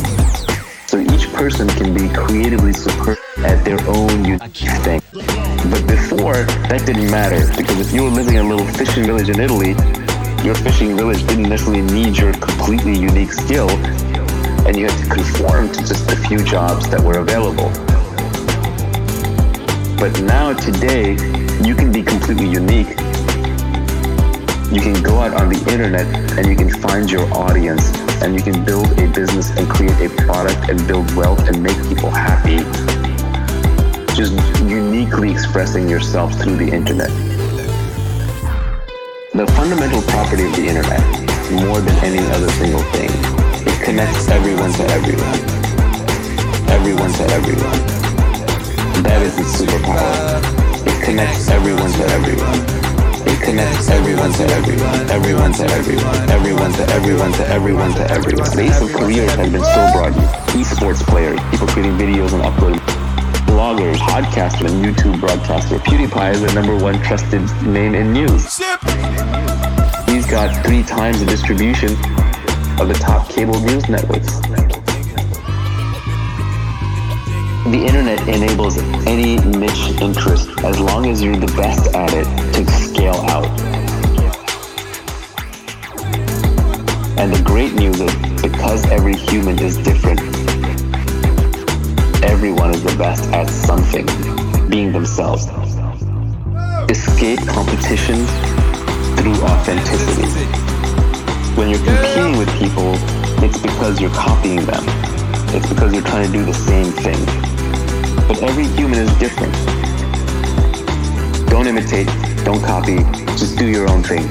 [0.87, 5.01] So each person can be creatively superb at their own unique thing.
[5.67, 9.27] But before, that didn't matter because if you were living in a little fishing village
[9.27, 9.75] in Italy,
[10.47, 13.67] your fishing village didn't necessarily need your completely unique skill,
[14.63, 17.67] and you had to conform to just a few jobs that were available.
[19.97, 21.13] But now, today,
[21.65, 22.89] you can be completely unique.
[24.71, 26.05] You can go out on the internet
[26.37, 27.89] and you can find your audience
[28.21, 31.75] and you can build a business and create a product and build wealth and make
[31.89, 32.57] people happy.
[34.13, 34.33] Just
[34.69, 37.09] uniquely expressing yourself through the internet.
[39.33, 41.01] The fundamental property of the internet,
[41.65, 43.09] more than any other single thing,
[43.65, 45.39] it connects everyone to everyone.
[46.69, 47.96] Everyone to everyone.
[49.07, 50.43] That is its superpower.
[50.83, 52.59] It connects everyone to everyone.
[53.23, 58.51] It connects everyone to everyone, everyone to everyone, everyone to everyone to everyone to everyone.
[58.55, 60.11] Base of careers has been so broad.
[60.51, 62.83] Esports players, people creating videos and uploading,
[63.47, 65.79] bloggers, podcasters, and YouTube broadcaster.
[65.79, 68.59] PewDiePie is the number one trusted name in news.
[70.11, 71.91] He's got three times the distribution
[72.79, 74.46] of the top cable news networks.
[77.67, 82.23] The internet enables any niche interest as long as you're the best at it
[82.53, 83.45] to scale out.
[87.19, 90.21] And the great news is because every human is different,
[92.23, 94.05] everyone is the best at something,
[94.69, 95.47] being themselves.
[96.89, 98.25] Escape competition
[99.17, 100.45] through authenticity.
[101.57, 102.93] When you're competing with people,
[103.43, 104.85] it's because you're copying them.
[105.53, 107.56] It's because you're trying to do the same thing.
[108.27, 109.53] But every human is different.
[111.49, 112.07] Don't imitate,
[112.43, 112.97] don't copy,
[113.39, 114.23] just do your own thing.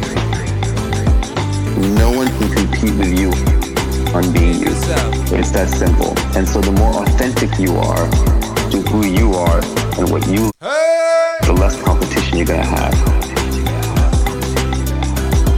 [1.97, 3.31] No one can compete with you
[4.15, 4.69] on being you.
[5.33, 6.13] It's that simple.
[6.37, 8.09] And so the more authentic you are
[8.71, 9.61] to who you are
[9.99, 12.95] and what you the less competition you're gonna have.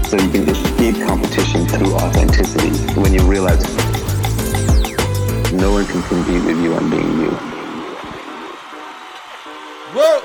[0.07, 2.71] So you can escape competition through authenticity
[3.01, 3.65] when you realize
[5.53, 7.58] no one can compete with you on being you.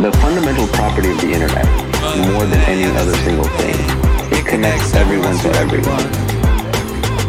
[0.03, 1.65] The fundamental property of the internet,
[2.33, 3.73] more than any other single thing,
[4.37, 6.03] it connects everyone to everyone.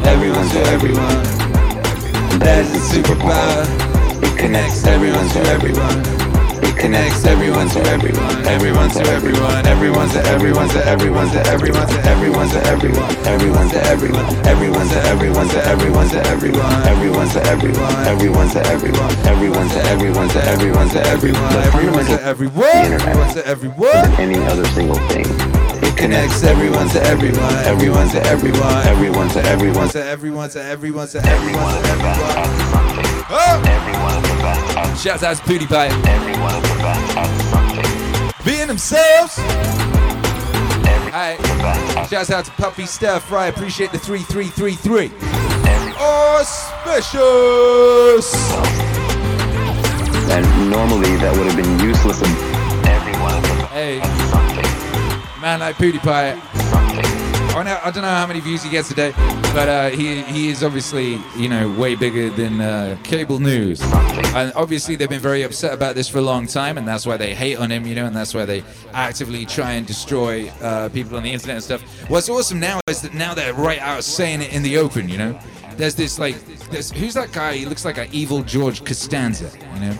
[0.05, 1.23] Everyone to everyone.
[2.41, 4.25] That is its superpower.
[4.25, 6.14] It connects everyone to everyone.
[6.63, 8.47] It connects everyone to everyone.
[8.47, 9.67] Everyone to everyone.
[9.67, 13.11] Everyone to everyone to everyone to everyone to everyone to everyone.
[13.27, 14.27] Everyone to everyone.
[14.47, 16.87] Everyone to everyone to everyone to everyone.
[16.87, 18.07] Everyone to everyone.
[18.07, 19.13] Everyone to everyone.
[19.27, 21.53] Everyone to everyone to everyone to everyone.
[21.65, 23.33] Everyone to everyone.
[23.35, 24.21] to everyone.
[24.21, 25.27] any other single thing.
[25.83, 27.55] It connects everyone to everyone.
[27.65, 28.87] Everyone to everyone.
[28.87, 29.89] Everyone to everyone.
[29.89, 32.95] To everyone, to everyone, to everyone, to everyone.
[33.31, 33.64] Oh!
[34.97, 35.91] Shouts out to PewDiePie.
[38.45, 39.39] Being themselves.
[41.07, 41.39] Alright.
[42.09, 43.31] Shouts out to Puppy Steph.
[43.31, 43.49] Right.
[43.49, 45.11] Appreciate the 3333.
[46.01, 47.35] Auspicious.
[50.31, 52.21] And normally that would have been useless.
[53.71, 54.01] Hey.
[55.41, 56.05] Man like PewDiePie.
[56.07, 56.54] I don't, know,
[57.57, 59.13] I don't know how many views he gets a day,
[59.53, 63.81] but uh, he he is obviously you know way bigger than uh, cable news,
[64.35, 67.17] and obviously they've been very upset about this for a long time, and that's why
[67.17, 70.89] they hate on him, you know, and that's why they actively try and destroy uh,
[70.89, 71.83] people on the internet and stuff.
[72.11, 75.19] What's awesome now is that now they're right out saying it in the open, you
[75.19, 75.39] know.
[75.77, 76.37] There's this like,
[76.71, 77.55] there's, who's that guy?
[77.55, 79.99] He looks like an evil George Costanza, you know.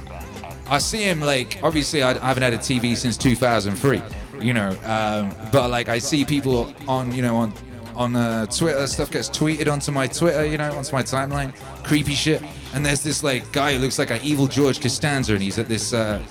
[0.67, 4.03] I see him like obviously I, I haven't had a TV since 2003,
[4.41, 7.53] you know, um, but like I see people on you know on
[7.97, 11.55] on uh, Twitter stuff gets tweeted onto my Twitter, you know, onto my timeline,
[11.85, 12.43] creepy shit.
[12.75, 15.69] And there's this like guy who looks like an evil George Costanza, and he's at
[15.69, 16.23] this uh,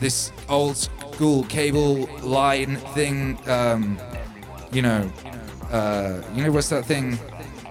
[0.00, 3.98] this old school cable line thing, um,
[4.72, 5.10] you know,
[5.70, 7.18] uh, you know what's that thing,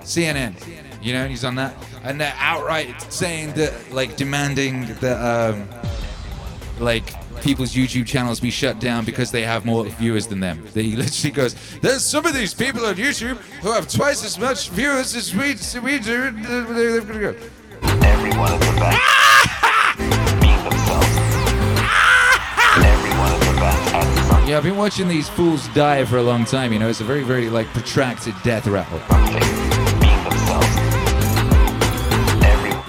[0.02, 0.56] CNN.
[1.02, 5.70] You know, he's on that, and they're outright saying that, like, demanding that, um,
[6.80, 7.14] like
[7.45, 10.65] people's YouTube channels be shut down because they have more viewers than them.
[10.73, 14.69] He literally goes, "There's some of these people on YouTube who have twice as much
[14.72, 17.35] viewers as we we do." They're gonna go.
[18.01, 18.99] everyone is the best.
[20.41, 21.07] Being themselves.
[22.77, 24.49] Everyone is the best at something.
[24.49, 26.73] Yeah, I've been watching these fools die for a long time.
[26.73, 28.99] You know, it's a very, very like protracted death rattle.
[30.01, 30.76] Being themselves.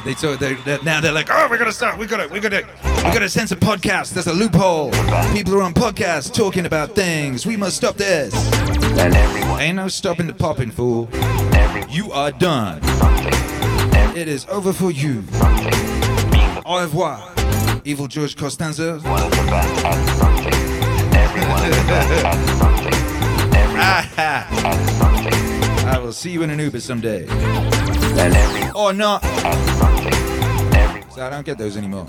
[0.07, 1.99] They so they're- now they're like, oh, we're gonna stop.
[1.99, 2.65] We gotta, we gotta,
[3.07, 4.13] we gotta censor podcasts.
[4.13, 4.91] There's a loophole.
[5.33, 7.47] People are on podcasts talking about things.
[7.47, 8.35] We must stop this.
[8.99, 9.61] And everyone.
[9.61, 11.09] Ain't no stopping the popping, fool.
[11.89, 12.81] You are done.
[14.17, 15.23] It is over for you.
[16.65, 17.33] Au revoir,
[17.85, 18.97] evil George Costanza.
[18.97, 20.55] is the best at something.
[21.15, 22.93] Everyone is the best at something.
[23.79, 25.95] Ah, at.
[25.95, 27.27] I will see you in an Uber someday.
[28.75, 29.23] Or not.
[29.23, 30.77] at something.
[30.77, 32.07] Every, So I don't get those anymore.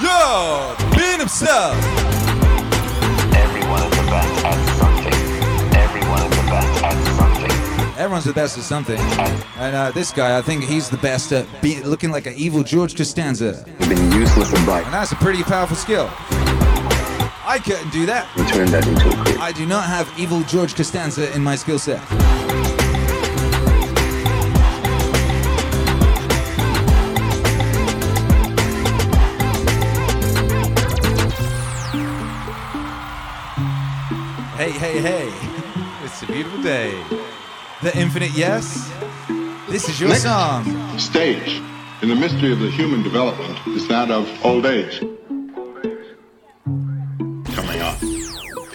[0.00, 1.74] Yo, being himself.
[3.34, 5.14] Everyone is the best at something.
[5.76, 7.98] Everyone is the best at something.
[7.98, 8.98] Everyone's the best at something.
[9.58, 12.62] And uh, this guy, I think he's the best at be- looking like an evil
[12.62, 13.64] George Costanza.
[13.80, 14.84] You've been useless and bright.
[14.84, 16.08] And that's a pretty powerful skill.
[17.48, 18.28] I couldn't do that.
[18.36, 19.38] You turned that into a career.
[19.40, 22.00] I do not have evil George Costanza in my skill set.
[34.56, 35.30] Hey, hey, hey.
[36.02, 36.90] It's a beautiful day.
[37.82, 38.90] The infinite yes.
[39.68, 40.98] This is your Next song.
[40.98, 41.60] stage
[42.00, 45.00] in the mystery of the human development is that of old age.
[47.54, 47.98] Coming up.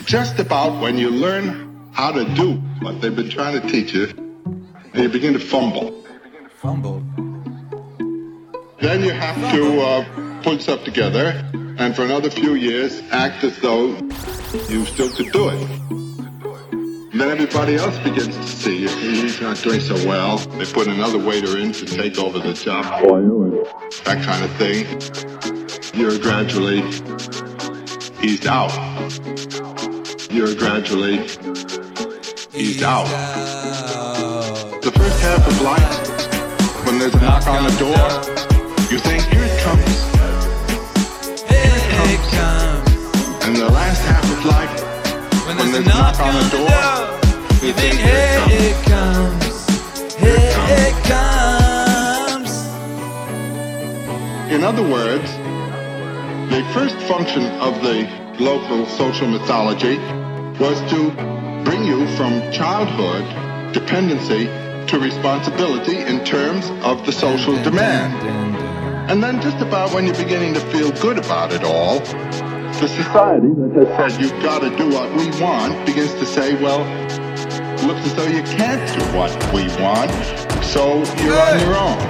[0.05, 4.05] Just about when you learn how to do what they've been trying to teach you,
[4.93, 6.05] and you begin to fumble.
[6.57, 6.99] Fumble.
[8.81, 11.43] Then you have to uh, put stuff together,
[11.79, 13.95] and for another few years, act as though
[14.69, 15.67] you still could do it.
[17.13, 20.37] Then everybody else begins to see he's not doing so well.
[20.37, 23.65] They put another waiter in to take over the job for you, and
[24.05, 24.85] that kind of thing.
[25.93, 26.79] You're gradually
[28.21, 28.71] eased out.
[30.31, 31.19] You're gradually
[32.53, 33.07] eased out.
[34.81, 38.07] The first half of life, when there's a knock on the door,
[38.89, 40.03] you think, here it comes.
[41.49, 41.77] Here
[42.15, 43.45] it comes.
[43.45, 44.81] And the last half life,
[45.45, 47.21] when there's a knock on the door,
[47.61, 49.67] you think, here it comes.
[50.15, 52.51] Here it comes.
[54.51, 55.29] In other words,
[56.51, 58.07] the first function of the
[58.39, 59.97] local social mythology
[60.59, 61.11] was to
[61.63, 63.23] bring you from childhood
[63.73, 64.45] dependency
[64.87, 68.15] to responsibility in terms of the social demand.
[69.09, 71.99] And then just about when you're beginning to feel good about it all,
[72.81, 76.55] the society that has said you've got to do what we want begins to say,
[76.63, 76.81] well,
[77.85, 80.09] looks as though you can't do what we want,
[80.65, 82.01] so you're on your own.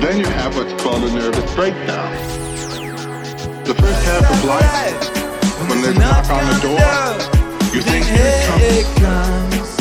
[0.00, 2.08] Then you have what's called a nervous breakdown.
[3.68, 4.96] The first half of life,
[5.68, 7.04] when there's a knock on the door,
[7.76, 9.76] you think here it comes,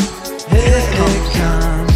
[0.51, 1.95] here it comes.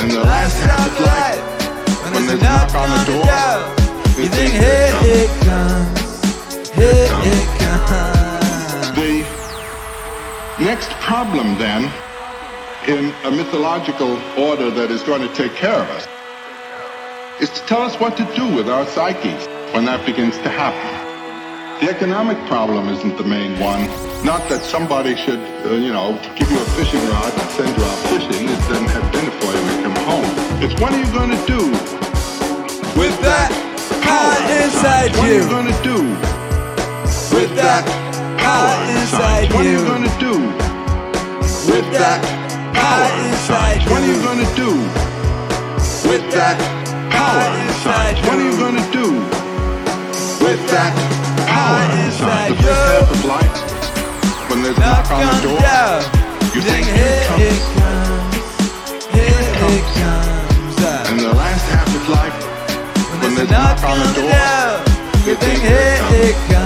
[0.00, 4.52] And the last half of life, when there's a knock on the door, you think
[4.52, 5.99] here it comes, here it comes.
[8.96, 9.26] The
[10.60, 11.92] next problem then,
[12.88, 16.08] in a mythological order that is going to take care of us,
[17.42, 21.84] is to tell us what to do with our psyches when that begins to happen.
[21.84, 23.84] The economic problem isn't the main one.
[24.24, 27.84] Not that somebody should, uh, you know, give you a fishing rod and send you
[27.84, 30.64] out fishing and then have dinner for you and come home.
[30.64, 31.60] It's what are you going to do
[32.98, 33.52] with that
[34.00, 36.39] power inside What are you going to do
[37.32, 37.84] with that
[38.38, 40.34] power inside What are you to do?
[41.70, 42.20] With that
[42.74, 44.70] power inside What are you to do?
[46.08, 46.58] with that
[47.10, 49.06] power inside What are you to do?
[50.44, 50.92] with that
[51.46, 52.50] power inside?
[52.50, 53.56] The first half of life,
[54.50, 55.60] when there's a knock on the door,
[56.54, 58.34] you think here it comes,
[59.14, 60.76] here it comes.
[61.10, 62.36] And the last half of life,
[63.22, 64.66] when there's a knock on the door,
[65.28, 65.94] you think here
[66.26, 66.59] it comes,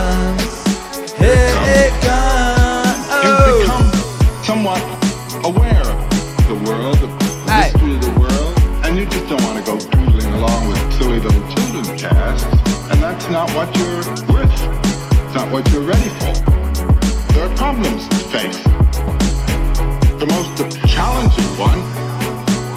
[15.54, 16.34] what you're ready for.
[17.32, 18.60] There are problems to face.
[20.18, 20.50] The most
[20.88, 21.78] challenging one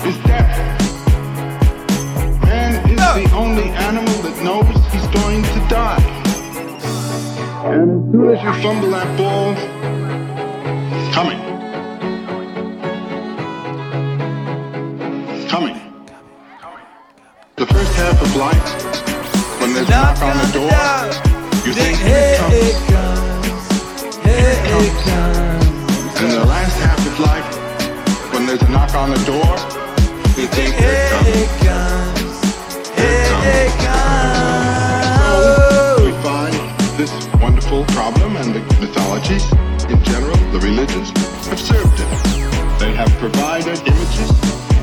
[0.06, 0.54] is death.
[2.44, 6.04] Man is the only animal that knows he's going to die.
[7.66, 9.56] And as soon as you fumble that ball,
[10.98, 11.40] it's coming.
[15.49, 15.78] Coming.
[17.56, 21.28] The first half of life, when there's knock on the door,
[21.66, 21.98] you think
[39.18, 41.10] in general, the religions,
[41.48, 42.80] have served it.
[42.80, 44.30] They have provided images,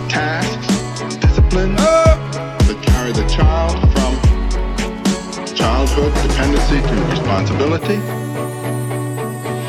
[0.08, 7.98] tasks, disciplines that carry the child from childhood dependency to responsibility.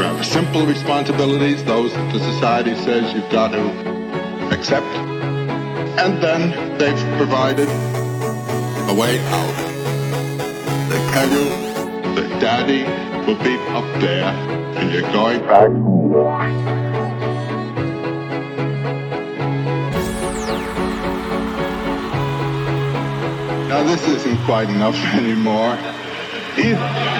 [0.01, 3.69] Rather simple responsibilities, those that the society says you've got to
[4.51, 4.87] accept.
[6.01, 9.55] And then they've provided a way out.
[10.89, 14.25] The tell the daddy will be up there
[14.77, 16.11] and you're going back home.
[23.67, 25.75] Now this isn't quite enough anymore.
[26.57, 27.15] Either.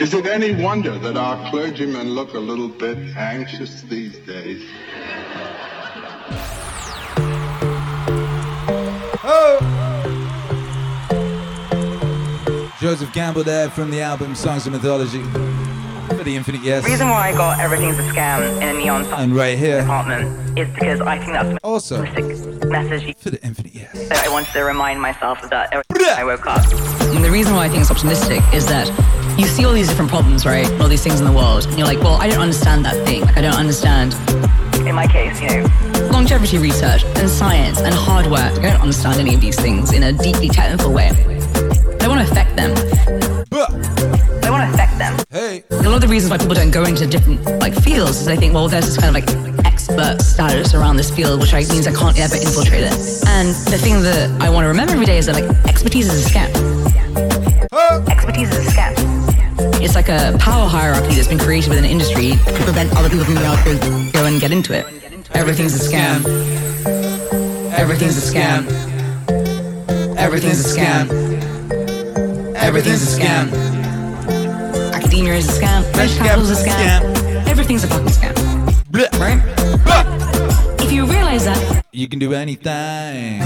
[0.00, 4.19] Is it any wonder that our clergymen look a little bit anxious these
[12.90, 15.22] Joseph Campbell there from the album Songs of Mythology.
[16.08, 16.82] For the Infinite Yes.
[16.82, 19.78] The reason why I got everything's a scam in a neon sign And right here.
[19.82, 24.08] apartment is because I think that's the Also, message for the Infinite Yes.
[24.08, 26.64] that I wanted to remind myself of that I woke up.
[27.14, 28.88] And the reason why I think it's optimistic is that
[29.38, 30.68] you see all these different problems, right?
[30.80, 33.20] All these things in the world, and you're like, well, I don't understand that thing.
[33.20, 34.14] Like, I don't understand.
[34.84, 38.58] In my case, you know, longevity research and science and hard work.
[38.58, 41.10] I don't understand any of these things in a deeply technical way.
[41.10, 42.74] I don't want to affect them.
[46.10, 48.98] Reasons why people don't go into different like fields is they think, well, there's this
[48.98, 52.92] kind of like expert status around this field, which means I can't ever infiltrate it.
[53.28, 56.26] And the thing that I want to remember every day is that like expertise is
[56.26, 56.50] a scam.
[58.08, 59.80] Expertise is a scam.
[59.80, 63.24] It's like a power hierarchy that's been created within an industry to prevent other people
[63.24, 64.86] from being able to go and get into it.
[65.32, 66.24] Everything's a scam.
[67.72, 68.66] Everything's a scam.
[70.16, 71.08] Everything's a scam.
[72.56, 73.69] Everything's a scam.
[75.10, 75.82] Academia is a scam.
[75.96, 77.48] Venture capital is a scam.
[77.48, 78.32] Everything's a fucking scam.
[79.18, 79.42] Right?
[80.80, 83.40] If you realize that, You can do anything.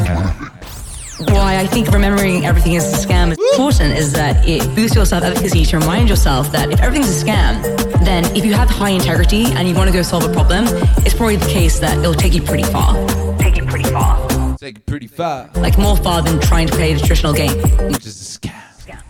[1.33, 5.07] why I think remembering everything is a scam is important is that it boosts your
[5.07, 7.63] self-efficacy to remind yourself that if everything's a scam,
[8.05, 10.67] then if you have high integrity and you want to go solve a problem,
[10.99, 12.93] it's probably the case that it'll take you pretty far.
[13.39, 14.29] Take you pretty far.
[14.59, 15.49] Take it pretty far.
[15.55, 17.57] Like more far than trying to play the traditional game.
[17.91, 18.53] Which is a scam.
[18.77, 19.01] scam.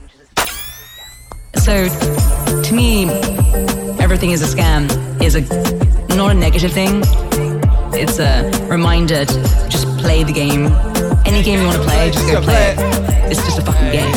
[1.56, 1.88] So,
[2.62, 3.08] to me,
[4.00, 4.88] everything is a scam
[5.22, 5.40] is a
[6.14, 7.02] not a negative thing.
[7.92, 10.66] It's a reminder to just play the game.
[11.24, 12.78] Any game you want to play, just go play it.
[13.30, 14.14] It's just a fucking game.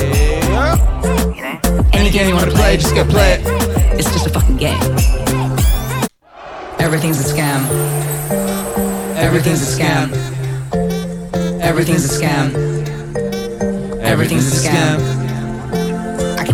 [1.93, 3.41] Any game you want to play, just go play it.
[3.99, 4.81] It's just a fucking game.
[6.79, 7.65] Everything's a scam.
[9.15, 10.11] Everything's a scam.
[11.61, 12.53] Everything's a scam.
[14.01, 15.16] Everything's a scam.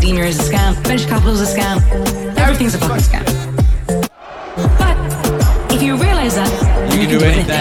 [0.03, 0.75] Academia is a scam.
[0.85, 1.79] Venture capital is a scam.
[2.37, 3.23] Everything's a fucking scam.
[4.77, 4.97] But
[5.73, 6.51] if you realize that,
[6.91, 7.53] You can do anything.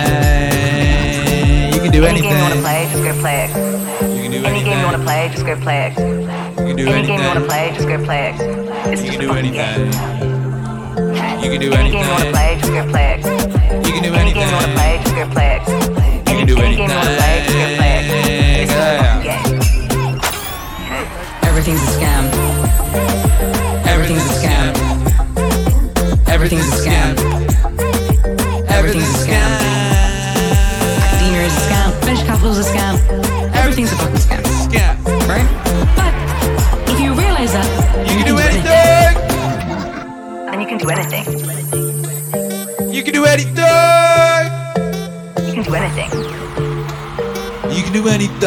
[1.72, 2.62] You can do Any game you want to anything.
[2.66, 3.50] play, just go play it.
[4.10, 4.44] You can do anything.
[4.44, 5.06] Any game you want to anything.
[5.06, 5.98] play, just go play it.
[6.58, 7.46] You can do Any game you want to anything.
[7.46, 8.34] play, just go play it.
[8.90, 9.92] It's You just can a do fucking anything.
[11.42, 12.34] You can do Any game you want to anything.
[12.34, 13.86] play, just go play it.
[13.86, 14.82] You can do Any game you want to anything.
[14.82, 15.62] play, just go play it.
[16.26, 18.10] You can do Any game you want to play, just go play it.
[18.10, 18.66] anything.
[18.66, 19.46] It's just a fucking game.
[21.46, 22.31] everything's a scam.
[26.42, 27.14] Everything's a scam.
[28.68, 29.46] Everything's a scam.
[30.98, 31.88] Academia is a scam.
[32.02, 32.98] Venture capital is a scam.
[33.54, 34.42] Everything's a fucking scam.
[34.66, 34.98] Scam.
[35.28, 35.46] Right?
[35.94, 36.12] But
[36.90, 37.68] if you realize that,
[38.08, 39.14] You can do anything.
[40.50, 41.24] Then you can do anything.
[42.92, 43.70] You can do anything.
[45.46, 46.10] You can do anything.
[47.70, 48.42] You can do anything.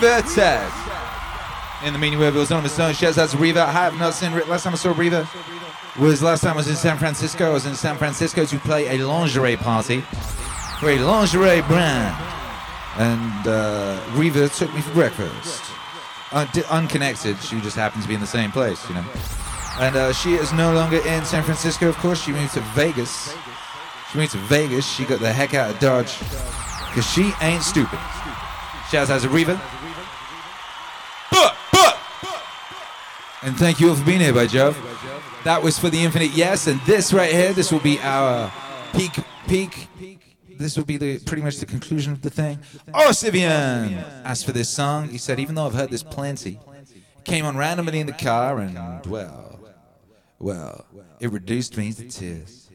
[0.00, 1.86] Revertaz.
[1.86, 3.62] In the meaning where it was on the stone, shouts out to Reva.
[3.62, 5.28] I have not seen, last time I saw Reva
[5.98, 7.50] was last time I was in San Francisco.
[7.50, 10.00] I was in San Francisco to play a lingerie party
[10.80, 12.16] for a lingerie brand.
[12.96, 15.64] And uh, Reva took me for breakfast.
[16.32, 19.04] Un- unconnected, she just happened to be in the same place, you know.
[19.80, 22.22] And uh, she is no longer in San Francisco, of course.
[22.22, 23.34] She moved to Vegas.
[24.10, 24.86] She moved to Vegas.
[24.86, 26.18] She got the heck out of Dodge.
[26.88, 27.98] Because she ain't stupid.
[28.90, 29.60] Shouts out to Reva.
[33.42, 34.76] And thank you all for being here, by Jove.
[35.44, 38.52] That was for the Infinite Yes, and this right here, this will be our
[38.92, 39.12] peak,
[39.48, 39.88] peak.
[40.58, 42.58] This will be the pretty much the conclusion of the thing.
[42.92, 44.04] Oh, Sivian!
[44.24, 45.08] asked for this song.
[45.08, 46.60] He said, even though I've heard this plenty,
[47.24, 49.58] came on randomly in the car, and well,
[50.38, 50.84] well,
[51.18, 52.68] it reduced me to tears.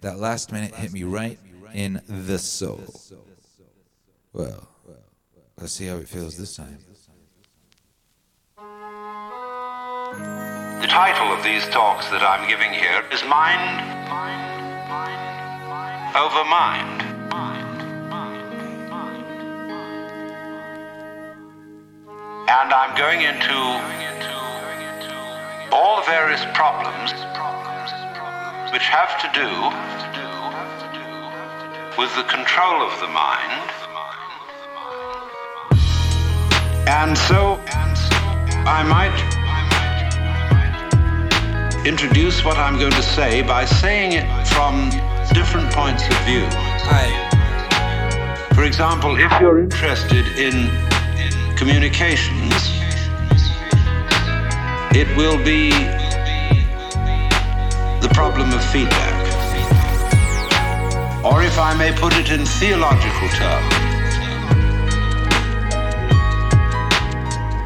[0.00, 1.38] That last minute hit me right
[1.74, 2.82] in the soul.
[4.32, 4.66] Well,
[5.58, 6.78] let's see how it feels this time.
[10.16, 13.80] The title of these talks that I'm giving here is Mind
[16.16, 17.02] Over Mind.
[22.48, 23.56] And I'm going into
[25.76, 27.12] all the various problems
[28.72, 29.50] which have to do
[32.00, 33.70] with the control of the mind.
[36.88, 37.60] And so
[38.64, 39.45] I might
[41.86, 44.90] introduce what I'm going to say by saying it from
[45.32, 46.44] different points of view.
[48.56, 50.68] For example, if you're interested in
[51.56, 52.52] communications,
[54.96, 55.70] it will be
[58.00, 59.14] the problem of feedback.
[61.24, 63.74] Or if I may put it in theological terms,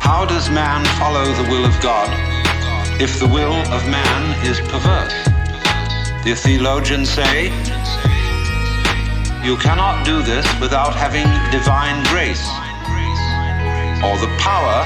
[0.03, 2.30] how does man follow the will of God
[3.01, 5.15] if the will of man is perverse?
[6.23, 7.47] The theologians say,
[9.43, 12.45] you cannot do this without having divine grace
[14.05, 14.85] or the power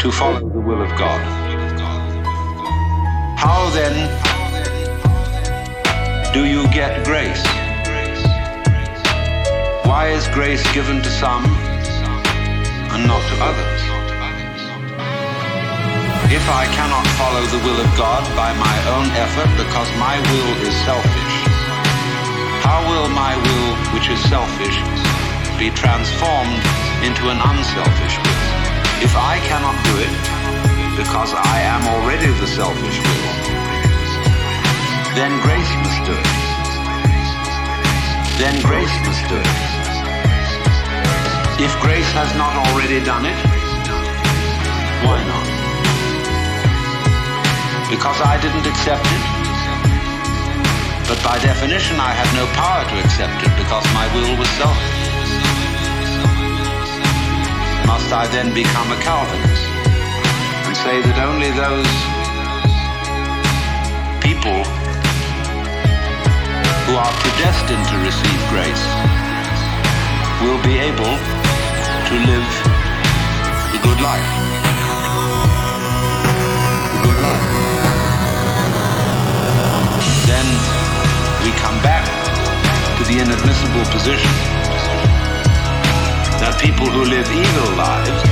[0.00, 1.20] to follow the will of God.
[3.36, 3.94] How then
[6.32, 7.44] do you get grace?
[9.84, 13.99] Why is grace given to some and not to others?
[16.30, 20.50] If I cannot follow the will of God by my own effort because my will
[20.62, 21.34] is selfish,
[22.62, 24.78] how will my will, which is selfish,
[25.58, 26.62] be transformed
[27.02, 28.42] into an unselfish will?
[29.02, 30.14] If I cannot do it
[30.94, 33.30] because I am already the selfish will,
[35.18, 36.30] then grace must do it.
[38.38, 39.58] Then grace must do it.
[41.58, 43.40] If grace has not already done it,
[45.02, 45.49] why not?
[47.90, 49.24] Because I didn't accept it.
[51.10, 55.00] But by definition, I had no power to accept it because my will was selfish.
[57.90, 59.66] Must I then become a Calvinist
[60.70, 61.90] and say that only those
[64.22, 64.62] people
[66.86, 68.86] who are predestined to receive grace
[70.46, 71.14] will be able
[72.06, 72.48] to live
[73.74, 74.69] the good life?
[80.40, 82.08] Then we come back
[82.96, 84.32] to the inadmissible position
[86.40, 88.24] that people who live evil lives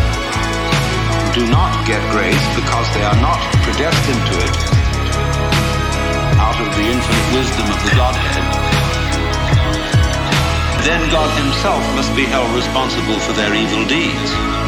[1.36, 4.56] do not get grace because they are not predestined to it
[6.40, 8.46] out of the infinite wisdom of the Godhead.
[10.88, 14.67] Then God Himself must be held responsible for their evil deeds.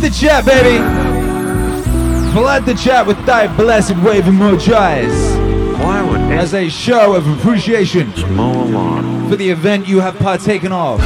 [0.00, 0.78] Flood the chat, baby.
[2.32, 5.78] Flood the chat with thy blessed wave emojis.
[5.78, 9.28] Why would As a show of appreciation mow a lawn?
[9.28, 11.00] for the event you have partaken of.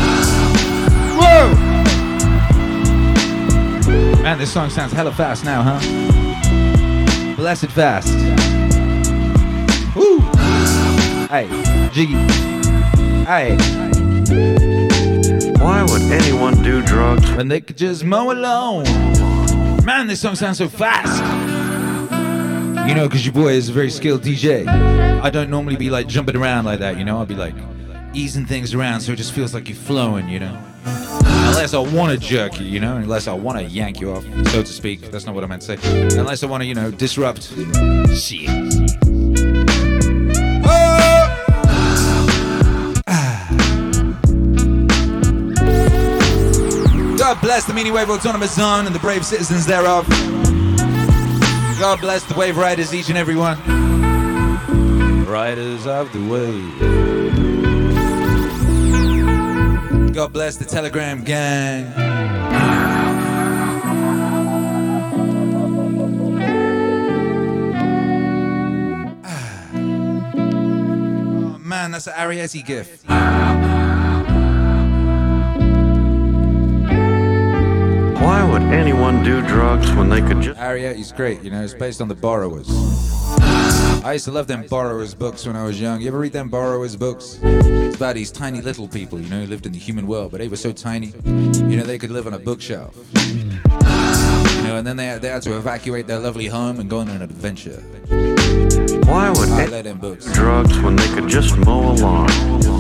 [1.17, 1.55] Whoa!
[4.23, 7.35] Man, this song sounds hella fast now, huh?
[7.35, 8.15] Blessed fast.
[9.97, 10.21] Woo!
[11.27, 11.49] Hey,
[11.93, 12.15] Jiggy.
[13.25, 14.74] Hey.
[15.65, 18.85] Why would anyone do drugs when they could just mow alone?
[19.83, 21.23] Man, this song sounds so fast.
[22.87, 24.69] You know, because your boy is a very skilled DJ.
[24.69, 27.17] I don't normally be like jumping around like that, you know?
[27.17, 27.55] I'll be like
[28.13, 30.55] easing things around so it just feels like you're flowing, you know?
[30.85, 32.99] Unless I want to jerk you, you know?
[32.99, 35.11] Unless I want to yank you off, so to speak.
[35.11, 36.19] That's not what I meant to say.
[36.19, 37.55] Unless I want to, you know, disrupt.
[47.55, 50.09] Bless the Meaning Wave Autonomous Zone and the brave citizens thereof.
[51.79, 53.57] God bless the wave riders, each and every one.
[55.25, 56.81] Riders of the wave.
[60.13, 61.93] God bless the Telegram gang.
[69.25, 69.69] Ah.
[71.55, 73.05] Oh, man, that's an Arrietty gift.
[78.25, 82.01] Why would anyone do drugs when they could just Arrietty's great, you know, it's based
[82.01, 82.67] on the borrowers.
[84.03, 86.01] I used to love them borrowers books when I was young.
[86.01, 87.39] You ever read them borrowers books?
[87.43, 90.39] It's about these tiny little people, you know, who lived in the human world, but
[90.39, 92.97] they were so tiny, you know, they could live on a bookshelf.
[93.27, 97.01] You know, and then they had, they had to evacuate their lovely home and go
[97.01, 97.83] on an adventure.
[99.05, 100.33] Why would I love them books.
[100.33, 102.74] drugs when they could just mow a lawn?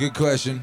[0.00, 0.60] Good question.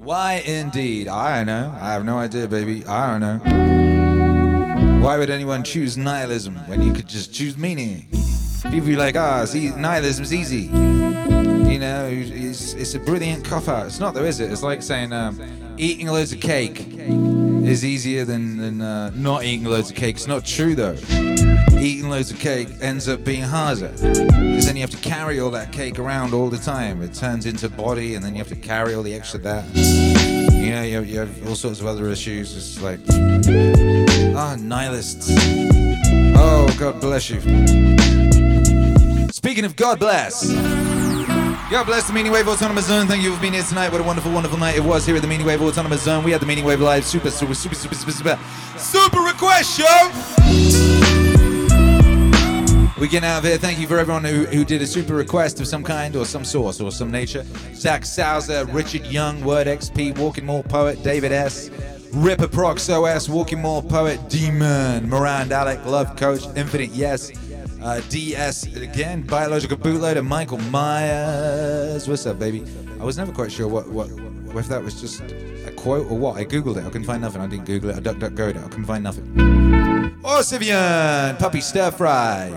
[0.00, 1.08] Why indeed?
[1.08, 1.74] I don't know.
[1.80, 2.84] I have no idea, baby.
[2.84, 5.00] I don't know.
[5.02, 8.06] Why would anyone choose nihilism when you could just choose meaning?
[8.64, 10.64] People be like, ah, see, nihilism's easy.
[10.64, 13.86] You know, it's, it's a brilliant cop out.
[13.86, 14.52] It's not, though, is it?
[14.52, 15.40] It's like saying um,
[15.78, 20.16] eating loads of cake is easier than, than uh, not eating loads of cake.
[20.16, 20.98] It's not true, though.
[21.80, 25.50] Eating loads of cake ends up being harder because then you have to carry all
[25.50, 27.00] that cake around all the time.
[27.02, 29.64] It turns into body, and then you have to carry all the extra that.
[29.74, 32.56] You know, you have, you have all sorts of other issues.
[32.56, 32.98] It's like,
[34.36, 35.30] ah, nihilists.
[36.36, 37.40] Oh, God bless you.
[39.30, 40.52] Speaking of God bless.
[41.70, 43.06] God bless the Meaning Wave Autonomous Zone.
[43.06, 43.92] Thank you for being here tonight.
[43.92, 46.24] What a wonderful, wonderful night it was here at the Meaning Wave Autonomous Zone.
[46.24, 48.38] We had the Meaning Wave Live Super, Super, Super, Super, Super, Super,
[48.78, 51.37] Super Request Show.
[52.98, 53.56] Getting out of here.
[53.56, 56.44] Thank you for everyone who, who did a super request of some kind or some
[56.44, 57.42] source or some nature.
[57.72, 61.70] Zach Souser, Richard Young, Word XP, Walking More Poet, David S.,
[62.12, 67.32] Ripper Prox OS, Walking Mall Poet, Demon, Miranda Alec, Love Coach, Infinite Yes,
[67.82, 72.06] uh, DS again, Biological Bootloader, Michael Myers.
[72.06, 72.62] What's up, baby?
[73.00, 74.10] I was never quite sure what, what
[74.54, 76.36] if that was just a quote or what.
[76.36, 77.40] I googled it, I couldn't find nothing.
[77.40, 79.87] I didn't Google it, I duck duck go it, I couldn't find nothing.
[80.24, 82.48] Oh, Sivian, Puppy Stir Fry.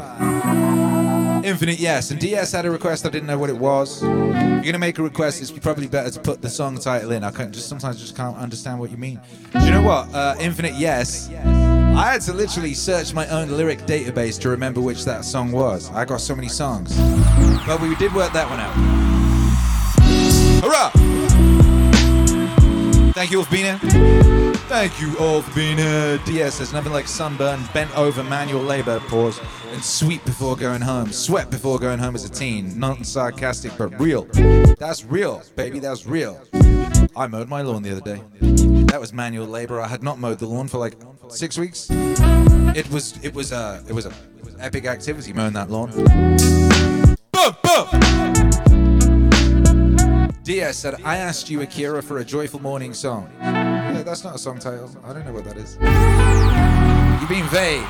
[1.43, 3.05] Infinite Yes, and DS had a request.
[3.05, 4.03] I didn't know what it was.
[4.03, 7.23] You're gonna make a request, it's probably better to put the song title in.
[7.23, 9.19] I can't just sometimes just can't understand what you mean.
[9.53, 10.13] Do you know what?
[10.13, 11.29] Uh, Infinite Yes.
[11.29, 15.89] I had to literally search my own lyric database to remember which that song was.
[15.91, 16.95] I got so many songs,
[17.65, 18.73] but we did work that one out.
[20.63, 20.91] Hurrah!
[23.13, 24.40] Thank you all for being here.
[24.71, 26.17] Thank you all for being here.
[26.19, 29.37] DS, there's nothing like sunburn, bent over manual labor, pause,
[29.73, 31.11] and sweep before going home.
[31.11, 32.79] Sweat before going home as a teen.
[32.79, 34.29] Not sarcastic, but real.
[34.79, 36.39] That's real, baby, that's real.
[37.17, 38.23] I mowed my lawn the other day.
[38.85, 39.81] That was manual labor.
[39.81, 40.95] I had not mowed the lawn for like
[41.27, 41.89] six weeks.
[41.91, 44.13] It was it was a it was a
[44.57, 45.91] epic activity mowing that lawn.
[47.33, 48.21] Boom, boom.
[50.43, 53.29] DS said, I asked you, Akira, for a joyful morning song.
[54.03, 54.89] That's not a song title.
[55.05, 55.77] I don't know what that is.
[57.19, 57.81] You're being vague.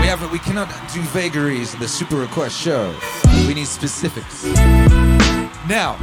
[0.00, 0.32] We haven't.
[0.32, 2.94] We cannot do vagaries in the super request show.
[3.46, 4.44] We need specifics.
[5.66, 5.96] Now,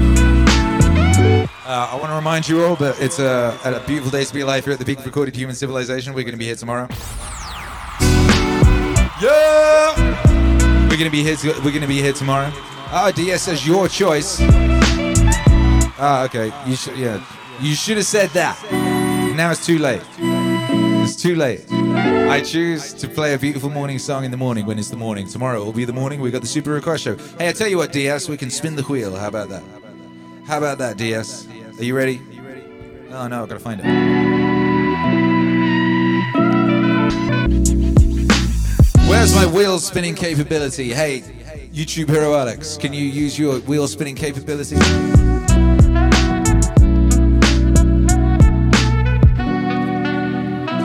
[1.65, 4.41] uh, I want to remind you all that it's a, a beautiful day to be
[4.41, 6.13] alive here at the peak of recorded human civilization.
[6.13, 6.87] We're going to be here tomorrow.
[9.21, 9.93] Yeah,
[10.89, 11.35] we're going to be here.
[11.35, 12.51] To, we're going to be here tomorrow.
[12.93, 14.37] Ah, DS says your choice.
[15.99, 16.51] Ah, okay.
[16.65, 16.97] You should.
[16.97, 17.23] Yeah,
[17.59, 18.80] you should have said that.
[19.41, 20.03] Now it's too late.
[20.19, 21.65] It's too late.
[21.71, 25.27] I choose to play a beautiful morning song in the morning when it's the morning.
[25.27, 26.21] Tomorrow will be the morning.
[26.21, 27.17] We've got the Super Request Show.
[27.39, 29.15] Hey, I tell you what, DS, we can spin the wheel.
[29.15, 29.63] How about that?
[30.45, 31.47] How about that, DS?
[31.79, 32.21] Are you ready?
[33.09, 33.85] Oh no, I've got to find it.
[39.09, 40.93] Where's my wheel spinning capability?
[40.93, 41.21] Hey,
[41.73, 44.75] YouTube hero Alex, can you use your wheel spinning capability?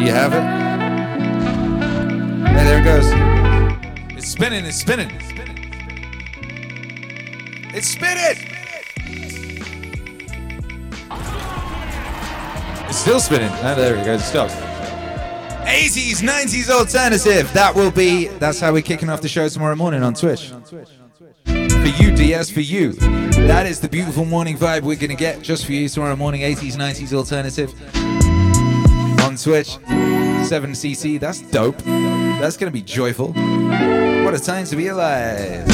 [0.06, 0.42] You have it?
[2.46, 4.16] Hey, there it goes.
[4.16, 5.10] It's spinning, it's spinning.
[7.74, 8.46] It's spinning!
[12.88, 13.50] It's still spinning.
[13.50, 14.54] Oh, there it goes, it stopped.
[15.66, 17.52] 80s, 90s alternative.
[17.52, 20.52] That will be, that's how we're kicking off the show tomorrow morning on Twitch.
[21.44, 22.92] For you, DS, for you.
[22.92, 26.42] That is the beautiful morning vibe we're going to get just for you tomorrow morning.
[26.42, 27.74] 80s, 90s alternative
[29.26, 29.78] on Twitch.
[30.46, 31.76] 7cc, that's dope.
[31.78, 33.32] That's to be joyful.
[33.32, 35.68] What a time to be alive.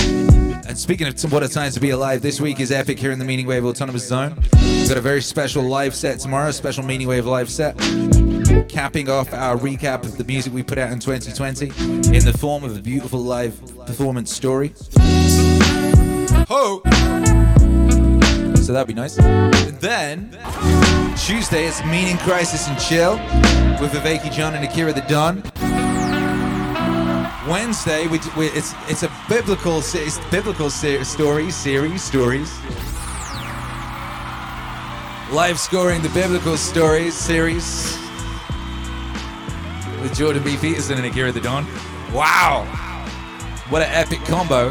[0.67, 3.19] And speaking of what a time to be alive, this week is epic here in
[3.19, 4.35] the Meaning Wave Autonomous Zone.
[4.55, 7.77] We've got a very special live set tomorrow, special Meaning Wave live set,
[8.71, 11.67] capping off our recap of the music we put out in 2020
[12.17, 14.73] in the form of a beautiful live performance story.
[16.49, 17.42] Ho!
[18.63, 19.19] So that'd be nice.
[19.19, 20.31] And then
[21.17, 23.17] Tuesday it's Meaning Crisis and Chill
[23.81, 25.43] with Vervaeke John and Akira the Don.
[27.51, 32.57] Wednesday, we, we, it's it's a biblical it's biblical ser- stories series stories.
[35.33, 37.99] Live scoring the biblical stories series
[40.01, 40.57] with Jordan B.
[40.57, 41.67] Peterson and Akira the Don.
[42.13, 42.65] Wow,
[43.71, 44.71] what an epic combo!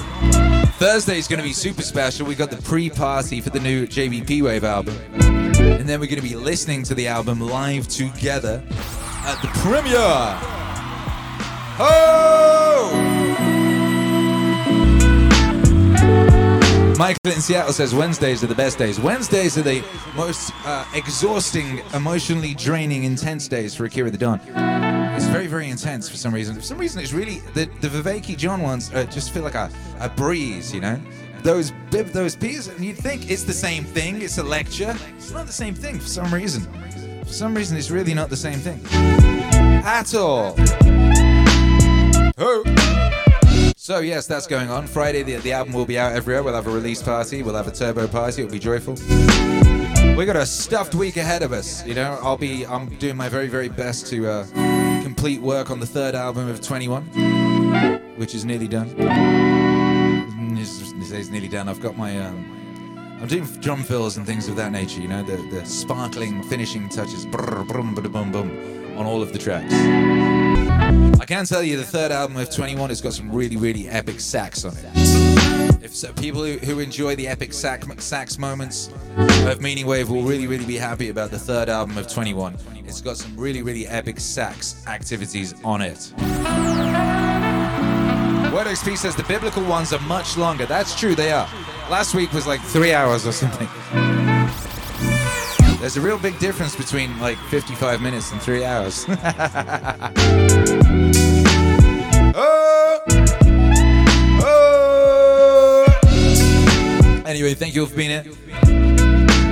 [0.82, 2.26] Thursday is going to be super special.
[2.26, 6.28] We've got the pre-party for the new JBP Wave album, and then we're going to
[6.28, 8.64] be listening to the album live together
[9.24, 10.40] at the premiere.
[11.78, 13.21] Oh!
[17.02, 19.00] Michael in Seattle says Wednesdays are the best days.
[19.00, 19.84] Wednesdays are the
[20.16, 24.40] most uh, exhausting, emotionally draining, intense days for Akira the Don.
[25.16, 26.56] It's very, very intense for some reason.
[26.56, 29.72] For some reason, it's really the, the Vervaeke John ones uh, just feel like a,
[30.00, 31.02] a breeze, you know.
[31.42, 34.22] Those bib, those pieces, and you'd think it's the same thing.
[34.22, 34.96] It's a lecture.
[35.18, 36.68] It's not the same thing for some reason.
[37.24, 38.80] For some reason, it's really not the same thing
[39.84, 40.54] at all.
[42.38, 43.21] Oh.
[43.84, 44.86] So yes, that's going on.
[44.86, 46.44] Friday, the, the album will be out everywhere.
[46.44, 47.42] We'll have a release party.
[47.42, 48.44] We'll have a turbo party.
[48.44, 48.94] It'll be joyful.
[50.16, 51.84] We got a stuffed week ahead of us.
[51.84, 52.64] You know, I'll be.
[52.64, 56.62] I'm doing my very, very best to uh, complete work on the third album of
[56.62, 57.06] 21,
[58.18, 58.94] which is nearly done.
[60.60, 61.68] It's, it's nearly done.
[61.68, 62.20] I've got my.
[62.20, 65.02] Um, I'm doing drum fills and things of that nature.
[65.02, 67.26] You know, the the sparkling finishing touches.
[67.26, 70.41] Brr, brum, boom, boom, on all of the tracks.
[71.22, 74.20] I can tell you the third album of 21 has got some really, really epic
[74.20, 75.84] sax on it.
[75.84, 78.90] If so, people who, who enjoy the epic sax, sax moments
[79.46, 82.58] of Meaning Wave will really, really be happy about the third album of 21.
[82.86, 86.12] It's got some really, really epic sax activities on it.
[88.52, 90.66] Word XP says the biblical ones are much longer.
[90.66, 91.48] That's true, they are.
[91.92, 93.68] Last week was like three hours or something.
[95.82, 99.04] There's a real big difference between like 55 minutes and three hours.
[102.36, 103.00] oh!
[104.44, 105.86] Oh!
[107.26, 108.24] Anyway, thank you all for being here.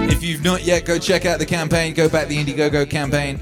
[0.08, 1.96] If you've not yet, go check out the campaign.
[1.96, 3.40] Go back the Indiegogo campaign.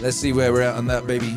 [0.00, 1.36] Let's see where we're at on that, baby.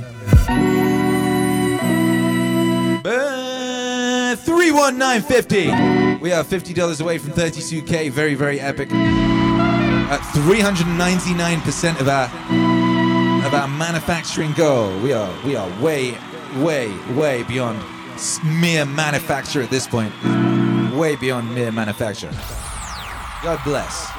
[3.05, 6.21] Uh, 31950.
[6.21, 8.11] We are $50 away from 32k.
[8.11, 8.89] Very, very epic.
[10.09, 12.25] At 399% of our
[13.45, 14.97] of our manufacturing goal.
[15.01, 16.17] We are we are way,
[16.57, 17.83] way, way beyond
[18.43, 20.13] mere manufacture at this point.
[20.93, 22.31] Way beyond mere manufacture.
[23.43, 24.09] God bless.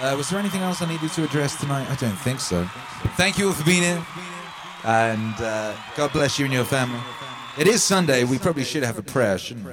[0.00, 1.90] Uh, was there anything else I needed to address tonight?
[1.90, 2.64] I don't think so.
[3.16, 4.06] Thank you all for being here.
[4.84, 7.00] And uh, God bless you and your family.
[7.58, 8.24] It is Sunday.
[8.24, 9.72] We probably should have a prayer, shouldn't we?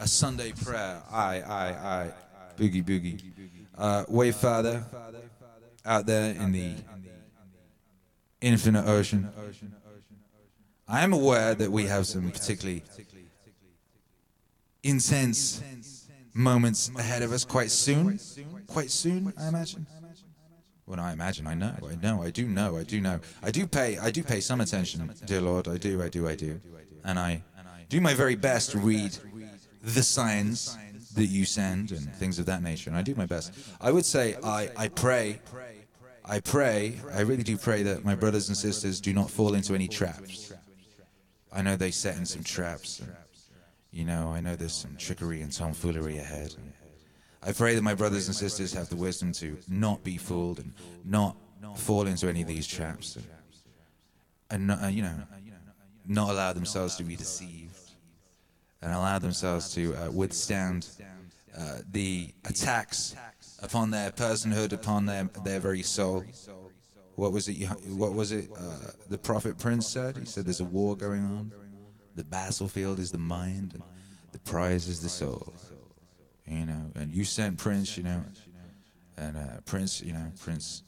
[0.00, 1.00] A Sunday prayer.
[1.12, 2.12] Aye, aye, aye.
[2.62, 3.20] Boogie, boogie.
[3.76, 4.84] Uh, Way Father,
[5.84, 6.74] out there in the
[8.40, 9.28] infinite ocean.
[10.86, 12.84] I am aware that we have some particularly
[14.84, 15.60] intense
[16.34, 18.20] moments ahead of us quite soon.
[18.68, 19.84] Quite soon, I imagine.
[20.86, 21.48] Well, I imagine.
[21.48, 21.74] I know.
[21.90, 22.22] I know.
[22.22, 22.76] I do know.
[22.76, 23.18] I do know.
[23.42, 23.98] I do pay.
[23.98, 25.66] I do pay some attention, dear Lord.
[25.66, 26.00] I do.
[26.00, 26.28] I do.
[26.28, 26.60] I do.
[27.04, 27.42] And I
[27.88, 29.18] do my very best to read
[29.82, 30.76] the signs
[31.14, 32.90] that you send and things of that nature.
[32.90, 33.52] And I do my best.
[33.80, 35.40] I would say I, I pray.
[36.24, 37.00] I pray.
[37.12, 40.52] I really do pray that my brothers and sisters do not fall into any traps.
[41.52, 43.00] I know they set in some traps.
[43.00, 43.12] And,
[43.90, 46.54] you know, I know there's some trickery and tomfoolery ahead.
[46.56, 46.72] And
[47.42, 50.72] I pray that my brothers and sisters have the wisdom to not be fooled and
[51.04, 51.36] not
[51.76, 53.16] fall into any of these traps.
[53.16, 53.26] And,
[54.50, 55.16] and not, uh, you know,
[56.06, 57.71] not allow themselves to be deceived
[58.82, 60.88] and allow themselves to uh, withstand
[61.56, 63.14] uh, the attacks
[63.62, 66.24] upon their personhood, upon their their very soul.
[67.14, 67.66] What was it?
[67.88, 68.50] What was it?
[68.56, 70.16] Uh, the prophet Prince said.
[70.16, 71.52] He said, "There's a war going on.
[72.16, 73.82] The battlefield is the mind, and
[74.32, 75.52] the prize is the soul."
[76.46, 77.96] You know, and you sent Prince.
[77.96, 78.24] You know,
[79.16, 80.02] and uh, Prince.
[80.02, 80.82] You know, Prince.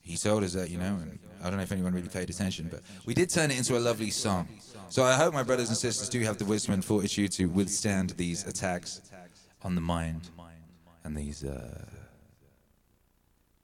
[0.00, 0.70] He told us that.
[0.70, 3.50] You know, and I don't know if anyone really paid attention, but we did turn
[3.50, 4.48] it into a lovely song.
[4.90, 8.10] So I hope my brothers and sisters do have the wisdom and fortitude to withstand
[8.10, 9.00] these attacks
[9.62, 10.28] on the mind
[11.04, 11.84] and these, uh,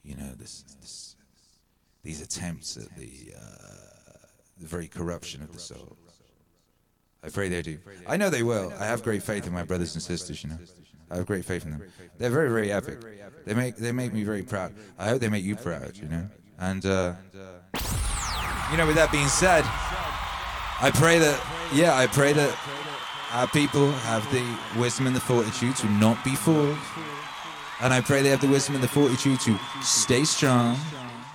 [0.04, 1.16] you know, this, this,
[2.04, 3.40] these attempts at the, uh,
[4.60, 5.96] the very corruption of the soul.
[7.24, 7.78] I pray they do.
[8.06, 8.72] I know they will.
[8.78, 10.44] I have great faith in my brothers and sisters.
[10.44, 10.58] You know,
[11.10, 11.82] I have great faith in them.
[12.18, 12.98] They're very, very epic.
[13.44, 14.74] They make they make me very proud.
[14.96, 15.96] I hope they make you proud.
[15.96, 16.28] You know,
[16.60, 17.14] and uh,
[18.70, 19.64] you know, with that being said.
[20.78, 21.40] I pray that,
[21.72, 22.54] yeah, I pray that
[23.32, 24.44] our people have the
[24.78, 26.76] wisdom and the fortitude to not be fooled.
[27.80, 30.78] And I pray they have the wisdom and the fortitude to stay strong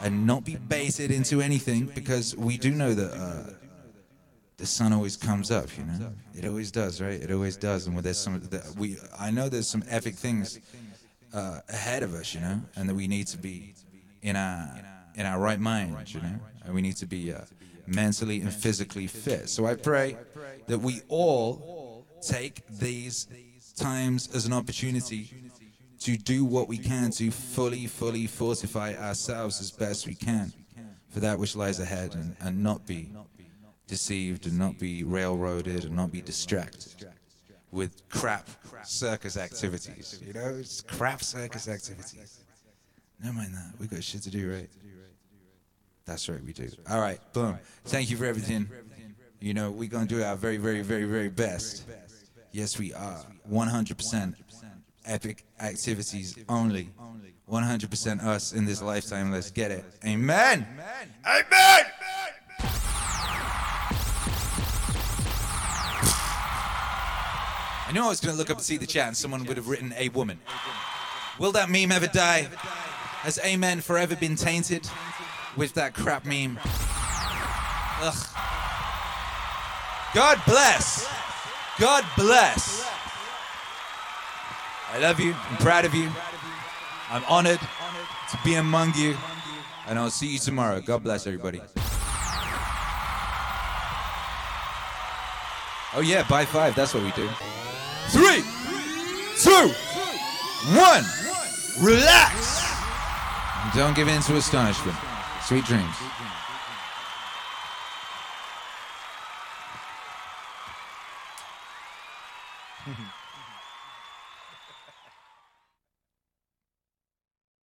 [0.04, 3.54] and not be baited into anything because we do know that uh,
[4.58, 6.14] the sun always comes up, you know?
[6.36, 7.20] It always does, right?
[7.20, 7.88] It always does.
[7.88, 8.48] And there's some,
[8.78, 10.60] we, I know there's some epic things
[11.34, 12.62] uh, ahead of us, you know?
[12.76, 13.74] And that we need to be
[14.22, 14.70] in our,
[15.16, 16.36] in our right mind, you know?
[16.64, 17.34] And we need to be.
[17.34, 17.42] Uh,
[17.88, 19.50] mentally and physically fit.
[19.50, 20.18] So I pray
[20.68, 23.28] that we all take these
[23.76, 25.30] times as an opportunity
[26.00, 30.52] to do what we can to fully, fully fortify ourselves as best we can
[31.10, 33.12] for that which lies ahead and, and not be
[33.88, 37.06] deceived and not be railroaded and not be distracted
[37.72, 38.48] with crap
[38.84, 40.22] circus activities.
[40.26, 42.40] You know, it's crap circus activities.
[43.22, 43.74] Never mind that.
[43.80, 44.70] We've got shit to do, right?
[46.06, 46.70] That's right, we do.
[46.90, 47.60] All right, boom.
[47.86, 48.70] Thank you for everything.
[49.40, 51.86] You know, we're going to do our very, very, very, very best.
[52.52, 53.26] Yes, we are.
[53.52, 54.36] 100%
[55.06, 56.90] epic activities only.
[57.50, 59.32] 100% us in this lifetime.
[59.32, 59.84] Let's get it.
[60.06, 60.68] Amen.
[61.26, 61.86] Amen.
[67.88, 69.58] I knew I was going to look up and see the chat and someone would
[69.58, 70.40] have written a woman.
[71.40, 72.48] Will that meme ever die?
[73.24, 74.90] Has Amen forever been tainted?
[75.58, 76.60] With that crap meme.
[78.02, 78.28] Ugh.
[80.14, 81.08] God bless.
[81.80, 82.86] God bless.
[84.92, 85.34] I love you.
[85.50, 86.10] I'm proud of you.
[87.10, 89.16] I'm honored to be among you.
[89.88, 90.82] And I'll see you tomorrow.
[90.82, 91.62] God bless everybody.
[95.94, 96.76] Oh yeah, by five.
[96.76, 97.28] That's what we do.
[98.10, 98.42] Three,
[99.38, 99.74] two,
[100.78, 101.04] one.
[101.82, 102.66] Relax.
[103.76, 104.98] Don't give in to astonishment.
[105.52, 106.21] Sweet dreams.